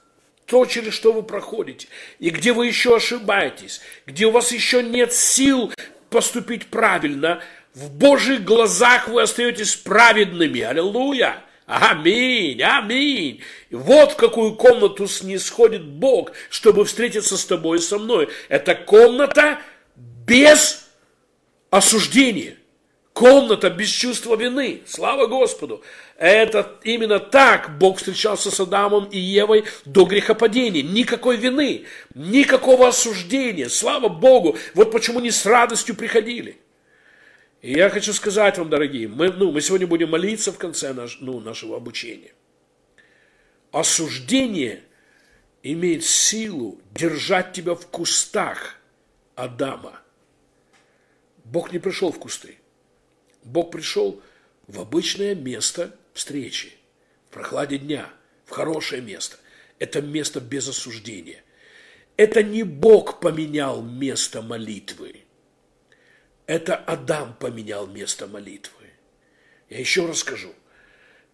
то, 0.46 0.66
через 0.66 0.92
что 0.92 1.12
вы 1.12 1.22
проходите, 1.22 1.88
и 2.18 2.30
где 2.30 2.52
вы 2.52 2.66
еще 2.66 2.96
ошибаетесь, 2.96 3.80
где 4.06 4.26
у 4.26 4.30
вас 4.30 4.52
еще 4.52 4.82
нет 4.82 5.12
сил 5.12 5.72
поступить 6.10 6.66
правильно, 6.66 7.42
в 7.74 7.90
Божьих 7.90 8.44
глазах 8.44 9.08
вы 9.08 9.22
остаетесь 9.22 9.76
праведными. 9.76 10.60
Аллилуйя! 10.60 11.42
Аминь, 11.66 12.60
аминь. 12.62 13.40
Вот 13.70 14.12
в 14.12 14.16
какую 14.16 14.54
комнату 14.56 15.06
снисходит 15.06 15.84
Бог, 15.84 16.32
чтобы 16.50 16.84
встретиться 16.84 17.36
с 17.36 17.44
тобой 17.44 17.78
и 17.78 17.80
со 17.80 17.98
мной. 17.98 18.28
Это 18.48 18.74
комната 18.74 19.60
без 20.26 20.88
осуждения. 21.70 22.56
Комната 23.12 23.68
без 23.68 23.88
чувства 23.88 24.36
вины. 24.36 24.82
Слава 24.86 25.26
Господу. 25.26 25.82
Это 26.16 26.78
именно 26.82 27.20
так 27.20 27.78
Бог 27.78 27.98
встречался 27.98 28.50
с 28.50 28.58
Адамом 28.58 29.04
и 29.04 29.18
Евой 29.18 29.64
до 29.84 30.04
грехопадения. 30.04 30.82
Никакой 30.82 31.36
вины, 31.36 31.84
никакого 32.14 32.88
осуждения. 32.88 33.68
Слава 33.68 34.08
Богу. 34.08 34.56
Вот 34.74 34.90
почему 34.92 35.18
они 35.18 35.30
с 35.30 35.44
радостью 35.44 35.94
приходили. 35.94 36.58
И 37.62 37.74
я 37.74 37.90
хочу 37.90 38.12
сказать 38.12 38.58
вам, 38.58 38.68
дорогие, 38.70 39.06
мы, 39.06 39.30
ну, 39.30 39.52
мы 39.52 39.60
сегодня 39.60 39.86
будем 39.86 40.10
молиться 40.10 40.52
в 40.52 40.58
конце 40.58 40.92
наш, 40.92 41.20
ну, 41.20 41.38
нашего 41.38 41.76
обучения. 41.76 42.34
Осуждение 43.70 44.82
имеет 45.62 46.04
силу 46.04 46.80
держать 46.90 47.52
тебя 47.52 47.76
в 47.76 47.86
кустах 47.86 48.76
Адама. 49.36 50.00
Бог 51.44 51.72
не 51.72 51.78
пришел 51.78 52.10
в 52.10 52.18
кусты. 52.18 52.56
Бог 53.44 53.70
пришел 53.70 54.20
в 54.66 54.80
обычное 54.80 55.36
место 55.36 55.96
встречи, 56.14 56.72
в 57.28 57.34
прохладе 57.34 57.78
дня, 57.78 58.08
в 58.44 58.50
хорошее 58.50 59.02
место. 59.02 59.36
Это 59.78 60.02
место 60.02 60.40
без 60.40 60.68
осуждения. 60.68 61.44
Это 62.16 62.42
не 62.42 62.64
Бог 62.64 63.20
поменял 63.20 63.82
место 63.82 64.42
молитвы. 64.42 65.21
Это 66.52 66.76
Адам 66.76 67.34
поменял 67.40 67.86
место 67.86 68.26
молитвы. 68.26 68.84
Я 69.70 69.78
еще 69.78 70.04
раз 70.04 70.18
скажу. 70.18 70.52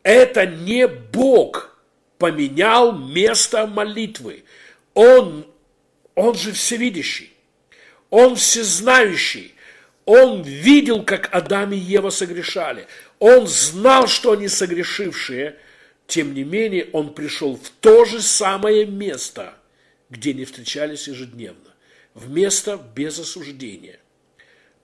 Это 0.04 0.46
не 0.46 0.86
Бог 0.86 1.76
поменял 2.18 2.96
место 2.96 3.66
молитвы. 3.66 4.44
Он, 4.94 5.44
он 6.14 6.36
же 6.36 6.52
всевидящий. 6.52 7.32
Он 8.10 8.36
всезнающий. 8.36 9.56
Он 10.04 10.42
видел, 10.42 11.02
как 11.02 11.34
Адам 11.34 11.72
и 11.72 11.76
Ева 11.76 12.10
согрешали. 12.10 12.86
Он 13.18 13.48
знал, 13.48 14.06
что 14.06 14.30
они 14.34 14.46
согрешившие. 14.46 15.58
Тем 16.06 16.32
не 16.32 16.44
менее, 16.44 16.90
он 16.92 17.12
пришел 17.12 17.56
в 17.56 17.70
то 17.80 18.04
же 18.04 18.22
самое 18.22 18.86
место, 18.86 19.54
где 20.10 20.32
не 20.32 20.44
встречались 20.44 21.08
ежедневно. 21.08 21.74
В 22.14 22.30
место 22.30 22.76
без 22.94 23.18
осуждения– 23.18 23.98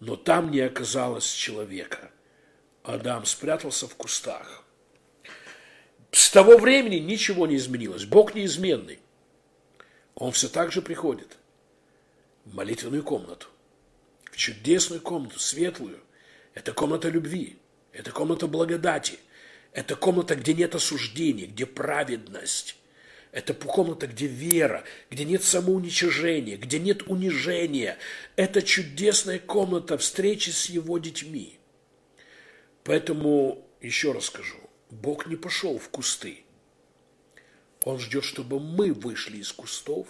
но 0.04 0.16
там 0.16 0.50
не 0.50 0.60
оказалось 0.60 1.30
человека. 1.30 2.10
Адам 2.82 3.24
спрятался 3.24 3.88
в 3.88 3.94
кустах. 3.94 4.64
С 6.12 6.30
того 6.30 6.58
времени 6.58 6.96
ничего 6.96 7.46
не 7.46 7.56
изменилось. 7.56 8.04
Бог 8.04 8.34
неизменный. 8.34 8.98
Он 10.14 10.30
все 10.32 10.48
так 10.48 10.72
же 10.72 10.82
приходит 10.82 11.38
в 12.44 12.54
молитвенную 12.54 13.02
комнату, 13.02 13.48
в 14.30 14.36
чудесную 14.36 15.00
комнату, 15.00 15.38
светлую. 15.38 16.00
Это 16.52 16.72
комната 16.72 17.08
любви, 17.08 17.58
это 17.92 18.12
комната 18.12 18.46
благодати, 18.46 19.18
это 19.72 19.96
комната, 19.96 20.36
где 20.36 20.52
нет 20.52 20.74
осуждения, 20.74 21.46
где 21.46 21.64
праведность. 21.64 22.76
Это 23.34 23.52
комната, 23.52 24.06
где 24.06 24.28
вера, 24.28 24.84
где 25.10 25.24
нет 25.24 25.42
самоуничижения, 25.42 26.56
где 26.56 26.78
нет 26.78 27.02
унижения. 27.08 27.98
Это 28.36 28.62
чудесная 28.62 29.40
комната 29.40 29.98
встречи 29.98 30.50
с 30.50 30.66
его 30.66 30.98
детьми. 30.98 31.58
Поэтому, 32.84 33.66
еще 33.80 34.12
раз 34.12 34.26
скажу, 34.26 34.54
Бог 34.88 35.26
не 35.26 35.34
пошел 35.34 35.80
в 35.80 35.88
кусты. 35.88 36.44
Он 37.82 37.98
ждет, 37.98 38.22
чтобы 38.22 38.60
мы 38.60 38.92
вышли 38.92 39.38
из 39.38 39.50
кустов 39.50 40.06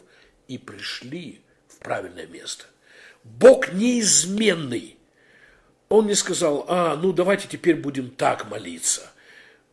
и 0.46 0.58
пришли 0.58 1.40
в 1.66 1.78
правильное 1.78 2.26
место. 2.26 2.66
Бог 3.22 3.72
неизменный. 3.72 4.98
Он 5.88 6.08
не 6.08 6.14
сказал, 6.14 6.66
а, 6.68 6.94
ну 6.96 7.14
давайте 7.14 7.48
теперь 7.48 7.76
будем 7.76 8.10
так 8.10 8.50
молиться 8.50 9.14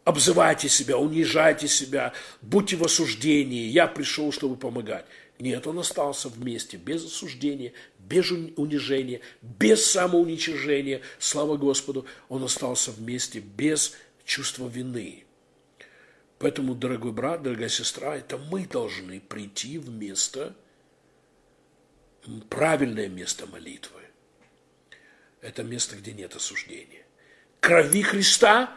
обзывайте 0.03 0.69
себя, 0.69 0.97
унижайте 0.97 1.67
себя, 1.67 2.13
будьте 2.41 2.75
в 2.75 2.83
осуждении, 2.83 3.67
я 3.67 3.87
пришел, 3.87 4.31
чтобы 4.31 4.55
помогать. 4.55 5.05
Нет, 5.39 5.65
он 5.65 5.79
остался 5.79 6.29
вместе, 6.29 6.77
без 6.77 7.03
осуждения, 7.03 7.73
без 7.97 8.29
унижения, 8.29 9.21
без 9.41 9.85
самоуничижения. 9.85 11.01
Слава 11.17 11.57
Господу, 11.57 12.05
он 12.29 12.43
остался 12.43 12.91
вместе 12.91 13.39
без 13.39 13.95
чувства 14.23 14.67
вины. 14.67 15.25
Поэтому, 16.37 16.75
дорогой 16.75 17.11
брат, 17.11 17.41
дорогая 17.41 17.69
сестра, 17.69 18.15
это 18.15 18.37
мы 18.37 18.67
должны 18.67 19.19
прийти 19.19 19.79
в 19.79 19.89
место, 19.89 20.55
правильное 22.49 23.09
место 23.09 23.47
молитвы. 23.47 24.01
Это 25.41 25.63
место, 25.63 25.95
где 25.95 26.13
нет 26.13 26.35
осуждения. 26.35 27.03
Крови 27.59 28.03
Христа 28.03 28.75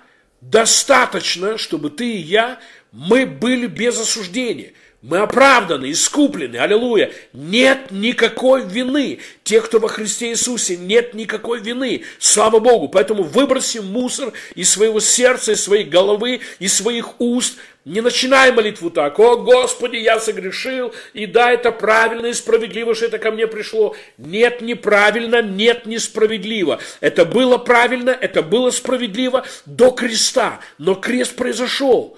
достаточно, 0.50 1.58
чтобы 1.58 1.90
ты 1.90 2.14
и 2.14 2.18
я, 2.18 2.60
мы 2.92 3.26
были 3.26 3.66
без 3.66 3.98
осуждения. 3.98 4.72
Мы 5.04 5.18
оправданы, 5.18 5.90
искуплены, 5.90 6.56
аллилуйя. 6.56 7.12
Нет 7.34 7.90
никакой 7.90 8.64
вины. 8.64 9.18
Те, 9.42 9.60
кто 9.60 9.78
во 9.78 9.88
Христе 9.88 10.30
Иисусе, 10.30 10.78
нет 10.78 11.12
никакой 11.12 11.60
вины. 11.60 12.04
Слава 12.18 12.58
Богу. 12.58 12.88
Поэтому 12.88 13.22
выбросим 13.22 13.84
мусор 13.84 14.32
из 14.54 14.70
своего 14.70 15.00
сердца, 15.00 15.52
из 15.52 15.62
своей 15.62 15.84
головы, 15.84 16.40
из 16.58 16.74
своих 16.74 17.20
уст. 17.20 17.58
Не 17.84 18.00
начинай 18.00 18.50
молитву 18.50 18.88
так. 18.88 19.20
О, 19.20 19.36
Господи, 19.36 19.96
я 19.96 20.18
согрешил. 20.18 20.94
И 21.12 21.26
да, 21.26 21.52
это 21.52 21.70
правильно 21.70 22.28
и 22.28 22.32
справедливо, 22.32 22.94
что 22.94 23.04
это 23.04 23.18
ко 23.18 23.30
мне 23.30 23.46
пришло. 23.46 23.94
Нет, 24.16 24.62
неправильно, 24.62 25.42
нет, 25.42 25.84
несправедливо. 25.84 26.80
Это 27.02 27.26
было 27.26 27.58
правильно, 27.58 28.08
это 28.08 28.42
было 28.42 28.70
справедливо 28.70 29.44
до 29.66 29.90
креста. 29.90 30.60
Но 30.78 30.94
крест 30.94 31.36
произошел. 31.36 32.16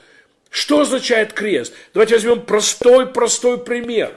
Что 0.51 0.81
означает 0.81 1.33
крест? 1.33 1.75
Давайте 1.93 2.15
возьмем 2.15 2.43
простой-простой 2.43 3.59
пример. 3.59 4.15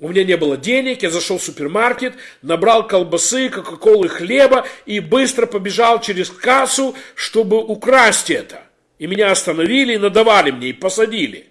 У 0.00 0.08
меня 0.08 0.22
не 0.22 0.36
было 0.36 0.56
денег, 0.56 1.02
я 1.02 1.10
зашел 1.10 1.38
в 1.38 1.42
супермаркет, 1.42 2.14
набрал 2.40 2.86
колбасы, 2.86 3.48
кока-колы, 3.48 4.08
хлеба 4.08 4.64
и 4.86 5.00
быстро 5.00 5.46
побежал 5.46 6.00
через 6.00 6.30
кассу, 6.30 6.94
чтобы 7.16 7.58
украсть 7.58 8.30
это. 8.30 8.62
И 8.98 9.08
меня 9.08 9.32
остановили, 9.32 9.94
и 9.94 9.98
надавали 9.98 10.52
мне, 10.52 10.68
и 10.68 10.72
посадили. 10.72 11.48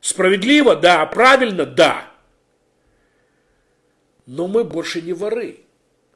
Справедливо? 0.00 0.74
Да. 0.74 1.06
Правильно? 1.06 1.64
Да. 1.64 2.10
Но 4.26 4.48
мы 4.48 4.64
больше 4.64 5.00
не 5.00 5.12
воры. 5.12 5.60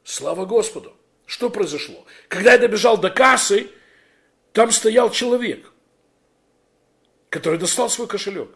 Слава 0.03 0.45
Господу. 0.45 0.93
Что 1.25 1.49
произошло? 1.49 2.05
Когда 2.27 2.53
я 2.53 2.57
добежал 2.57 2.97
до 2.97 3.09
кассы, 3.09 3.69
там 4.53 4.71
стоял 4.71 5.09
человек, 5.09 5.71
который 7.29 7.57
достал 7.57 7.89
свой 7.89 8.07
кошелек 8.07 8.49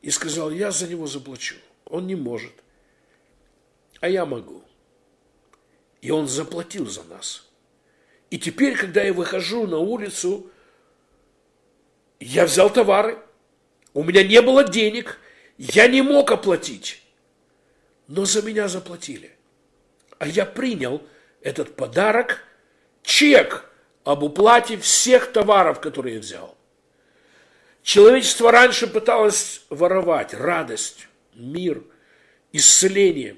и 0.00 0.10
сказал, 0.10 0.50
я 0.50 0.70
за 0.70 0.86
него 0.88 1.06
заплачу. 1.06 1.56
Он 1.86 2.06
не 2.06 2.14
может. 2.14 2.52
а 4.00 4.08
я 4.08 4.26
могу. 4.26 4.64
И 6.00 6.10
он 6.10 6.26
заплатил 6.26 6.86
за 6.86 7.04
нас. 7.04 7.48
И 8.30 8.38
теперь, 8.38 8.76
когда 8.76 9.02
я 9.02 9.12
выхожу 9.12 9.66
на 9.66 9.78
улицу, 9.78 10.50
я 12.18 12.46
взял 12.46 12.70
товары, 12.70 13.18
у 13.94 14.02
меня 14.02 14.24
не 14.24 14.40
было 14.42 14.64
денег, 14.64 15.18
я 15.58 15.86
не 15.86 16.02
мог 16.02 16.32
оплатить, 16.32 17.02
но 18.08 18.24
за 18.24 18.42
меня 18.42 18.66
заплатили. 18.68 19.36
А 20.18 20.26
я 20.26 20.46
принял 20.46 21.02
этот 21.42 21.76
подарок, 21.76 22.42
чек 23.02 23.71
об 24.04 24.22
уплате 24.22 24.76
всех 24.76 25.32
товаров, 25.32 25.80
которые 25.80 26.16
я 26.16 26.20
взял. 26.20 26.56
Человечество 27.82 28.52
раньше 28.52 28.86
пыталось 28.86 29.64
воровать 29.68 30.34
радость, 30.34 31.08
мир, 31.34 31.82
исцеление. 32.52 33.36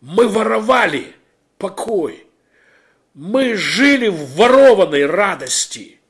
Мы 0.00 0.28
воровали 0.28 1.14
покой. 1.58 2.26
Мы 3.14 3.54
жили 3.54 4.08
в 4.08 4.36
ворованной 4.36 5.06
радости. 5.06 6.00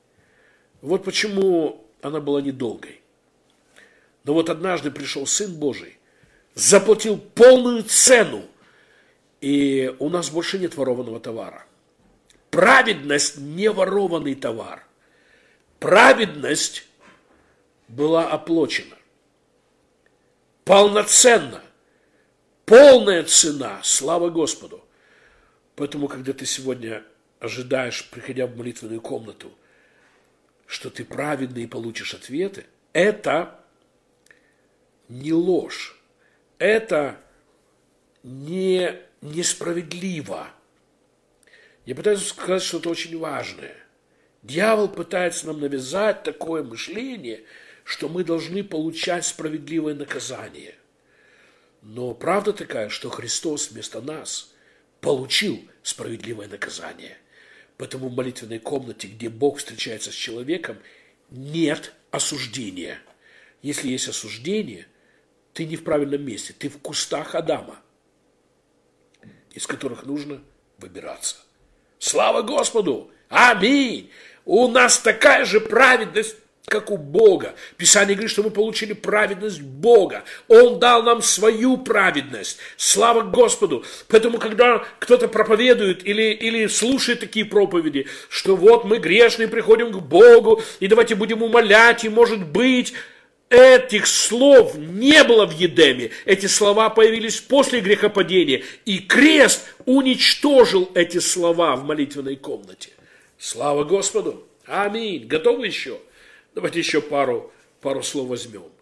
Вот 0.80 1.04
почему 1.04 1.86
она 2.00 2.20
была 2.20 2.40
недолгой. 2.40 3.00
Но 4.24 4.34
вот 4.34 4.50
однажды 4.50 4.90
пришел 4.90 5.26
Сын 5.26 5.52
Божий, 5.52 5.98
заплатил 6.54 7.18
полную 7.18 7.82
цену, 7.82 8.44
и 9.40 9.94
у 9.98 10.08
нас 10.10 10.30
больше 10.30 10.58
нет 10.58 10.76
ворованного 10.76 11.18
товара. 11.18 11.66
Праведность 12.52 13.38
не 13.38 13.70
ворованный 13.70 14.34
товар. 14.34 14.84
Праведность 15.80 16.86
была 17.88 18.28
оплачена. 18.28 18.98
Полноценно. 20.64 21.62
Полная 22.66 23.22
цена. 23.22 23.80
Слава 23.82 24.28
Господу. 24.28 24.84
Поэтому, 25.76 26.08
когда 26.08 26.34
ты 26.34 26.44
сегодня 26.44 27.02
ожидаешь, 27.40 28.10
приходя 28.10 28.46
в 28.46 28.54
молитвенную 28.54 29.00
комнату, 29.00 29.50
что 30.66 30.90
ты 30.90 31.06
праведный 31.06 31.62
и 31.62 31.66
получишь 31.66 32.12
ответы, 32.12 32.66
это 32.92 33.58
не 35.08 35.32
ложь. 35.32 35.98
Это 36.58 37.18
не 38.22 39.00
несправедливо. 39.22 40.50
Я 41.84 41.94
пытаюсь 41.94 42.26
сказать 42.26 42.62
что-то 42.62 42.90
очень 42.90 43.18
важное. 43.18 43.76
Дьявол 44.42 44.88
пытается 44.88 45.46
нам 45.46 45.60
навязать 45.60 46.22
такое 46.22 46.62
мышление, 46.62 47.42
что 47.84 48.08
мы 48.08 48.24
должны 48.24 48.62
получать 48.62 49.26
справедливое 49.26 49.94
наказание. 49.94 50.74
Но 51.82 52.14
правда 52.14 52.52
такая, 52.52 52.88
что 52.88 53.10
Христос 53.10 53.70
вместо 53.70 54.00
нас 54.00 54.52
получил 55.00 55.68
справедливое 55.82 56.48
наказание. 56.48 57.18
Поэтому 57.76 58.08
в 58.08 58.14
молитвенной 58.14 58.60
комнате, 58.60 59.08
где 59.08 59.28
Бог 59.28 59.58
встречается 59.58 60.12
с 60.12 60.14
человеком, 60.14 60.78
нет 61.30 61.92
осуждения. 62.12 62.98
Если 63.62 63.88
есть 63.88 64.08
осуждение, 64.08 64.86
ты 65.52 65.64
не 65.64 65.76
в 65.76 65.82
правильном 65.82 66.24
месте, 66.24 66.54
ты 66.56 66.68
в 66.68 66.78
кустах 66.78 67.34
Адама, 67.34 67.80
из 69.52 69.66
которых 69.66 70.04
нужно 70.04 70.40
выбираться. 70.78 71.36
Слава 72.02 72.42
Господу! 72.42 73.12
Аминь! 73.28 74.10
У 74.44 74.66
нас 74.66 74.98
такая 74.98 75.44
же 75.44 75.60
праведность, 75.60 76.34
как 76.66 76.90
у 76.90 76.96
Бога. 76.96 77.54
Писание 77.76 78.16
говорит, 78.16 78.32
что 78.32 78.42
мы 78.42 78.50
получили 78.50 78.92
праведность 78.92 79.60
Бога. 79.60 80.24
Он 80.48 80.80
дал 80.80 81.04
нам 81.04 81.22
свою 81.22 81.76
праведность. 81.76 82.58
Слава 82.76 83.20
Господу. 83.20 83.84
Поэтому, 84.08 84.38
когда 84.38 84.84
кто-то 84.98 85.28
проповедует 85.28 86.04
или, 86.04 86.32
или 86.32 86.66
слушает 86.66 87.20
такие 87.20 87.44
проповеди, 87.44 88.08
что 88.28 88.56
вот 88.56 88.84
мы 88.84 88.98
грешные 88.98 89.46
приходим 89.46 89.92
к 89.92 90.00
Богу, 90.00 90.60
и 90.80 90.88
давайте 90.88 91.14
будем 91.14 91.40
умолять, 91.40 92.04
и 92.04 92.08
может 92.08 92.44
быть, 92.44 92.94
Этих 93.52 94.06
слов 94.06 94.76
не 94.78 95.22
было 95.24 95.44
в 95.44 95.52
Едеме. 95.52 96.10
Эти 96.24 96.46
слова 96.46 96.88
появились 96.88 97.38
после 97.38 97.82
грехопадения. 97.82 98.64
И 98.86 98.98
крест 98.98 99.66
уничтожил 99.84 100.90
эти 100.94 101.18
слова 101.18 101.76
в 101.76 101.84
молитвенной 101.84 102.36
комнате. 102.36 102.92
Слава 103.36 103.84
Господу! 103.84 104.48
Аминь! 104.64 105.26
Готовы 105.26 105.66
еще? 105.66 106.00
Давайте 106.54 106.78
еще 106.78 107.02
пару, 107.02 107.52
пару 107.82 108.02
слов 108.02 108.28
возьмем. 108.28 108.72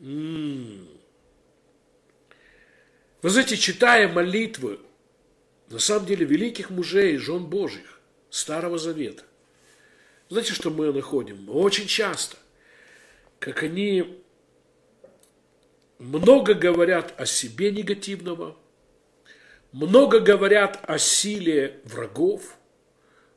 Вы 0.00 0.78
знаете, 3.28 3.58
читая 3.58 4.08
молитвы, 4.08 4.80
на 5.68 5.78
самом 5.78 6.06
деле, 6.06 6.24
великих 6.24 6.70
мужей, 6.70 7.18
жен 7.18 7.44
Божьих, 7.44 8.00
Старого 8.30 8.78
Завета, 8.78 9.24
знаете, 10.30 10.54
что 10.54 10.70
мы 10.70 10.90
находим? 10.94 11.50
Очень 11.50 11.86
часто 11.86 12.38
как 13.42 13.64
они 13.64 14.22
много 15.98 16.54
говорят 16.54 17.12
о 17.18 17.26
себе 17.26 17.72
негативного, 17.72 18.56
много 19.72 20.20
говорят 20.20 20.78
о 20.86 20.96
силе 20.96 21.80
врагов. 21.82 22.56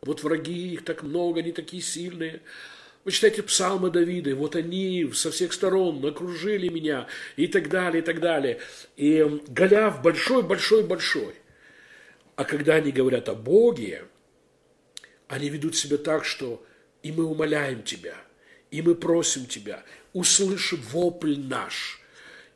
Вот 0.01 0.21
враги, 0.21 0.73
их 0.73 0.85
так 0.85 1.01
много, 1.01 1.39
они 1.39 1.51
такие 1.51 1.81
сильные. 1.81 2.43
Вы 3.03 3.13
читаете 3.13 3.41
псалмы 3.41 3.89
Давида, 3.89 4.35
вот 4.35 4.55
они 4.55 5.09
со 5.11 5.31
всех 5.31 5.51
сторон 5.53 6.05
окружили 6.05 6.69
меня 6.69 7.07
и 7.35 7.47
так 7.47 7.67
далее, 7.67 8.03
и 8.03 8.05
так 8.05 8.19
далее. 8.19 8.59
И 8.97 9.41
Голиаф 9.47 10.03
большой, 10.03 10.43
большой, 10.43 10.83
большой. 10.83 11.33
А 12.35 12.43
когда 12.43 12.75
они 12.75 12.91
говорят 12.91 13.27
о 13.27 13.33
Боге, 13.33 14.05
они 15.27 15.49
ведут 15.49 15.75
себя 15.75 15.97
так, 15.97 16.25
что 16.25 16.63
и 17.01 17.11
мы 17.11 17.25
умоляем 17.25 17.81
тебя– 17.81 18.13
и 18.75 18.81
мы 18.81 18.93
просим 18.93 19.45
Тебя, 19.45 19.83
услыши 20.11 20.75
вопль 20.91 21.37
наш, 21.39 22.01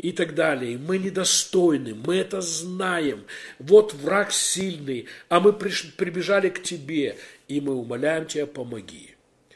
и 0.02 0.12
так 0.12 0.36
далее. 0.36 0.78
Мы 0.78 0.98
недостойны, 0.98 1.96
мы 1.96 2.18
это 2.18 2.42
знаем. 2.42 3.26
Вот 3.58 3.94
враг 3.94 4.34
сильный, 4.34 5.08
а 5.30 5.40
мы 5.40 5.54
прибежали 5.54 6.50
к 6.50 6.62
Тебе, 6.62 7.18
и 7.48 7.62
мы 7.62 7.74
умоляем 7.74 8.26
Тебя, 8.26 8.48
помоги. 8.48 9.16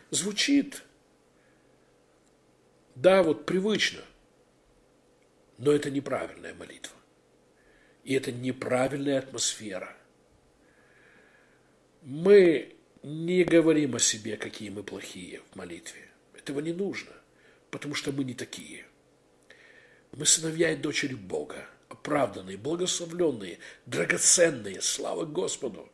Звучит, 0.10 0.84
да, 2.96 3.24
вот 3.24 3.46
привычно, 3.46 4.02
но 5.58 5.74
это 5.74 5.92
неправильная 5.92 6.54
молитва. 6.54 6.96
И 8.06 8.14
это 8.14 8.32
неправильная 8.32 9.20
атмосфера. 9.20 9.98
Мы 12.04 12.74
не 13.02 13.44
говорим 13.44 13.96
о 13.96 14.00
себе, 14.00 14.38
какие 14.38 14.70
мы 14.70 14.84
плохие 14.84 15.42
в 15.52 15.58
молитве. 15.58 16.13
Этого 16.44 16.60
не 16.60 16.74
нужно, 16.74 17.14
потому 17.72 17.96
что 17.96 18.12
мы 18.12 18.26
не 18.26 18.34
такие. 18.34 18.86
Мы 20.12 20.26
сыновья 20.26 20.72
и 20.72 20.76
дочери 20.76 21.14
Бога, 21.14 21.66
оправданные, 21.88 22.58
благословленные, 22.58 23.60
драгоценные, 23.86 24.82
слава 24.82 25.24
Господу. 25.24 25.88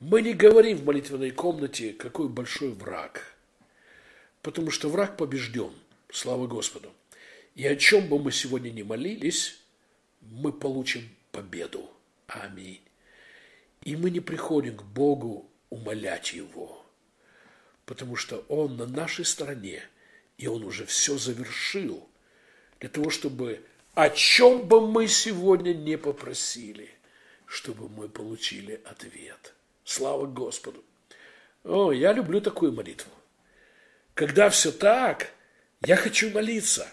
Мы 0.00 0.20
не 0.20 0.34
говорим 0.34 0.76
в 0.76 0.84
молитвенной 0.84 1.30
комнате, 1.30 1.94
какой 1.94 2.28
большой 2.28 2.72
враг, 2.72 3.34
потому 4.42 4.70
что 4.70 4.90
враг 4.90 5.16
побежден, 5.16 5.72
слава 6.12 6.46
Господу. 6.46 6.92
И 7.54 7.66
о 7.66 7.76
чем 7.76 8.06
бы 8.08 8.18
мы 8.18 8.32
сегодня 8.32 8.68
ни 8.68 8.82
молились, 8.82 9.58
мы 10.20 10.52
получим 10.52 11.08
победу. 11.32 11.88
Аминь. 12.26 12.82
И 13.82 13.96
мы 13.96 14.10
не 14.10 14.20
приходим 14.20 14.76
к 14.76 14.82
Богу 14.82 15.50
умолять 15.70 16.34
Его– 16.34 16.82
потому 17.86 18.16
что 18.16 18.44
Он 18.48 18.76
на 18.76 18.86
нашей 18.86 19.24
стороне, 19.24 19.82
и 20.38 20.46
Он 20.46 20.64
уже 20.64 20.86
все 20.86 21.18
завершил 21.18 22.08
для 22.80 22.88
того, 22.88 23.10
чтобы 23.10 23.64
о 23.94 24.10
чем 24.10 24.66
бы 24.66 24.86
мы 24.86 25.06
сегодня 25.06 25.72
не 25.72 25.96
попросили, 25.96 26.90
чтобы 27.46 27.88
мы 27.88 28.08
получили 28.08 28.80
ответ. 28.84 29.54
Слава 29.84 30.26
Господу! 30.26 30.82
О, 31.62 31.92
я 31.92 32.12
люблю 32.12 32.40
такую 32.40 32.72
молитву. 32.72 33.10
Когда 34.14 34.50
все 34.50 34.72
так, 34.72 35.32
я 35.84 35.96
хочу 35.96 36.30
молиться. 36.30 36.88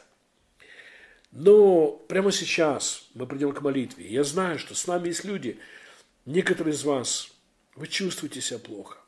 Но 1.32 1.92
прямо 1.92 2.32
сейчас 2.32 3.08
мы 3.14 3.26
придем 3.26 3.54
к 3.54 3.62
молитве. 3.62 4.08
Я 4.08 4.24
знаю, 4.24 4.60
что 4.60 4.76
с 4.76 4.86
нами 4.86 5.08
есть 5.08 5.24
люди, 5.24 5.60
некоторые 6.26 6.74
из 6.74 6.84
вас, 6.84 7.32
вы 7.76 7.88
чувствуете 7.88 8.42
себя 8.42 8.60
плохо 8.60 9.01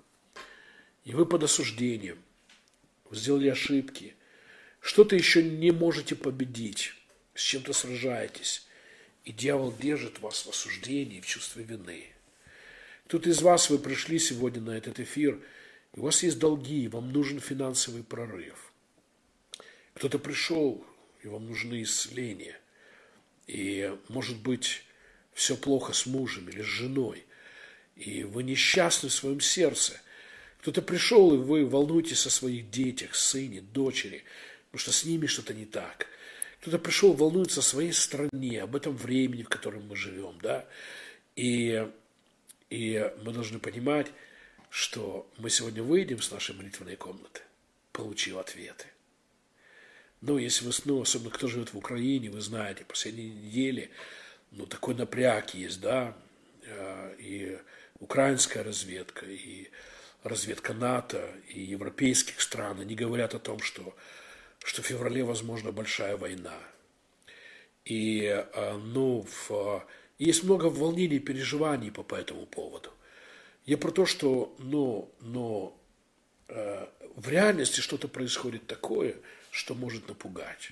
и 1.03 1.13
вы 1.13 1.25
под 1.25 1.43
осуждением, 1.43 2.21
вы 3.09 3.15
сделали 3.15 3.49
ошибки, 3.49 4.15
что-то 4.79 5.15
еще 5.15 5.43
не 5.43 5.71
можете 5.71 6.15
победить, 6.15 6.93
с 7.33 7.41
чем-то 7.41 7.73
сражаетесь, 7.73 8.65
и 9.23 9.31
дьявол 9.31 9.73
держит 9.75 10.19
вас 10.19 10.45
в 10.45 10.49
осуждении, 10.49 11.21
в 11.21 11.25
чувстве 11.25 11.63
вины. 11.63 12.07
Кто-то 13.07 13.29
из 13.29 13.41
вас, 13.41 13.69
вы 13.69 13.79
пришли 13.79 14.19
сегодня 14.19 14.61
на 14.61 14.71
этот 14.71 14.99
эфир, 14.99 15.39
и 15.93 15.99
у 15.99 16.03
вас 16.03 16.23
есть 16.23 16.39
долги, 16.39 16.83
и 16.83 16.87
вам 16.87 17.11
нужен 17.11 17.39
финансовый 17.39 18.03
прорыв. 18.03 18.73
Кто-то 19.93 20.19
пришел, 20.19 20.85
и 21.23 21.27
вам 21.27 21.47
нужны 21.47 21.83
исцеления. 21.83 22.59
И, 23.47 23.95
может 24.09 24.37
быть, 24.37 24.83
все 25.33 25.55
плохо 25.55 25.93
с 25.93 26.05
мужем 26.05 26.49
или 26.49 26.61
с 26.61 26.65
женой, 26.65 27.25
и 27.95 28.23
вы 28.23 28.43
несчастны 28.43 29.09
в 29.09 29.13
своем 29.13 29.39
сердце. 29.39 29.99
Кто-то 30.63 30.81
пришел, 30.81 31.33
и 31.33 31.37
вы 31.37 31.65
волнуетесь 31.65 32.25
о 32.25 32.29
своих 32.29 32.71
детях, 32.71 33.15
сыне, 33.15 33.59
дочери, 33.59 34.23
потому 34.67 34.79
что 34.79 34.93
с 34.93 35.03
ними 35.03 35.25
что-то 35.25 35.53
не 35.53 35.65
так. 35.65 36.07
Кто-то 36.61 36.79
пришел, 36.79 37.11
волнуется 37.11 37.59
о 37.59 37.63
своей 37.63 37.91
стране, 37.91 38.61
об 38.61 38.73
этом 38.77 38.95
времени, 38.95 39.43
в 39.43 39.49
котором 39.49 39.85
мы 39.87 39.97
живем, 39.97 40.39
да. 40.41 40.65
И, 41.35 41.85
и 42.69 43.11
мы 43.25 43.33
должны 43.33 43.59
понимать, 43.59 44.07
что 44.69 45.29
мы 45.37 45.49
сегодня 45.49 45.83
выйдем 45.83 46.21
с 46.21 46.31
нашей 46.31 46.55
молитвенной 46.55 46.95
комнаты, 46.95 47.41
получив 47.91 48.37
ответы. 48.37 48.85
Но 50.21 50.39
если 50.39 50.63
вы 50.63 50.71
снова, 50.71 51.01
особенно 51.01 51.31
кто 51.31 51.47
живет 51.49 51.73
в 51.73 51.77
Украине, 51.77 52.29
вы 52.29 52.39
знаете, 52.39 52.85
последние 52.85 53.31
недели, 53.31 53.91
ну, 54.51 54.65
такой 54.65 54.95
напряг 54.95 55.53
есть, 55.55 55.81
да, 55.81 56.15
э, 56.61 57.15
и 57.19 57.59
украинская 57.99 58.63
разведка, 58.63 59.25
и 59.25 59.67
разведка 60.23 60.73
НАТО, 60.73 61.29
и 61.49 61.61
европейских 61.61 62.41
стран, 62.41 62.79
они 62.79 62.95
говорят 62.95 63.33
о 63.33 63.39
том, 63.39 63.59
что, 63.59 63.95
что 64.63 64.81
в 64.81 64.85
феврале, 64.85 65.23
возможно, 65.23 65.71
большая 65.71 66.17
война. 66.17 66.57
И, 67.85 68.23
э, 68.23 68.77
ну, 68.77 69.25
в, 69.47 69.85
есть 70.19 70.43
много 70.43 70.65
волнений 70.67 71.19
переживаний 71.19 71.91
по, 71.91 72.03
по 72.03 72.15
этому 72.15 72.45
поводу. 72.45 72.91
Я 73.65 73.77
про 73.77 73.91
то, 73.91 74.05
что, 74.05 74.55
ну, 74.59 75.11
но 75.19 75.77
э, 76.47 76.87
в 77.15 77.29
реальности 77.29 77.81
что-то 77.81 78.07
происходит 78.07 78.67
такое– 78.67 79.15
что 79.53 79.75
может 79.75 80.07
напугать. 80.07 80.71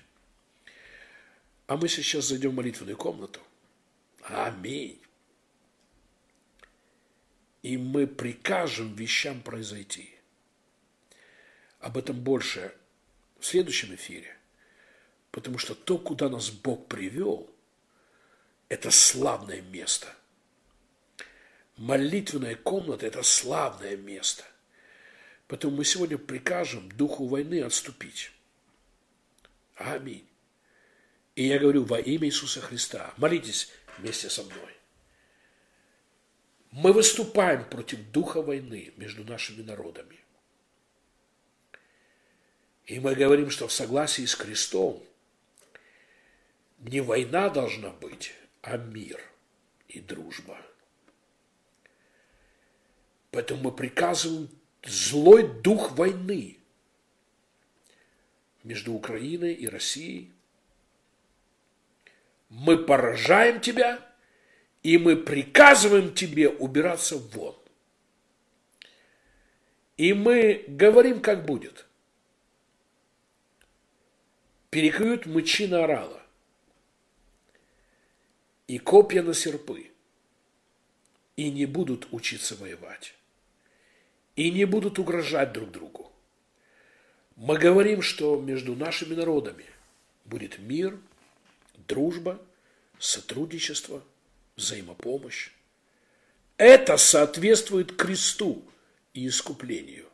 А 1.68 1.78
мы 1.78 1.88
сейчас 1.88 2.26
зайдем 2.26 2.52
в 2.52 2.56
молитвенную 2.56 2.98
комнату. 2.98 3.40
Аминь. 4.24 5.00
И 7.62 7.78
мы 7.78 8.08
прикажем 8.08 8.96
вещам 8.96 9.42
произойти. 9.42 10.16
Об 11.80 11.98
этом 11.98 12.20
больше 12.20 12.74
в 13.40 13.46
следующем 13.46 13.94
эфире. 13.96 14.36
Потому 15.32 15.58
что 15.58 15.76
то, 15.76 15.98
куда 15.98 16.30
нас 16.30 16.50
Бог 16.50 16.88
привел, 16.88 17.50
это 18.70 18.92
славное 18.92 19.62
место. 19.62 20.08
Молитвенная 21.78 22.56
комната– 22.56 23.06
это 23.08 23.24
славное 23.24 23.96
место. 23.96 24.44
Поэтому 25.48 25.78
мы 25.78 25.86
сегодня 25.86 26.18
прикажем 26.18 26.90
духу 26.92 27.28
войны 27.28 27.62
отступить. 27.62 28.32
Аминь. 29.76 30.28
И 31.36 31.48
я 31.48 31.60
говорю 31.60 31.84
во 31.84 32.00
имя 32.00 32.28
Иисуса 32.28 32.62
Христа, 32.62 33.14
молитесь 33.18 33.70
вместе 33.98 34.30
со 34.30 34.44
мной. 34.44 34.81
Мы 36.72 36.94
выступаем 36.94 37.66
против 37.66 38.00
духа 38.12 38.42
войны 38.42 38.94
между 38.96 39.26
нашими 39.26 39.62
народами. 39.62 40.20
И 42.86 43.00
мы 43.00 43.14
говорим, 43.14 43.50
что 43.50 43.68
в 43.68 43.74
согласии 43.74 44.26
с 44.26 44.36
Христом 44.36 45.04
не 46.80 47.02
война 47.02 47.50
должна 47.50 47.90
быть, 47.90 48.34
а 48.62 48.78
мир 48.78 49.22
и 49.88 50.00
дружба. 50.00 50.58
Поэтому 53.32 53.64
мы 53.64 53.72
приказываем 53.72 54.50
злой 54.84 55.48
дух 55.62 55.92
войны 55.92 56.58
между 58.64 58.94
Украиной 58.94 59.54
и 59.54 59.68
Россией. 59.68 60.32
Мы 62.50 62.78
поражаем 62.78 63.62
тебя, 63.62 64.11
и 64.84 64.98
мы 64.98 65.16
приказываем 65.16 66.14
тебе 66.14 66.50
убираться 66.50 67.18
вон. 67.18 67.56
И 69.98 70.14
мы 70.14 70.64
говорим, 70.68 71.22
как 71.22 71.46
будет. 71.46 71.86
Перекуют 74.72 75.26
мычи 75.26 75.68
на 75.68 75.84
орала. 75.84 76.22
И 78.68 78.80
копья 78.80 79.22
на 79.22 79.34
серпы, 79.34 79.92
и 81.36 81.52
не 81.52 81.66
будут 81.66 82.08
учиться 82.12 82.56
воевать, 82.56 83.16
и 84.38 84.50
не 84.50 84.64
будут 84.64 84.98
угрожать 84.98 85.52
друг 85.52 85.72
другу. 85.72 86.10
Мы 87.36 87.58
говорим, 87.58 88.02
что 88.02 88.40
между 88.40 88.76
нашими 88.76 89.14
народами 89.14 89.66
будет 90.24 90.58
мир, 90.60 90.98
дружба, 91.88 92.40
сотрудничество, 92.98 94.02
взаимопомощь. 94.56 95.52
Это 96.58 96.98
соответствует 96.98 97.96
кресту 97.96 98.64
и 99.14 99.28
искуплению. 99.28 100.08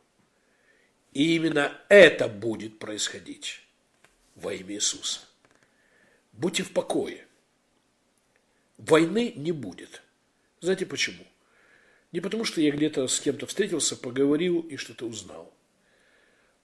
И 1.14 1.36
именно 1.36 1.80
это 1.90 2.28
будет 2.28 2.80
происходить 2.80 3.62
во 4.36 4.54
имя 4.54 4.76
Иисуса. 4.76 5.22
Будьте 6.34 6.64
в 6.64 6.72
покое. 6.72 7.26
Войны 8.78 9.34
не 9.36 9.52
будет. 9.52 10.02
Знаете 10.62 10.86
почему? 10.86 11.26
Не 12.12 12.22
потому, 12.22 12.46
что 12.46 12.62
я 12.62 12.72
где-то 12.72 13.08
с 13.08 13.20
кем-то 13.20 13.48
встретился, 13.48 13.98
поговорил 13.98 14.62
и 14.62 14.78
что-то 14.78 15.06
узнал 15.06 15.54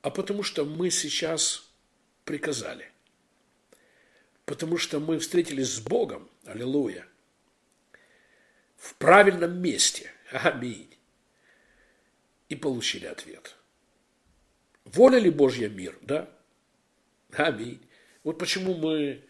а 0.03 0.09
потому 0.09 0.43
что 0.43 0.65
мы 0.65 0.91
сейчас 0.91 1.65
приказали. 2.26 2.91
Потому 4.45 4.78
что 4.78 4.99
мы 4.99 5.17
встретились 5.17 5.69
с 5.76 5.80
Богом, 5.80 6.30
аллилуйя, 6.45 7.07
в 8.84 8.95
правильном 8.95 9.61
месте, 9.61 10.11
аминь, 10.29 10.93
и 12.49 12.55
получили 12.57 13.05
ответ. 13.05 13.55
Воля 14.84 15.19
ли 15.19 15.29
Божья 15.29 15.69
мир, 15.69 15.97
да? 16.01 16.29
Аминь. 17.31 17.81
Вот 18.25 18.38
почему 18.38 18.75
мы 18.75 19.23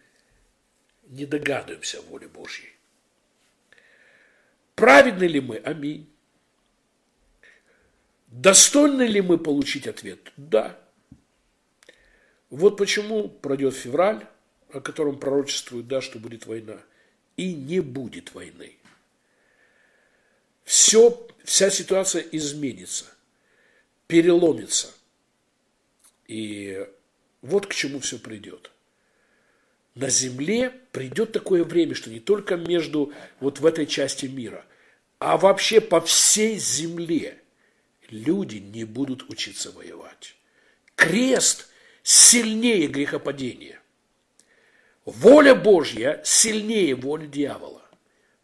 не 1.04 1.24
догадываемся 1.24 2.00
о 2.00 2.02
воле 2.02 2.26
Божьей. 2.26 2.70
Праведны 4.74 5.22
ли 5.22 5.40
мы? 5.40 5.58
Аминь. 5.58 6.12
Достойны 8.26 9.02
ли 9.02 9.20
мы 9.20 9.38
получить 9.38 9.86
ответ? 9.86 10.32
Да. 10.36 10.76
Вот 12.50 12.76
почему 12.76 13.28
пройдет 13.28 13.74
февраль, 13.74 14.26
о 14.72 14.80
котором 14.80 15.20
пророчествуют, 15.20 15.86
да, 15.86 16.00
что 16.00 16.18
будет 16.18 16.46
война, 16.46 16.80
и 17.36 17.54
не 17.54 17.78
будет 17.78 18.34
войны. 18.34 18.78
Все, 20.64 21.26
вся 21.44 21.70
ситуация 21.70 22.22
изменится, 22.22 23.06
переломится. 24.06 24.88
И 26.26 26.86
вот 27.42 27.66
к 27.66 27.74
чему 27.74 28.00
все 28.00 28.18
придет. 28.18 28.70
На 29.94 30.08
Земле 30.08 30.70
придет 30.90 31.32
такое 31.32 31.62
время, 31.64 31.94
что 31.94 32.10
не 32.10 32.18
только 32.18 32.56
между 32.56 33.12
вот 33.40 33.60
в 33.60 33.66
этой 33.66 33.86
части 33.86 34.26
мира, 34.26 34.64
а 35.18 35.36
вообще 35.36 35.80
по 35.80 36.00
всей 36.00 36.58
Земле– 36.58 37.38
люди 38.14 38.56
не 38.56 38.84
будут 38.84 39.28
учиться 39.28 39.70
воевать. 39.72 40.36
Крест 40.94 41.68
сильнее 42.02 42.86
грехопадения. 42.86 43.80
Воля 45.04 45.54
Божья 45.54 46.20
сильнее 46.24 46.94
воли 46.94 47.26
дьявола. 47.26 47.82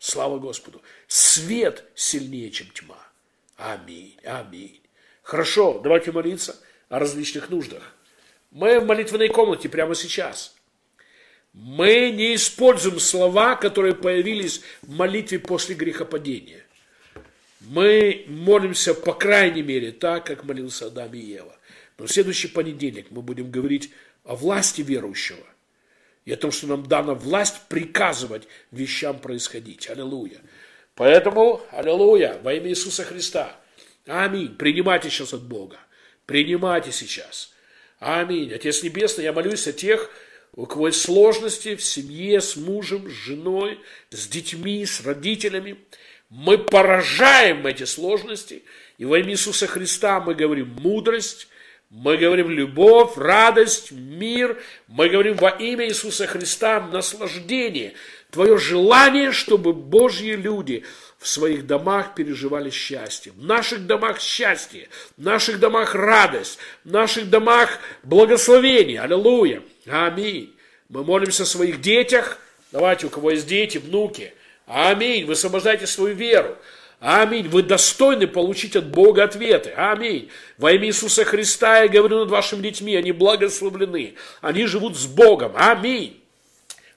Слава 0.00 0.38
Господу. 0.38 0.80
Свет 1.08 1.84
сильнее, 1.94 2.50
чем 2.50 2.68
тьма. 2.70 2.98
Аминь, 3.56 4.16
аминь. 4.24 4.80
Хорошо, 5.22 5.78
давайте 5.78 6.10
молиться 6.10 6.58
о 6.88 6.98
различных 6.98 7.50
нуждах. 7.50 7.94
Мы 8.50 8.80
в 8.80 8.86
молитвенной 8.86 9.28
комнате 9.28 9.68
прямо 9.68 9.94
сейчас. 9.94 10.56
Мы 11.52 12.10
не 12.12 12.34
используем 12.34 12.98
слова, 12.98 13.56
которые 13.56 13.94
появились 13.94 14.62
в 14.80 14.90
молитве 14.90 15.38
после 15.38 15.74
грехопадения. 15.74 16.64
Мы 17.60 18.24
молимся, 18.26 18.94
по 18.94 19.12
крайней 19.12 19.62
мере, 19.62 19.92
так, 19.92 20.24
как 20.24 20.44
молился 20.44 20.86
Адам 20.86 21.12
и 21.12 21.18
Ева. 21.18 21.54
Но 21.98 22.06
в 22.06 22.10
следующий 22.10 22.48
понедельник 22.48 23.10
мы 23.10 23.20
будем 23.20 23.50
говорить 23.50 23.92
о 24.24 24.34
власти 24.34 24.80
верующего 24.80 25.44
и 26.24 26.32
о 26.32 26.36
том, 26.36 26.52
что 26.52 26.66
нам 26.66 26.86
дана 26.86 27.14
власть 27.14 27.62
приказывать 27.68 28.46
вещам 28.70 29.18
происходить. 29.18 29.88
Аллилуйя. 29.88 30.40
Поэтому, 30.94 31.62
аллилуйя, 31.70 32.38
во 32.42 32.52
имя 32.52 32.68
Иисуса 32.68 33.04
Христа. 33.04 33.56
Аминь. 34.06 34.54
Принимайте 34.56 35.08
сейчас 35.08 35.32
от 35.32 35.42
Бога. 35.42 35.78
Принимайте 36.26 36.92
сейчас. 36.92 37.52
Аминь. 37.98 38.52
Отец 38.52 38.82
Небесный, 38.82 39.24
я 39.24 39.32
молюсь 39.32 39.66
о 39.66 39.72
тех, 39.72 40.10
у 40.54 40.66
кого 40.66 40.88
есть 40.88 41.02
сложности 41.02 41.76
в 41.76 41.82
семье, 41.82 42.40
с 42.40 42.56
мужем, 42.56 43.08
с 43.08 43.12
женой, 43.12 43.80
с 44.10 44.26
детьми, 44.26 44.84
с 44.84 45.04
родителями. 45.04 45.78
Мы 46.28 46.58
поражаем 46.58 47.66
эти 47.66 47.84
сложности, 47.84 48.62
и 48.98 49.04
во 49.04 49.18
имя 49.18 49.32
Иисуса 49.32 49.66
Христа 49.66 50.20
мы 50.20 50.34
говорим 50.34 50.76
мудрость, 50.80 51.48
Мы 51.90 52.16
говорим 52.18 52.48
любовь, 52.50 53.16
радость, 53.16 53.90
мир. 53.90 54.62
Мы 54.86 55.08
говорим 55.08 55.34
во 55.34 55.48
имя 55.50 55.88
Иисуса 55.88 56.28
Христа 56.28 56.80
наслаждение. 56.80 57.94
Твое 58.30 58.58
желание, 58.58 59.32
чтобы 59.32 59.72
Божьи 59.72 60.36
люди 60.36 60.84
в 61.18 61.26
своих 61.26 61.66
домах 61.66 62.14
переживали 62.14 62.70
счастье. 62.70 63.32
В 63.32 63.42
наших 63.44 63.88
домах 63.88 64.20
счастье, 64.20 64.88
в 65.16 65.22
наших 65.24 65.58
домах 65.58 65.96
радость, 65.96 66.60
в 66.84 66.92
наших 66.92 67.28
домах 67.28 67.80
благословение. 68.04 69.00
Аллилуйя. 69.00 69.60
Аминь. 69.88 70.54
Мы 70.88 71.02
молимся 71.02 71.42
о 71.42 71.46
своих 71.46 71.80
детях. 71.80 72.38
Давайте, 72.70 73.08
у 73.08 73.10
кого 73.10 73.32
есть 73.32 73.48
дети, 73.48 73.78
внуки. 73.78 74.32
Аминь. 74.64 75.26
Высвобождайте 75.26 75.88
свою 75.88 76.14
веру. 76.14 76.56
Аминь. 77.00 77.48
Вы 77.48 77.62
достойны 77.62 78.26
получить 78.26 78.76
от 78.76 78.90
Бога 78.90 79.24
ответы. 79.24 79.72
Аминь. 79.74 80.30
Во 80.58 80.70
имя 80.70 80.86
Иисуса 80.86 81.24
Христа 81.24 81.80
я 81.80 81.88
говорю 81.88 82.20
над 82.20 82.28
вашими 82.28 82.60
детьми. 82.60 82.94
Они 82.94 83.10
благословлены. 83.10 84.14
Они 84.42 84.66
живут 84.66 84.96
с 84.96 85.06
Богом. 85.06 85.52
Аминь. 85.56 86.19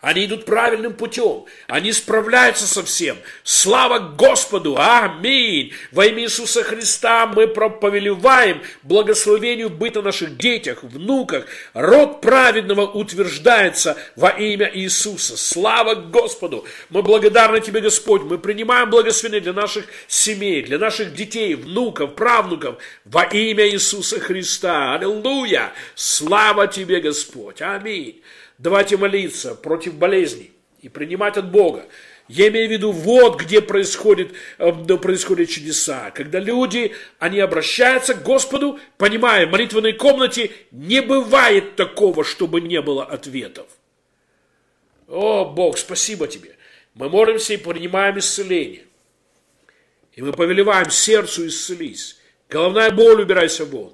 Они 0.03 0.25
идут 0.25 0.43
правильным 0.43 0.95
путем. 0.95 1.45
Они 1.67 1.93
справляются 1.93 2.67
со 2.67 2.83
всем. 2.83 3.15
Слава 3.45 3.99
Господу! 3.99 4.75
Аминь! 4.77 5.71
Во 5.93 6.05
имя 6.05 6.23
Иисуса 6.23 6.61
Христа 6.61 7.25
мы 7.25 7.47
повелеваем 7.47 8.61
благословению 8.81 9.69
быта 9.69 10.01
наших 10.01 10.35
детях, 10.35 10.83
внуках. 10.83 11.45
Род 11.73 12.19
праведного 12.19 12.81
утверждается 12.81 13.95
во 14.17 14.27
имя 14.31 14.69
Иисуса. 14.73 15.37
Слава 15.37 15.95
Господу! 15.95 16.67
Мы 16.89 17.01
благодарны 17.01 17.61
Тебе, 17.61 17.79
Господь. 17.79 18.23
Мы 18.23 18.37
принимаем 18.37 18.89
благословение 18.89 19.39
для 19.39 19.53
наших 19.53 19.85
семей, 20.09 20.63
для 20.63 20.79
наших 20.79 21.13
детей, 21.13 21.55
внуков, 21.55 22.15
правнуков 22.15 22.75
во 23.05 23.23
имя 23.23 23.65
Иисуса 23.69 24.19
Христа. 24.19 24.95
Аллилуйя! 24.95 25.71
Слава 25.95 26.67
Тебе, 26.67 26.99
Господь! 26.99 27.61
Аминь! 27.61 28.21
Давайте 28.57 28.97
молиться 28.97 29.55
против 29.55 29.95
болезней 29.95 30.51
и 30.81 30.89
принимать 30.89 31.37
от 31.37 31.51
Бога. 31.51 31.85
Я 32.27 32.47
имею 32.47 32.69
в 32.69 32.71
виду, 32.71 32.91
вот 32.91 33.41
где 33.41 33.61
происходит, 33.61 34.31
э, 34.57 34.71
происходят 34.97 35.49
чудеса. 35.49 36.11
Когда 36.11 36.39
люди, 36.39 36.93
они 37.19 37.39
обращаются 37.39 38.13
к 38.13 38.23
Господу, 38.23 38.79
понимая, 38.97 39.45
в 39.45 39.51
молитвенной 39.51 39.93
комнате 39.93 40.51
не 40.71 41.01
бывает 41.01 41.75
такого, 41.75 42.23
чтобы 42.23 42.61
не 42.61 42.81
было 42.81 43.03
ответов. 43.03 43.67
О, 45.07 45.45
Бог, 45.45 45.77
спасибо 45.77 46.27
тебе. 46.27 46.55
Мы 46.93 47.09
молимся 47.09 47.53
и 47.53 47.57
принимаем 47.57 48.17
исцеление. 48.19 48.83
И 50.13 50.21
мы 50.21 50.31
повелеваем 50.31 50.89
сердцу 50.89 51.47
исцелись. 51.47 52.17
Головная 52.49 52.91
боль 52.91 53.21
убирайся 53.21 53.65
вон. 53.65 53.93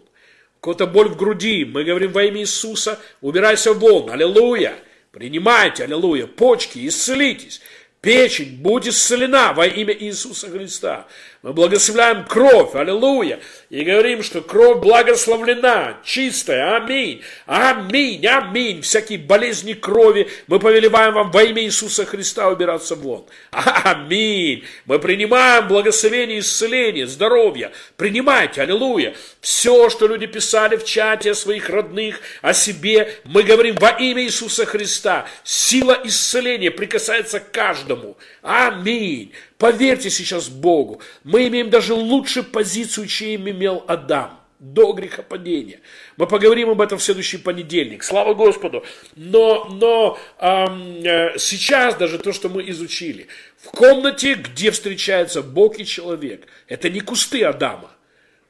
Какая-то 0.61 0.87
боль 0.87 1.09
в 1.09 1.15
груди. 1.15 1.65
Мы 1.65 1.83
говорим 1.83 2.11
во 2.11 2.23
имя 2.23 2.41
Иисуса, 2.41 2.99
убирайся 3.21 3.73
вон. 3.73 4.09
Аллилуйя. 4.09 4.75
Принимайте, 5.11 5.85
аллилуйя. 5.85 6.27
Почки, 6.27 6.85
исцелитесь. 6.87 7.61
Печень, 8.01 8.57
будь 8.61 8.87
исцелена 8.87 9.51
во 9.53 9.67
имя 9.67 9.93
Иисуса 9.93 10.49
Христа. 10.49 11.07
Мы 11.41 11.51
благословляем 11.51 12.23
кровь, 12.25 12.73
аллилуйя, 12.73 13.41
и 13.69 13.83
говорим, 13.83 14.23
что 14.23 14.41
кровь 14.41 14.79
благословлена, 14.79 15.99
чистая, 16.03 16.77
аминь, 16.77 17.21
аминь, 17.45 18.25
аминь. 18.25 18.81
Всякие 18.81 19.19
болезни 19.19 19.73
крови 19.73 20.27
мы 20.47 20.59
повелеваем 20.59 21.13
вам 21.13 21.29
во 21.29 21.43
имя 21.43 21.63
Иисуса 21.63 22.03
Христа 22.05 22.49
убираться 22.49 22.95
вон. 22.95 23.25
Аминь. 23.51 24.63
Мы 24.85 24.97
принимаем 24.97 25.67
благословение, 25.67 26.39
исцеление, 26.39 27.05
здоровье. 27.05 27.71
Принимайте, 27.95 28.63
аллилуйя. 28.63 29.13
Все, 29.39 29.89
что 29.89 30.07
люди 30.07 30.25
писали 30.25 30.75
в 30.75 30.83
чате 30.83 31.31
о 31.31 31.35
своих 31.35 31.69
родных, 31.69 32.21
о 32.41 32.53
себе, 32.53 33.15
мы 33.23 33.43
говорим 33.43 33.75
во 33.75 33.89
имя 33.89 34.23
Иисуса 34.23 34.65
Христа. 34.65 35.27
Сила 35.43 35.99
исцеления 36.03 36.71
прикасается 36.71 37.39
к 37.39 37.51
каждому. 37.51 38.17
Аминь. 38.41 39.31
Поверьте 39.59 40.09
сейчас 40.09 40.47
Богу, 40.47 41.01
мы 41.25 41.49
имеем 41.49 41.69
даже 41.69 41.93
лучшую 41.93 42.45
позицию, 42.45 43.07
чем 43.07 43.43
имел 43.59 43.83
Адам 43.87 44.39
до 44.59 44.91
грехопадения. 44.91 45.79
Мы 46.17 46.27
поговорим 46.27 46.69
об 46.69 46.81
этом 46.81 46.97
в 46.97 47.03
следующий 47.03 47.37
понедельник. 47.37 48.03
Слава 48.03 48.33
Господу. 48.33 48.83
Но, 49.15 49.65
но 49.65 50.19
эм, 50.39 51.37
сейчас 51.37 51.95
даже 51.95 52.19
то, 52.19 52.33
что 52.33 52.49
мы 52.49 52.69
изучили, 52.69 53.27
в 53.57 53.67
комнате, 53.67 54.35
где 54.35 54.71
встречается 54.71 55.41
Бог 55.41 55.79
и 55.79 55.85
человек, 55.85 56.47
это 56.67 56.89
не 56.89 56.99
кусты 56.99 57.43
Адама, 57.43 57.91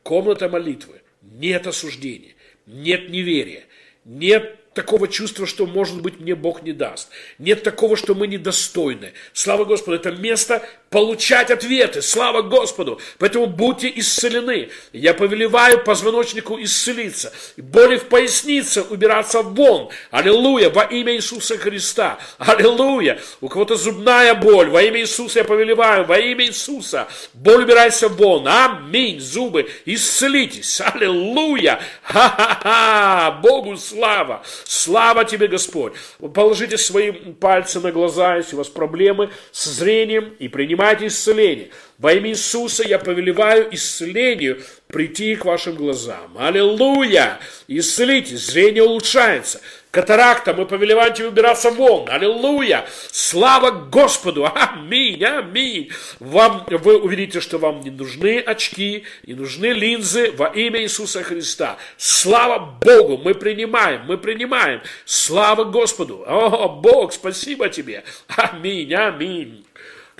комната 0.01 0.49
молитвы, 0.49 1.01
нет 1.21 1.67
осуждения, 1.67 2.33
нет 2.65 3.09
неверия, 3.09 3.65
нет 4.03 4.55
такого 4.73 5.07
чувства, 5.07 5.45
что, 5.45 5.65
может 5.65 6.01
быть, 6.01 6.19
мне 6.19 6.35
Бог 6.35 6.63
не 6.63 6.73
даст. 6.73 7.09
Нет 7.37 7.63
такого, 7.63 7.97
что 7.97 8.15
мы 8.15 8.27
недостойны. 8.27 9.13
Слава 9.33 9.65
Господу, 9.65 9.97
это 9.97 10.11
место 10.11 10.63
получать 10.89 11.51
ответы. 11.51 12.01
Слава 12.01 12.41
Господу. 12.41 12.99
Поэтому 13.17 13.47
будьте 13.47 13.91
исцелены. 13.95 14.69
Я 14.91 15.13
повелеваю 15.13 15.83
позвоночнику 15.83 16.59
исцелиться. 16.61 17.31
Боли 17.57 17.97
в 17.97 18.05
пояснице 18.05 18.81
убираться 18.81 19.41
вон. 19.41 19.89
Аллилуйя. 20.11 20.69
Во 20.69 20.83
имя 20.83 21.15
Иисуса 21.15 21.57
Христа. 21.57 22.19
Аллилуйя. 22.37 23.19
У 23.41 23.49
кого-то 23.49 23.75
зубная 23.75 24.33
боль. 24.33 24.69
Во 24.69 24.81
имя 24.81 25.01
Иисуса 25.01 25.39
я 25.39 25.45
повелеваю. 25.45 26.05
Во 26.05 26.17
имя 26.17 26.45
Иисуса. 26.45 27.07
Боль 27.33 27.63
убирайся 27.63 28.09
вон. 28.09 28.47
Аминь. 28.47 29.19
Зубы. 29.19 29.69
Исцелитесь. 29.85 30.81
Аллилуйя. 30.81 31.79
Ха-ха-ха. 32.01 33.39
Богу 33.43 33.77
слава. 33.77 34.43
Слава 34.65 35.23
тебе, 35.25 35.47
Господь. 35.47 35.93
Положите 36.33 36.77
свои 36.77 37.11
пальцы 37.11 37.79
на 37.79 37.91
глаза, 37.91 38.37
если 38.37 38.55
у 38.55 38.57
вас 38.57 38.67
проблемы 38.67 39.29
с 39.51 39.65
зрением, 39.65 40.33
и 40.39 40.47
принимайте 40.47 40.78
исцеление. 41.07 41.69
Во 41.99 42.13
имя 42.13 42.29
Иисуса 42.29 42.83
я 42.87 42.97
повелеваю 42.97 43.73
исцелению 43.75 44.61
прийти 44.87 45.35
к 45.35 45.43
вашим 45.43 45.75
глазам. 45.75 46.37
Аллилуйя! 46.37 47.39
Исцелитесь, 47.67 48.45
зрение 48.45 48.83
улучшается. 48.83 49.59
Катаракта, 49.91 50.53
мы 50.53 50.65
повелеваем 50.65 51.13
тебе 51.13 51.27
убираться 51.27 51.71
вон. 51.71 52.07
Аллилуйя! 52.09 52.85
Слава 53.11 53.71
Господу! 53.71 54.49
Аминь, 54.53 55.23
аминь! 55.25 55.89
Вам, 56.19 56.65
вы 56.69 56.97
увидите, 56.99 57.41
что 57.41 57.57
вам 57.57 57.81
не 57.81 57.89
нужны 57.89 58.39
очки, 58.39 59.03
не 59.23 59.33
нужны 59.33 59.67
линзы 59.67 60.31
во 60.31 60.47
имя 60.47 60.81
Иисуса 60.81 61.21
Христа. 61.21 61.77
Слава 61.97 62.77
Богу! 62.81 63.17
Мы 63.17 63.33
принимаем, 63.33 64.05
мы 64.05 64.17
принимаем. 64.17 64.81
Слава 65.05 65.65
Господу! 65.65 66.23
О, 66.25 66.69
Бог, 66.69 67.11
спасибо 67.11 67.67
тебе! 67.67 68.03
Аминь, 68.37 68.93
аминь! 68.93 69.65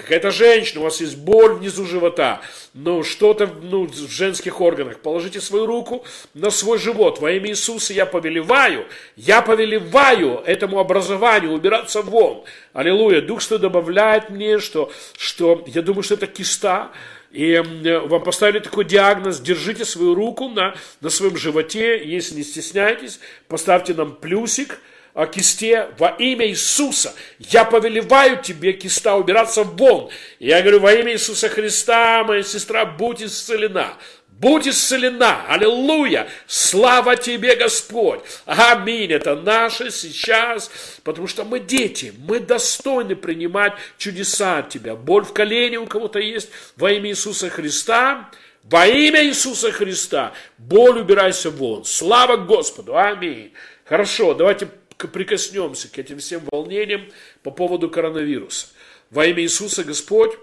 Какая-то 0.02 0.32
женщина, 0.32 0.82
у 0.82 0.84
вас 0.84 1.02
есть 1.02 1.18
боль 1.18 1.54
внизу 1.54 1.86
живота, 1.86 2.42
ну, 2.74 3.04
что-то 3.04 3.48
ну, 3.48 3.86
в 3.86 4.10
женских 4.10 4.62
органах. 4.62 5.00
Положите 5.00 5.42
свою 5.42 5.66
руку 5.66 6.06
на 6.34 6.50
свой 6.50 6.78
живот. 6.78 7.20
Во 7.20 7.32
имя 7.32 7.50
Иисуса 7.50 7.94
я 7.94 8.06
повелеваю, 8.06 8.86
я 9.16 9.42
повелеваю 9.42 10.42
этому 10.46 10.80
образованию 10.80 11.52
убираться 11.52 12.02
вон. 12.02 12.44
Аллилуйя. 12.74 13.22
Дух 13.22 13.42
что 13.42 13.58
добавляет 13.58 14.30
мне, 14.30 14.60
что, 14.60 14.92
что 15.18 15.64
я 15.68 15.82
думаю, 15.82 16.04
что 16.04 16.16
это 16.16 16.28
киста. 16.28 16.92
И 17.32 17.62
вам 18.08 18.24
поставили 18.24 18.60
такой 18.60 18.86
диагноз, 18.86 19.40
держите 19.40 19.86
свою 19.86 20.16
руку 20.16 20.50
на, 20.50 20.76
на 21.02 21.10
своем 21.10 21.38
животе, 21.38 22.04
если 22.04 22.36
не 22.36 22.44
стесняйтесь, 22.44 23.20
поставьте 23.48 23.94
нам 23.94 24.16
плюсик– 24.16 24.80
о 25.14 25.26
кисте 25.26 25.90
во 25.98 26.10
имя 26.10 26.48
Иисуса. 26.48 27.14
Я 27.40 27.66
повелеваю 27.66 28.42
тебе, 28.42 28.74
киста, 28.74 29.16
убираться 29.16 29.64
вон. 29.64 30.10
Я 30.40 30.62
говорю, 30.62 30.80
во 30.80 30.94
имя 30.94 31.14
Иисуса 31.14 31.50
Христа, 31.50 32.24
моя 32.24 32.44
сестра, 32.44 32.86
будь 32.86 33.22
исцелена. 33.22 33.94
Будь 34.40 34.70
исцелена. 34.70 35.46
Аллилуйя. 35.50 36.30
Слава 36.48 37.18
тебе, 37.18 37.58
Господь. 37.58 38.22
Аминь. 38.46 39.12
Это 39.12 39.36
наше 39.36 39.92
сейчас, 39.92 40.72
потому 41.04 41.28
что 41.28 41.44
мы 41.44 41.60
дети. 41.60 42.14
Мы 42.18 42.40
достойны 42.40 43.18
принимать 43.18 43.74
чудеса 43.98 44.60
от 44.60 44.70
тебя. 44.70 44.96
Боль 44.96 45.26
в 45.26 45.34
колене 45.34 45.80
у 45.80 45.88
кого-то 45.88 46.20
есть 46.20 46.50
во 46.78 46.90
имя 46.90 47.10
Иисуса 47.10 47.50
Христа. 47.50 48.32
Во 48.64 48.88
имя 48.88 49.26
Иисуса 49.26 49.74
Христа. 49.74 50.32
Боль 50.58 51.00
убирайся 51.00 51.50
вон. 51.50 51.84
Слава 51.84 52.38
Господу. 52.38 52.98
Аминь. 52.98 53.52
Хорошо, 53.84 54.34
давайте 54.36 54.70
прикоснемся 55.08 55.92
к 55.92 55.98
этим 55.98 56.20
всем 56.20 56.42
волнениям 56.52 57.10
по 57.44 57.52
поводу 57.52 57.90
коронавируса. 57.90 58.68
Во 59.10 59.26
имя 59.26 59.44
Иисуса 59.44 59.84
Господь, 59.84 60.38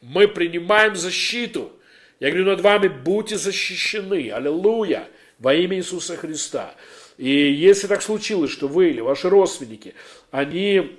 мы 0.00 0.26
принимаем 0.26 0.96
защиту. 0.96 1.72
Я 2.18 2.28
говорю 2.28 2.46
над 2.46 2.60
вами, 2.60 2.88
будьте 2.88 3.36
защищены. 3.36 4.30
Аллилуйя. 4.30 5.08
Во 5.38 5.54
имя 5.54 5.76
Иисуса 5.76 6.16
Христа. 6.16 6.74
И 7.16 7.30
если 7.30 7.86
так 7.86 8.02
случилось, 8.02 8.50
что 8.50 8.68
вы 8.68 8.90
или 8.90 9.00
ваши 9.00 9.28
родственники, 9.28 9.94
они 10.30 10.98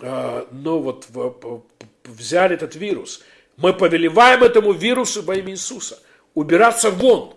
э, 0.00 0.46
ну 0.50 0.78
вот, 0.78 1.06
взяли 2.04 2.54
этот 2.54 2.74
вирус, 2.76 3.22
мы 3.56 3.72
повелеваем 3.72 4.42
этому 4.42 4.72
вирусу 4.72 5.22
во 5.22 5.36
имя 5.36 5.52
Иисуса 5.52 6.00
убираться 6.34 6.90
вон. 6.90 7.34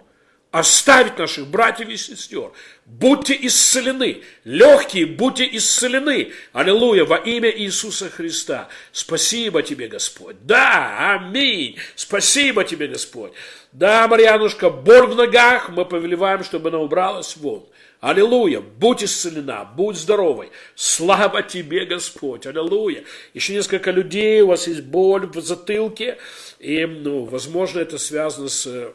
Оставить 0.53 1.17
наших 1.17 1.47
братьев 1.47 1.89
и 1.89 1.97
сестер. 1.97 2.51
Будьте 2.85 3.35
исцелены. 3.41 4.21
Легкие, 4.43 5.07
будьте 5.07 5.49
исцелены. 5.51 6.31
Аллилуйя, 6.53 7.05
во 7.05 7.17
имя 7.17 7.49
Иисуса 7.49 8.07
Христа. 8.11 8.69
Спасибо 8.91 9.63
тебе, 9.63 9.87
Господь. 9.87 10.35
Да, 10.45 11.15
аминь. 11.15 11.77
Спасибо 11.95 12.63
тебе, 12.63 12.87
Господь. 12.87 13.33
Да, 13.71 14.07
Марьянушка, 14.07 14.69
боль 14.69 15.07
в 15.07 15.15
ногах, 15.15 15.69
мы 15.69 15.85
повелеваем, 15.85 16.43
чтобы 16.43 16.69
она 16.69 16.77
убралась 16.77 17.35
вон. 17.35 17.65
Аллилуйя, 17.99 18.59
будь 18.59 19.03
исцелена, 19.03 19.63
будь 19.63 19.95
здоровой. 19.95 20.51
Слава 20.75 21.41
тебе, 21.41 21.85
Господь, 21.85 22.45
аллилуйя. 22.45 23.05
Еще 23.33 23.53
несколько 23.53 23.89
людей, 23.89 24.41
у 24.41 24.47
вас 24.47 24.67
есть 24.67 24.81
боль 24.81 25.25
в 25.25 25.41
затылке, 25.41 26.17
и, 26.59 26.85
ну, 26.85 27.23
возможно, 27.23 27.79
это 27.79 27.97
связано 27.97 28.49
с, 28.49 28.67
э, 28.67 28.91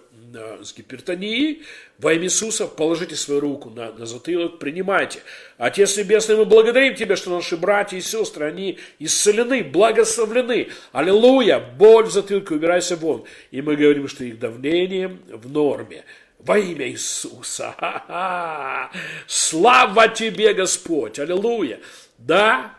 с 0.62 0.74
гипертонией. 0.74 1.62
Во 1.98 2.12
имя 2.12 2.24
Иисуса 2.24 2.66
положите 2.66 3.16
свою 3.16 3.40
руку 3.40 3.70
на, 3.70 3.92
на 3.92 4.06
затылок, 4.06 4.58
принимайте. 4.58 5.20
Отец 5.56 5.96
Небесный, 5.96 6.36
мы 6.36 6.44
благодарим 6.44 6.94
Тебя, 6.94 7.16
что 7.16 7.30
наши 7.30 7.56
братья 7.56 7.96
и 7.96 8.00
сестры, 8.00 8.46
они 8.46 8.78
исцелены, 8.98 9.62
благословлены. 9.64 10.68
Аллилуйя, 10.92 11.58
боль 11.58 12.04
в 12.04 12.12
затылке, 12.12 12.54
убирайся 12.54 12.96
вон. 12.96 13.24
И 13.50 13.62
мы 13.62 13.76
говорим, 13.76 14.08
что 14.08 14.24
их 14.24 14.38
давление 14.38 15.18
в 15.28 15.50
норме. 15.50 16.04
Во 16.38 16.56
имя 16.58 16.88
Иисуса. 16.88 17.74
Слава 19.26 20.08
тебе, 20.08 20.54
Господь. 20.54 21.18
Аллилуйя. 21.18 21.80
Да, 22.16 22.74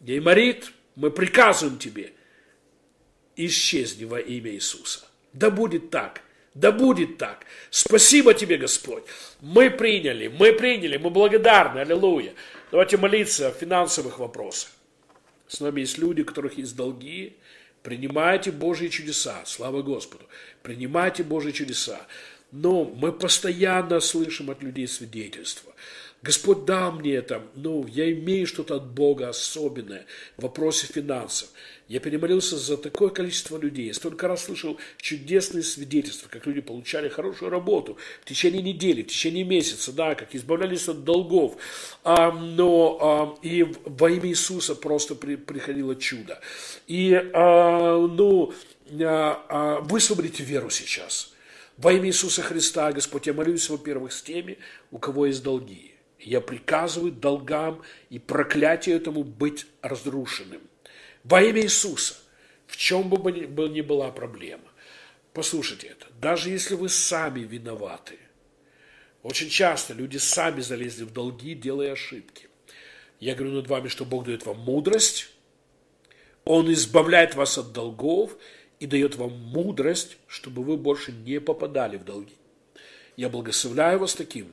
Геймарит, 0.00 0.72
мы 0.96 1.10
приказываем 1.10 1.78
тебе, 1.78 2.12
исчезни 3.36 4.04
во 4.04 4.18
имя 4.18 4.50
Иисуса. 4.50 5.00
Да 5.32 5.50
будет 5.50 5.90
так. 5.90 6.23
Да 6.54 6.70
будет 6.70 7.18
так. 7.18 7.44
Спасибо 7.70 8.32
тебе, 8.32 8.56
Господь. 8.56 9.02
Мы 9.40 9.70
приняли, 9.70 10.28
мы 10.28 10.52
приняли, 10.52 10.96
мы 10.96 11.10
благодарны. 11.10 11.80
Аллилуйя. 11.80 12.32
Давайте 12.70 12.96
молиться 12.96 13.48
о 13.48 13.52
финансовых 13.52 14.20
вопросах. 14.20 14.70
С 15.48 15.60
нами 15.60 15.80
есть 15.80 15.98
люди, 15.98 16.22
у 16.22 16.24
которых 16.24 16.56
есть 16.56 16.76
долги. 16.76 17.36
Принимайте 17.82 18.52
Божьи 18.52 18.88
чудеса. 18.88 19.42
Слава 19.44 19.82
Господу. 19.82 20.24
Принимайте 20.62 21.24
Божьи 21.24 21.50
чудеса. 21.50 22.00
Но 22.52 22.84
мы 22.84 23.12
постоянно 23.12 23.98
слышим 23.98 24.48
от 24.50 24.62
людей 24.62 24.86
свидетельства. 24.86 25.73
Господь 26.24 26.64
дал 26.64 26.92
мне 26.92 27.16
это, 27.16 27.42
ну, 27.54 27.86
я 27.86 28.10
имею 28.10 28.46
что-то 28.46 28.76
от 28.76 28.86
Бога 28.86 29.28
особенное 29.28 30.06
в 30.38 30.44
вопросе 30.44 30.86
финансов. 30.86 31.50
Я 31.86 32.00
перемолился 32.00 32.56
за 32.56 32.78
такое 32.78 33.10
количество 33.10 33.58
людей. 33.58 33.88
Я 33.88 33.92
столько 33.92 34.26
раз 34.26 34.44
слышал 34.44 34.78
чудесные 34.96 35.62
свидетельства, 35.62 36.30
как 36.30 36.46
люди 36.46 36.62
получали 36.62 37.10
хорошую 37.10 37.50
работу 37.50 37.98
в 38.22 38.24
течение 38.24 38.62
недели, 38.62 39.02
в 39.02 39.08
течение 39.08 39.44
месяца, 39.44 39.92
да, 39.92 40.14
как 40.14 40.34
избавлялись 40.34 40.88
от 40.88 41.04
долгов. 41.04 41.58
А, 42.04 42.32
но 42.32 43.36
а, 43.42 43.46
и 43.46 43.66
во 43.84 44.10
имя 44.10 44.30
Иисуса 44.30 44.74
просто 44.74 45.14
при, 45.16 45.36
приходило 45.36 45.94
чудо. 45.94 46.40
И, 46.86 47.12
а, 47.34 47.98
ну, 47.98 48.54
а, 48.98 49.44
а, 49.50 49.80
высвободите 49.80 50.42
веру 50.42 50.70
сейчас– 50.70 51.32
во 51.76 51.92
имя 51.92 52.06
Иисуса 52.06 52.40
Христа, 52.40 52.92
Господь, 52.92 53.26
я 53.26 53.32
молюсь, 53.32 53.68
во-первых, 53.68 54.12
с 54.12 54.22
теми, 54.22 54.58
у 54.92 54.98
кого 54.98 55.26
есть 55.26 55.42
долги. 55.42 55.93
Я 56.24 56.40
приказываю 56.40 57.12
долгам 57.12 57.82
и 58.08 58.18
проклятию 58.18 58.96
этому 58.96 59.22
быть 59.24 59.66
разрушенным. 59.82 60.62
Во 61.22 61.42
имя 61.42 61.62
Иисуса, 61.62 62.16
в 62.66 62.76
чем 62.76 63.08
бы 63.08 63.32
ни 63.32 63.80
была 63.82 64.10
проблема. 64.10 64.64
Послушайте 65.32 65.88
это. 65.88 66.06
Даже 66.20 66.50
если 66.50 66.74
вы 66.74 66.88
сами 66.88 67.40
виноваты, 67.40 68.18
очень 69.22 69.48
часто 69.50 69.92
люди 69.94 70.16
сами 70.16 70.60
залезли 70.60 71.04
в 71.04 71.12
долги, 71.12 71.54
делая 71.54 71.92
ошибки. 71.92 72.48
Я 73.20 73.34
говорю 73.34 73.56
над 73.56 73.68
вами, 73.68 73.88
что 73.88 74.04
Бог 74.04 74.24
дает 74.24 74.46
вам 74.46 74.58
мудрость, 74.60 75.28
Он 76.44 76.72
избавляет 76.72 77.34
вас 77.34 77.58
от 77.58 77.72
долгов, 77.72 78.36
и 78.80 78.86
дает 78.86 79.16
вам 79.16 79.32
мудрость, 79.32 80.18
чтобы 80.26 80.62
вы 80.62 80.76
больше 80.76 81.12
не 81.12 81.40
попадали 81.40 81.96
в 81.96 82.04
долги. 82.04 82.34
Я 83.16 83.28
благословляю 83.28 83.98
вас 83.98 84.14
таким. 84.14 84.52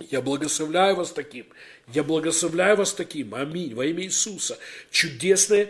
Я 0.00 0.22
благословляю 0.22 0.96
вас 0.96 1.12
таким. 1.12 1.46
Я 1.92 2.02
благословляю 2.02 2.76
вас 2.76 2.92
таким. 2.92 3.34
Аминь. 3.34 3.74
Во 3.74 3.84
имя 3.84 4.04
Иисуса. 4.04 4.58
Чудесное 4.90 5.68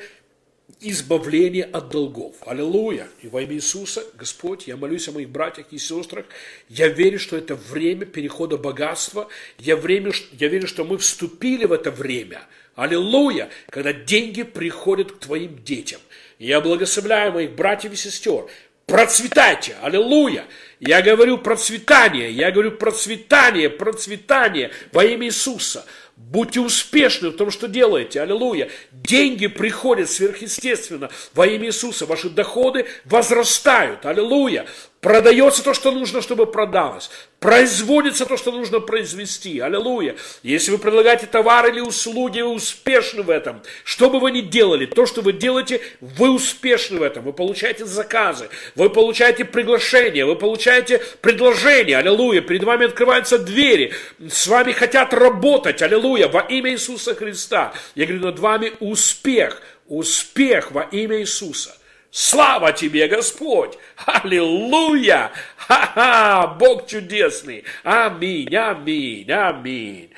избавление 0.81 1.65
от 1.65 1.89
долгов. 1.89 2.37
Аллилуйя. 2.47 3.09
И 3.23 3.29
во 3.29 3.43
имя 3.43 3.55
Иисуса, 3.55 4.05
Господь, 4.15 4.69
я 4.69 4.77
молюсь 4.77 5.09
о 5.09 5.13
моих 5.13 5.31
братьях 5.31 5.67
и 5.73 5.79
сестрах. 5.79 6.27
Я 6.69 6.89
верю, 6.89 7.19
что 7.19 7.37
это 7.37 7.57
время 7.57 8.07
перехода 8.07 8.57
богатства. 8.57 9.29
Я, 9.59 9.77
время, 9.77 10.13
я 10.33 10.49
верю, 10.49 10.69
что 10.69 10.85
мы 10.85 10.99
вступили 10.99 11.65
в 11.65 11.73
это 11.73 11.91
время. 11.91 12.43
Аллилуйя. 12.77 13.51
Когда 13.69 13.93
деньги 13.93 14.45
приходят 14.45 15.13
к 15.13 15.19
твоим 15.19 15.63
детям. 15.65 16.01
Я 16.39 16.61
благословляю 16.61 17.33
моих 17.33 17.53
братьев 17.53 17.93
и 17.93 17.97
сестер. 17.97 18.47
Процветайте, 18.91 19.77
аллилуйя. 19.83 20.47
Я 20.81 21.01
говорю 21.01 21.39
процветание, 21.39 22.33
я 22.33 22.51
говорю 22.51 22.73
процветание, 22.73 23.71
процветание 23.71 24.73
во 24.91 25.05
имя 25.05 25.29
Иисуса. 25.29 25.87
Будьте 26.17 26.59
успешны 26.59 27.29
в 27.29 27.37
том, 27.37 27.53
что 27.53 27.69
делаете. 27.69 28.21
Аллилуйя. 28.21 28.69
Деньги 28.91 29.47
приходят 29.47 30.11
сверхъестественно 30.11 31.09
во 31.35 31.47
имя 31.47 31.69
Иисуса. 31.69 32.05
Ваши 32.05 32.31
доходы 32.31 32.87
возрастают. 33.05 34.05
Аллилуйя. 34.07 34.67
Продается 35.01 35.65
то, 35.65 35.73
что 35.73 35.93
нужно, 35.93 36.21
чтобы 36.21 36.45
продалось. 36.45 37.11
Производится 37.39 38.27
то, 38.27 38.37
что 38.37 38.53
нужно 38.53 38.81
произвести. 38.81 39.59
Аллилуйя. 39.59 40.15
Если 40.43 40.71
вы 40.71 40.77
предлагаете 40.77 41.27
товар 41.27 41.69
или 41.69 41.81
услуги, 41.81 42.43
вы 42.43 42.51
успешны 42.51 43.23
в 43.23 43.31
этом. 43.31 43.63
Что 43.83 44.11
бы 44.11 44.21
вы 44.21 44.31
ни 44.31 44.43
делали, 44.43 44.85
то, 44.85 45.07
что 45.07 45.23
вы 45.23 45.33
делаете, 45.33 45.81
вы 46.03 46.29
успешны 46.29 46.99
в 46.99 47.03
этом. 47.03 47.25
Вы 47.25 47.33
получаете 47.33 47.87
заказы, 47.87 48.51
вы 48.75 48.91
получаете 48.91 49.47
приглашения, 49.47 50.27
вы 50.27 50.37
получаете 50.37 51.01
предложения. 51.23 51.97
Аллилуйя. 51.97 52.43
Перед 52.43 52.65
вами 52.65 52.85
открываются 52.85 53.39
двери. 53.39 53.95
С 54.19 54.47
вами 54.49 54.73
хотят 54.73 55.15
работать. 55.15 55.81
Аллилуйя. 55.81 56.29
Во 56.29 56.41
имя 56.41 56.73
Иисуса 56.73 57.15
Христа. 57.15 57.73
Я 57.95 58.05
говорю, 58.05 58.27
над 58.27 58.39
вами 58.39 58.75
успех. 58.81 59.63
Успех 59.87 60.73
во 60.73 60.83
имя 60.83 61.21
Иисуса. 61.21 61.75
Слава 62.11 62.73
тебе, 62.73 63.07
Господь! 63.07 63.79
Аллилуйя! 64.05 65.31
Ха-ха! 65.57 66.47
Бог 66.59 66.89
чудесный! 66.89 67.65
Аминь, 67.85 68.55
аминь, 68.57 69.31
аминь. 69.31 70.11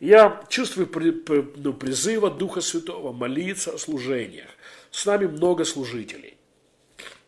Я 0.00 0.44
чувствую 0.48 0.86
при, 0.86 1.10
при, 1.10 1.46
ну, 1.56 1.72
призыва 1.72 2.30
Духа 2.30 2.60
Святого 2.60 3.12
молиться 3.12 3.72
о 3.72 3.78
служениях. 3.78 4.48
С 4.90 5.06
нами 5.06 5.26
много 5.26 5.64
служителей. 5.64 6.36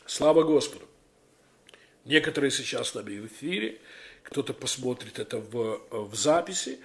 Слава 0.05 0.43
Господу. 0.43 0.87
Некоторые 2.05 2.51
сейчас 2.51 2.89
с 2.89 2.95
нами 2.95 3.19
в 3.19 3.27
эфире, 3.27 3.79
кто-то 4.23 4.53
посмотрит 4.53 5.19
это 5.19 5.39
в, 5.39 5.81
в 5.91 6.15
записи, 6.15 6.81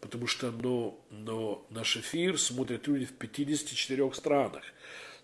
потому 0.00 0.26
что 0.26 0.50
ну, 0.50 0.98
но 1.10 1.64
наш 1.70 1.96
эфир 1.96 2.38
смотрят 2.38 2.88
люди 2.88 3.04
в 3.04 3.12
54 3.12 4.12
странах. 4.14 4.64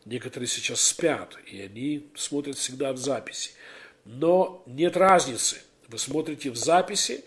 Некоторые 0.05 0.49
сейчас 0.49 0.81
спят, 0.81 1.37
и 1.47 1.61
они 1.61 2.09
смотрят 2.15 2.57
всегда 2.57 2.93
в 2.93 2.99
записи. 2.99 3.51
Но 4.05 4.63
нет 4.67 4.97
разницы. 4.97 5.59
Вы 5.89 5.99
смотрите 5.99 6.51
в 6.51 6.57
записи, 6.57 7.25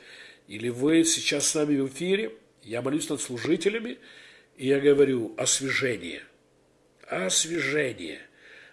или 0.48 0.70
вы 0.70 1.04
сейчас 1.04 1.48
с 1.48 1.56
нами 1.56 1.80
в 1.80 1.88
эфире. 1.88 2.34
Я 2.64 2.82
молюсь 2.82 3.10
над 3.10 3.22
служителями, 3.22 4.00
и 4.58 4.68
я 4.68 4.80
говорю 4.80 5.34
освежение. 5.38 6.24
Освежение. 7.08 8.22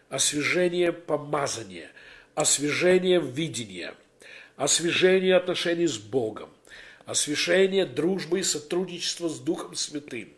Освежение 0.09 0.93
помазания. 0.93 1.91
Освежение 2.35 3.21
видения. 3.21 3.95
Освежение 4.57 5.37
отношений 5.37 5.87
с 5.87 5.99
Богом 5.99 6.51
освящение, 7.09 7.87
дружбы 7.87 8.41
и 8.41 8.43
сотрудничество 8.43 9.29
с 9.31 9.41
Духом 9.41 9.75
Святым. 9.75 10.29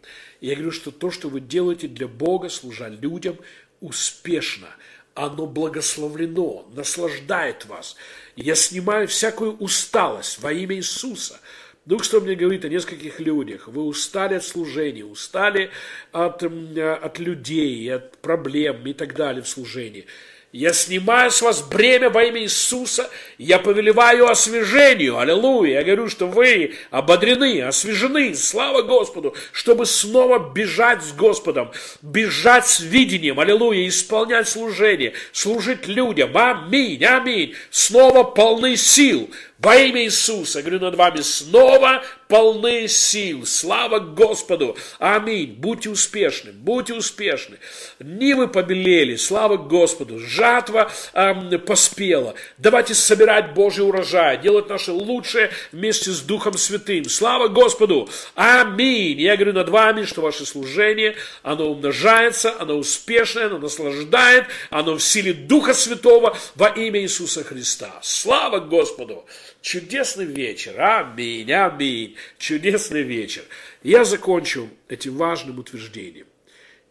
Я 0.40 0.54
говорю, 0.54 0.70
что 0.70 0.90
то, 0.90 1.10
что 1.10 1.28
вы 1.28 1.40
делаете 1.40 1.88
для 1.88 2.08
Бога, 2.08 2.48
служа 2.48 2.88
людям, 2.88 3.36
успешно, 3.80 4.68
оно 5.14 5.46
благословлено, 5.46 6.66
наслаждает 6.74 7.66
вас. 7.66 7.96
Я 8.36 8.54
снимаю 8.54 9.06
всякую 9.08 9.56
усталость 9.56 10.40
во 10.40 10.52
имя 10.52 10.76
Иисуса. 10.76 11.40
Дух 11.84 12.04
что 12.04 12.20
мне 12.20 12.34
говорит 12.34 12.64
о 12.64 12.68
нескольких 12.68 13.20
людях. 13.20 13.68
Вы 13.68 13.82
устали 13.82 14.34
от 14.34 14.44
служения, 14.44 15.04
устали 15.04 15.70
от, 16.12 16.42
от 16.42 17.18
людей, 17.18 17.92
от 17.92 18.18
проблем 18.18 18.86
и 18.86 18.92
так 18.92 19.14
далее 19.14 19.42
в 19.42 19.48
служении. 19.48 20.06
Я 20.52 20.72
снимаю 20.72 21.30
с 21.30 21.42
вас 21.42 21.62
бремя 21.62 22.10
во 22.10 22.24
имя 22.24 22.42
Иисуса, 22.42 23.08
я 23.38 23.60
повелеваю 23.60 24.28
освежению, 24.28 25.18
аллилуйя. 25.18 25.74
Я 25.78 25.84
говорю, 25.84 26.08
что 26.08 26.26
вы 26.26 26.74
ободрены, 26.90 27.62
освежены, 27.62 28.34
слава 28.34 28.82
Господу, 28.82 29.36
чтобы 29.52 29.86
снова 29.86 30.50
бежать 30.52 31.04
с 31.04 31.12
Господом, 31.12 31.70
бежать 32.02 32.66
с 32.66 32.80
видением, 32.80 33.38
аллилуйя, 33.38 33.86
исполнять 33.86 34.48
служение, 34.48 35.12
служить 35.30 35.86
людям, 35.86 36.36
аминь, 36.36 37.04
аминь. 37.04 37.54
Снова 37.70 38.24
полны 38.24 38.76
сил 38.76 39.30
Во 39.60 39.76
имя 39.76 40.02
Иисуса, 40.02 40.62
говорю 40.62 40.80
над 40.80 40.96
вами, 40.96 41.20
снова 41.20 42.02
полны 42.30 42.86
сил. 42.86 43.44
Слава 43.44 43.98
Господу. 43.98 44.76
Аминь. 45.00 45.56
Будьте 45.58 45.90
успешны, 45.90 46.52
будьте 46.52 46.94
успешны. 46.94 47.58
Нивы 47.98 48.46
побелели, 48.46 49.16
слава 49.16 49.56
Господу. 49.56 50.20
Жатва 50.20 50.92
эм, 51.12 51.60
поспела. 51.60 52.34
Давайте 52.56 52.94
собирать 52.94 53.52
Божий 53.52 53.84
урожай, 53.84 54.38
делать 54.38 54.68
наше 54.68 54.92
лучшее 54.92 55.50
вместе 55.72 56.12
с 56.12 56.20
Духом 56.20 56.56
Святым. 56.56 57.06
Слава 57.06 57.48
Господу. 57.48 58.08
Аминь. 58.36 59.20
Я 59.20 59.34
говорю 59.34 59.52
над 59.52 59.68
вами, 59.68 60.04
что 60.04 60.22
ваше 60.22 60.46
служение, 60.46 61.16
оно 61.42 61.72
умножается, 61.72 62.54
оно 62.60 62.76
успешное, 62.76 63.46
оно 63.46 63.58
наслаждает, 63.58 64.46
оно 64.70 64.94
в 64.94 65.02
силе 65.02 65.32
Духа 65.32 65.74
Святого 65.74 66.38
во 66.54 66.68
имя 66.68 67.00
Иисуса 67.00 67.42
Христа. 67.42 67.98
Слава 68.02 68.60
Господу. 68.60 69.24
Чудесный 69.62 70.24
вечер. 70.24 70.80
Аминь, 70.80 71.52
аминь. 71.52 72.16
Чудесный 72.38 73.02
вечер. 73.02 73.44
Я 73.82 74.04
закончу 74.04 74.70
этим 74.88 75.16
важным 75.16 75.58
утверждением. 75.58 76.26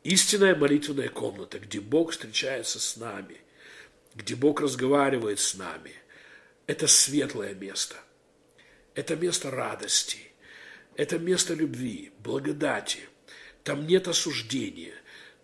Истинная 0.03 0.55
молитвенная 0.55 1.09
комната, 1.09 1.59
где 1.59 1.79
Бог 1.79 2.11
встречается 2.11 2.79
с 2.79 2.95
нами, 2.95 3.37
где 4.15 4.35
Бог 4.35 4.61
разговаривает 4.61 5.39
с 5.39 5.55
нами, 5.55 5.93
это 6.67 6.87
светлое 6.87 7.53
место. 7.53 7.95
Это 8.93 9.15
место 9.15 9.49
радости. 9.49 10.19
Это 10.95 11.17
место 11.17 11.55
любви, 11.55 12.11
благодати. 12.19 12.99
Там 13.63 13.87
нет 13.87 14.07
осуждения. 14.07 14.93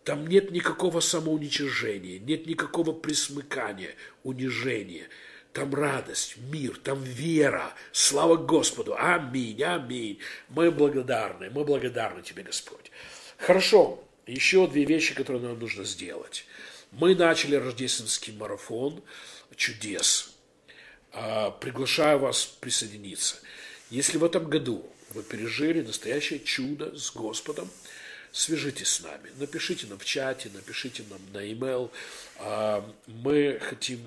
Там 0.03 0.27
нет 0.27 0.51
никакого 0.51 0.99
самоуничижения, 0.99 2.19
нет 2.19 2.45
никакого 2.45 2.91
присмыкания, 2.91 3.95
унижения– 4.23 5.07
там 5.55 5.73
радость, 5.73 6.35
мир, 6.35 6.77
там 6.83 7.01
вера. 7.01 7.73
Слава 7.93 8.35
Господу. 8.35 8.93
Аминь, 8.99 9.63
аминь. 9.63 10.19
Мы 10.49 10.69
благодарны, 10.69 11.49
мы 11.49 11.63
благодарны 11.63 12.21
Тебе, 12.21 12.43
Господь. 12.43 12.91
Хорошо, 13.37 14.03
еще 14.27 14.67
две 14.67 14.83
вещи, 14.83 15.15
которые 15.15 15.41
нам 15.41 15.57
нужно 15.57 15.85
сделать. 15.85 16.45
Мы 16.91 17.15
начали 17.15 17.55
рождественский 17.55 18.33
марафон 18.33 19.01
чудес. 19.55 20.35
А, 21.13 21.51
приглашаю 21.51 22.19
вас 22.19 22.45
присоединиться. 22.45 23.37
Если 23.89 24.17
в 24.17 24.25
этом 24.25 24.49
году 24.49 24.85
вы 25.11 25.23
пережили 25.23 25.81
настоящее 25.81 26.41
чудо 26.41 26.97
с 26.97 27.11
Господом, 27.11 27.69
свяжитесь 28.33 28.89
с 28.89 28.99
нами. 28.99 29.31
Напишите 29.37 29.87
нам 29.87 29.99
в 29.99 30.03
чате, 30.03 30.51
напишите 30.53 31.03
нам 31.09 31.21
на 31.31 31.39
e-mail. 31.39 31.91
А, 32.39 32.85
мы 33.07 33.57
хотим 33.61 34.01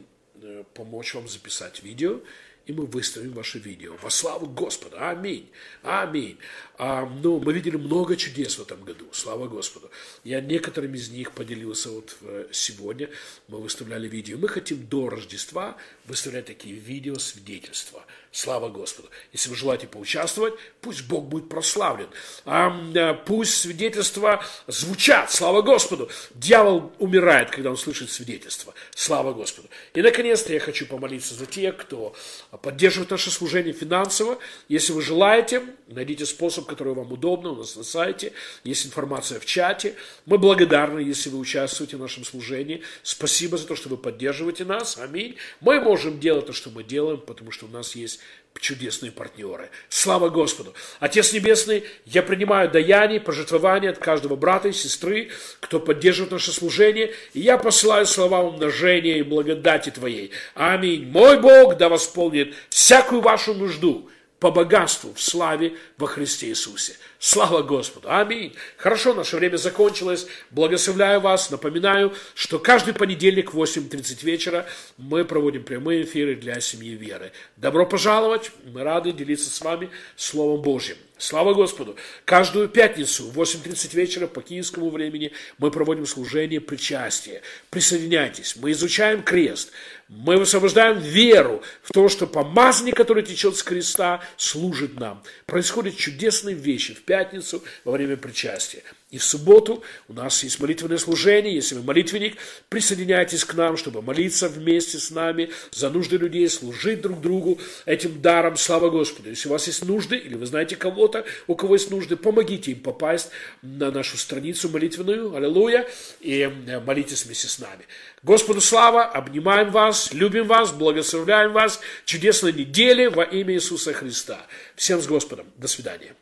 помочь 0.74 1.14
вам 1.14 1.28
записать 1.28 1.82
видео, 1.82 2.20
и 2.68 2.72
мы 2.72 2.84
выставим 2.84 3.32
ваше 3.32 3.58
видео. 3.58 3.96
Во 4.02 4.10
славу 4.10 4.46
Господа. 4.46 5.08
Аминь. 5.08 5.50
Аминь. 5.82 6.36
А, 6.76 7.06
ну, 7.06 7.40
мы 7.40 7.54
видели 7.54 7.76
много 7.76 8.14
чудес 8.14 8.58
в 8.58 8.62
этом 8.62 8.84
году. 8.84 9.06
Слава 9.10 9.48
Господу. 9.48 9.90
Я 10.22 10.42
некоторыми 10.42 10.98
из 10.98 11.08
них 11.08 11.32
поделился 11.32 11.90
вот 11.90 12.16
э, 12.20 12.46
сегодня. 12.52 13.08
Мы 13.48 13.58
выставляли 13.58 14.06
видео. 14.06 14.36
Мы 14.36 14.48
хотим 14.48 14.86
до 14.86 15.08
Рождества 15.08 15.76
выставлять 16.04 16.44
такие 16.44 16.74
видео 16.74 17.18
свидетельства. 17.18 18.04
Слава 18.30 18.68
Господу. 18.68 19.08
Если 19.32 19.48
вы 19.48 19.56
желаете 19.56 19.86
поучаствовать, 19.86 20.52
пусть 20.82 21.08
Бог 21.08 21.24
будет 21.24 21.48
прославлен. 21.48 22.08
А, 22.44 22.70
э, 22.94 23.14
пусть 23.14 23.54
свидетельства 23.54 24.44
звучат. 24.66 25.32
Слава 25.32 25.62
Господу. 25.62 26.10
Дьявол 26.34 26.92
умирает, 26.98 27.50
когда 27.50 27.70
он 27.70 27.78
слышит 27.78 28.10
свидетельства. 28.10 28.74
Слава 28.94 29.32
Господу. 29.32 29.68
И, 29.94 30.02
наконец-то, 30.02 30.52
я 30.52 30.60
хочу 30.60 30.86
помолиться 30.86 31.34
за 31.34 31.46
тех, 31.46 31.78
кто 31.78 32.14
поддерживает 32.62 33.10
наше 33.10 33.30
служение 33.30 33.72
финансово. 33.72 34.38
Если 34.68 34.92
вы 34.92 35.02
желаете, 35.02 35.62
найдите 35.86 36.26
способ, 36.26 36.66
который 36.66 36.94
вам 36.94 37.12
удобно, 37.12 37.50
у 37.50 37.56
нас 37.56 37.76
на 37.76 37.84
сайте, 37.84 38.32
есть 38.64 38.86
информация 38.86 39.40
в 39.40 39.46
чате. 39.46 39.94
Мы 40.26 40.38
благодарны, 40.38 41.00
если 41.00 41.30
вы 41.30 41.38
участвуете 41.38 41.96
в 41.96 42.00
нашем 42.00 42.24
служении. 42.24 42.82
Спасибо 43.02 43.56
за 43.56 43.66
то, 43.66 43.76
что 43.76 43.88
вы 43.88 43.96
поддерживаете 43.96 44.64
нас. 44.64 44.98
Аминь. 44.98 45.36
Мы 45.60 45.80
можем 45.80 46.20
делать 46.20 46.46
то, 46.46 46.52
что 46.52 46.70
мы 46.70 46.84
делаем, 46.84 47.20
потому 47.20 47.50
что 47.50 47.66
у 47.66 47.70
нас 47.70 47.94
есть 47.94 48.20
чудесные 48.60 49.12
партнеры. 49.12 49.70
Слава 49.88 50.28
Господу! 50.28 50.74
Отец 51.00 51.32
Небесный, 51.32 51.84
я 52.04 52.22
принимаю 52.22 52.70
даяние, 52.70 53.20
пожертвования 53.20 53.90
от 53.90 53.98
каждого 53.98 54.36
брата 54.36 54.68
и 54.68 54.72
сестры, 54.72 55.30
кто 55.60 55.80
поддерживает 55.80 56.32
наше 56.32 56.52
служение, 56.52 57.14
и 57.34 57.40
я 57.40 57.58
посылаю 57.58 58.06
слова 58.06 58.40
умножения 58.40 59.18
и 59.18 59.22
благодати 59.22 59.90
Твоей. 59.90 60.32
Аминь. 60.54 61.06
Мой 61.10 61.40
Бог 61.40 61.76
да 61.76 61.88
восполнит 61.88 62.54
всякую 62.68 63.20
вашу 63.20 63.54
нужду 63.54 64.10
по 64.40 64.50
богатству 64.50 65.12
в 65.14 65.20
славе 65.20 65.76
во 65.96 66.06
Христе 66.06 66.48
Иисусе. 66.48 66.94
Слава 67.20 67.62
Господу! 67.62 68.08
Аминь! 68.08 68.54
Хорошо, 68.76 69.12
наше 69.12 69.36
время 69.36 69.56
закончилось. 69.56 70.28
Благословляю 70.52 71.20
вас. 71.20 71.50
Напоминаю, 71.50 72.14
что 72.34 72.60
каждый 72.60 72.94
понедельник 72.94 73.52
в 73.52 73.60
8.30 73.60 74.24
вечера 74.24 74.66
мы 74.98 75.24
проводим 75.24 75.64
прямые 75.64 76.04
эфиры 76.04 76.36
для 76.36 76.60
семьи 76.60 76.94
веры. 76.94 77.32
Добро 77.56 77.86
пожаловать! 77.86 78.52
Мы 78.64 78.84
рады 78.84 79.10
делиться 79.10 79.50
с 79.50 79.60
вами 79.60 79.90
Словом 80.14 80.62
Божьим. 80.62 80.96
Слава 81.18 81.52
Господу! 81.52 81.96
Каждую 82.24 82.68
пятницу 82.68 83.24
в 83.24 83.40
8.30 83.40 83.96
вечера 83.96 84.28
по 84.28 84.40
киевскому 84.40 84.88
времени 84.88 85.32
мы 85.58 85.72
проводим 85.72 86.06
служение 86.06 86.60
причастия. 86.60 87.42
Присоединяйтесь. 87.70 88.54
Мы 88.54 88.70
изучаем 88.70 89.24
крест. 89.24 89.72
Мы 90.08 90.36
высвобождаем 90.36 91.00
веру 91.00 91.62
в 91.82 91.92
то, 91.92 92.08
что 92.08 92.28
помазание, 92.28 92.94
которое 92.94 93.22
течет 93.22 93.56
с 93.56 93.64
креста, 93.64 94.22
служит 94.36 95.00
нам. 95.00 95.24
Происходят 95.46 95.96
чудесные 95.96 96.54
вещи 96.54 96.94
в 96.94 97.02
пятницу 97.08 97.64
во 97.84 97.92
время 97.92 98.18
причастия. 98.18 98.82
И 99.10 99.16
в 99.16 99.24
субботу 99.24 99.82
у 100.08 100.12
нас 100.12 100.44
есть 100.44 100.60
молитвенное 100.60 100.98
служение. 100.98 101.54
Если 101.54 101.74
вы 101.74 101.82
молитвенник, 101.82 102.36
присоединяйтесь 102.68 103.42
к 103.44 103.54
нам, 103.54 103.78
чтобы 103.78 104.02
молиться 104.02 104.50
вместе 104.50 104.98
с 104.98 105.10
нами 105.10 105.50
за 105.72 105.88
нужды 105.88 106.18
людей, 106.18 106.46
служить 106.50 107.00
друг 107.00 107.22
другу 107.22 107.58
этим 107.86 108.20
даром. 108.20 108.58
Слава 108.58 108.90
Господу. 108.90 109.30
Если 109.30 109.48
у 109.48 109.52
вас 109.52 109.66
есть 109.66 109.82
нужды, 109.86 110.16
или 110.18 110.34
вы 110.34 110.44
знаете 110.44 110.76
кого-то, 110.76 111.24
у 111.46 111.54
кого 111.54 111.76
есть 111.76 111.90
нужды, 111.90 112.16
помогите 112.16 112.72
им 112.72 112.80
попасть 112.80 113.30
на 113.62 113.90
нашу 113.90 114.18
страницу 114.18 114.68
молитвенную. 114.68 115.34
Аллилуйя. 115.34 115.88
И 116.20 116.40
э, 116.42 116.80
молитесь 116.80 117.24
вместе 117.24 117.48
с 117.48 117.58
нами. 117.58 117.86
Господу 118.22 118.60
слава, 118.60 119.04
обнимаем 119.04 119.70
вас, 119.70 120.12
любим 120.12 120.46
вас, 120.46 120.72
благословляем 120.72 121.54
вас. 121.54 121.80
Чудесной 122.04 122.52
недели 122.52 123.06
во 123.06 123.22
имя 123.22 123.54
Иисуса 123.54 123.94
Христа. 123.94 124.46
Всем 124.76 125.00
с 125.00 125.06
Господом. 125.06 125.46
До 125.56 125.66
свидания. 125.66 126.12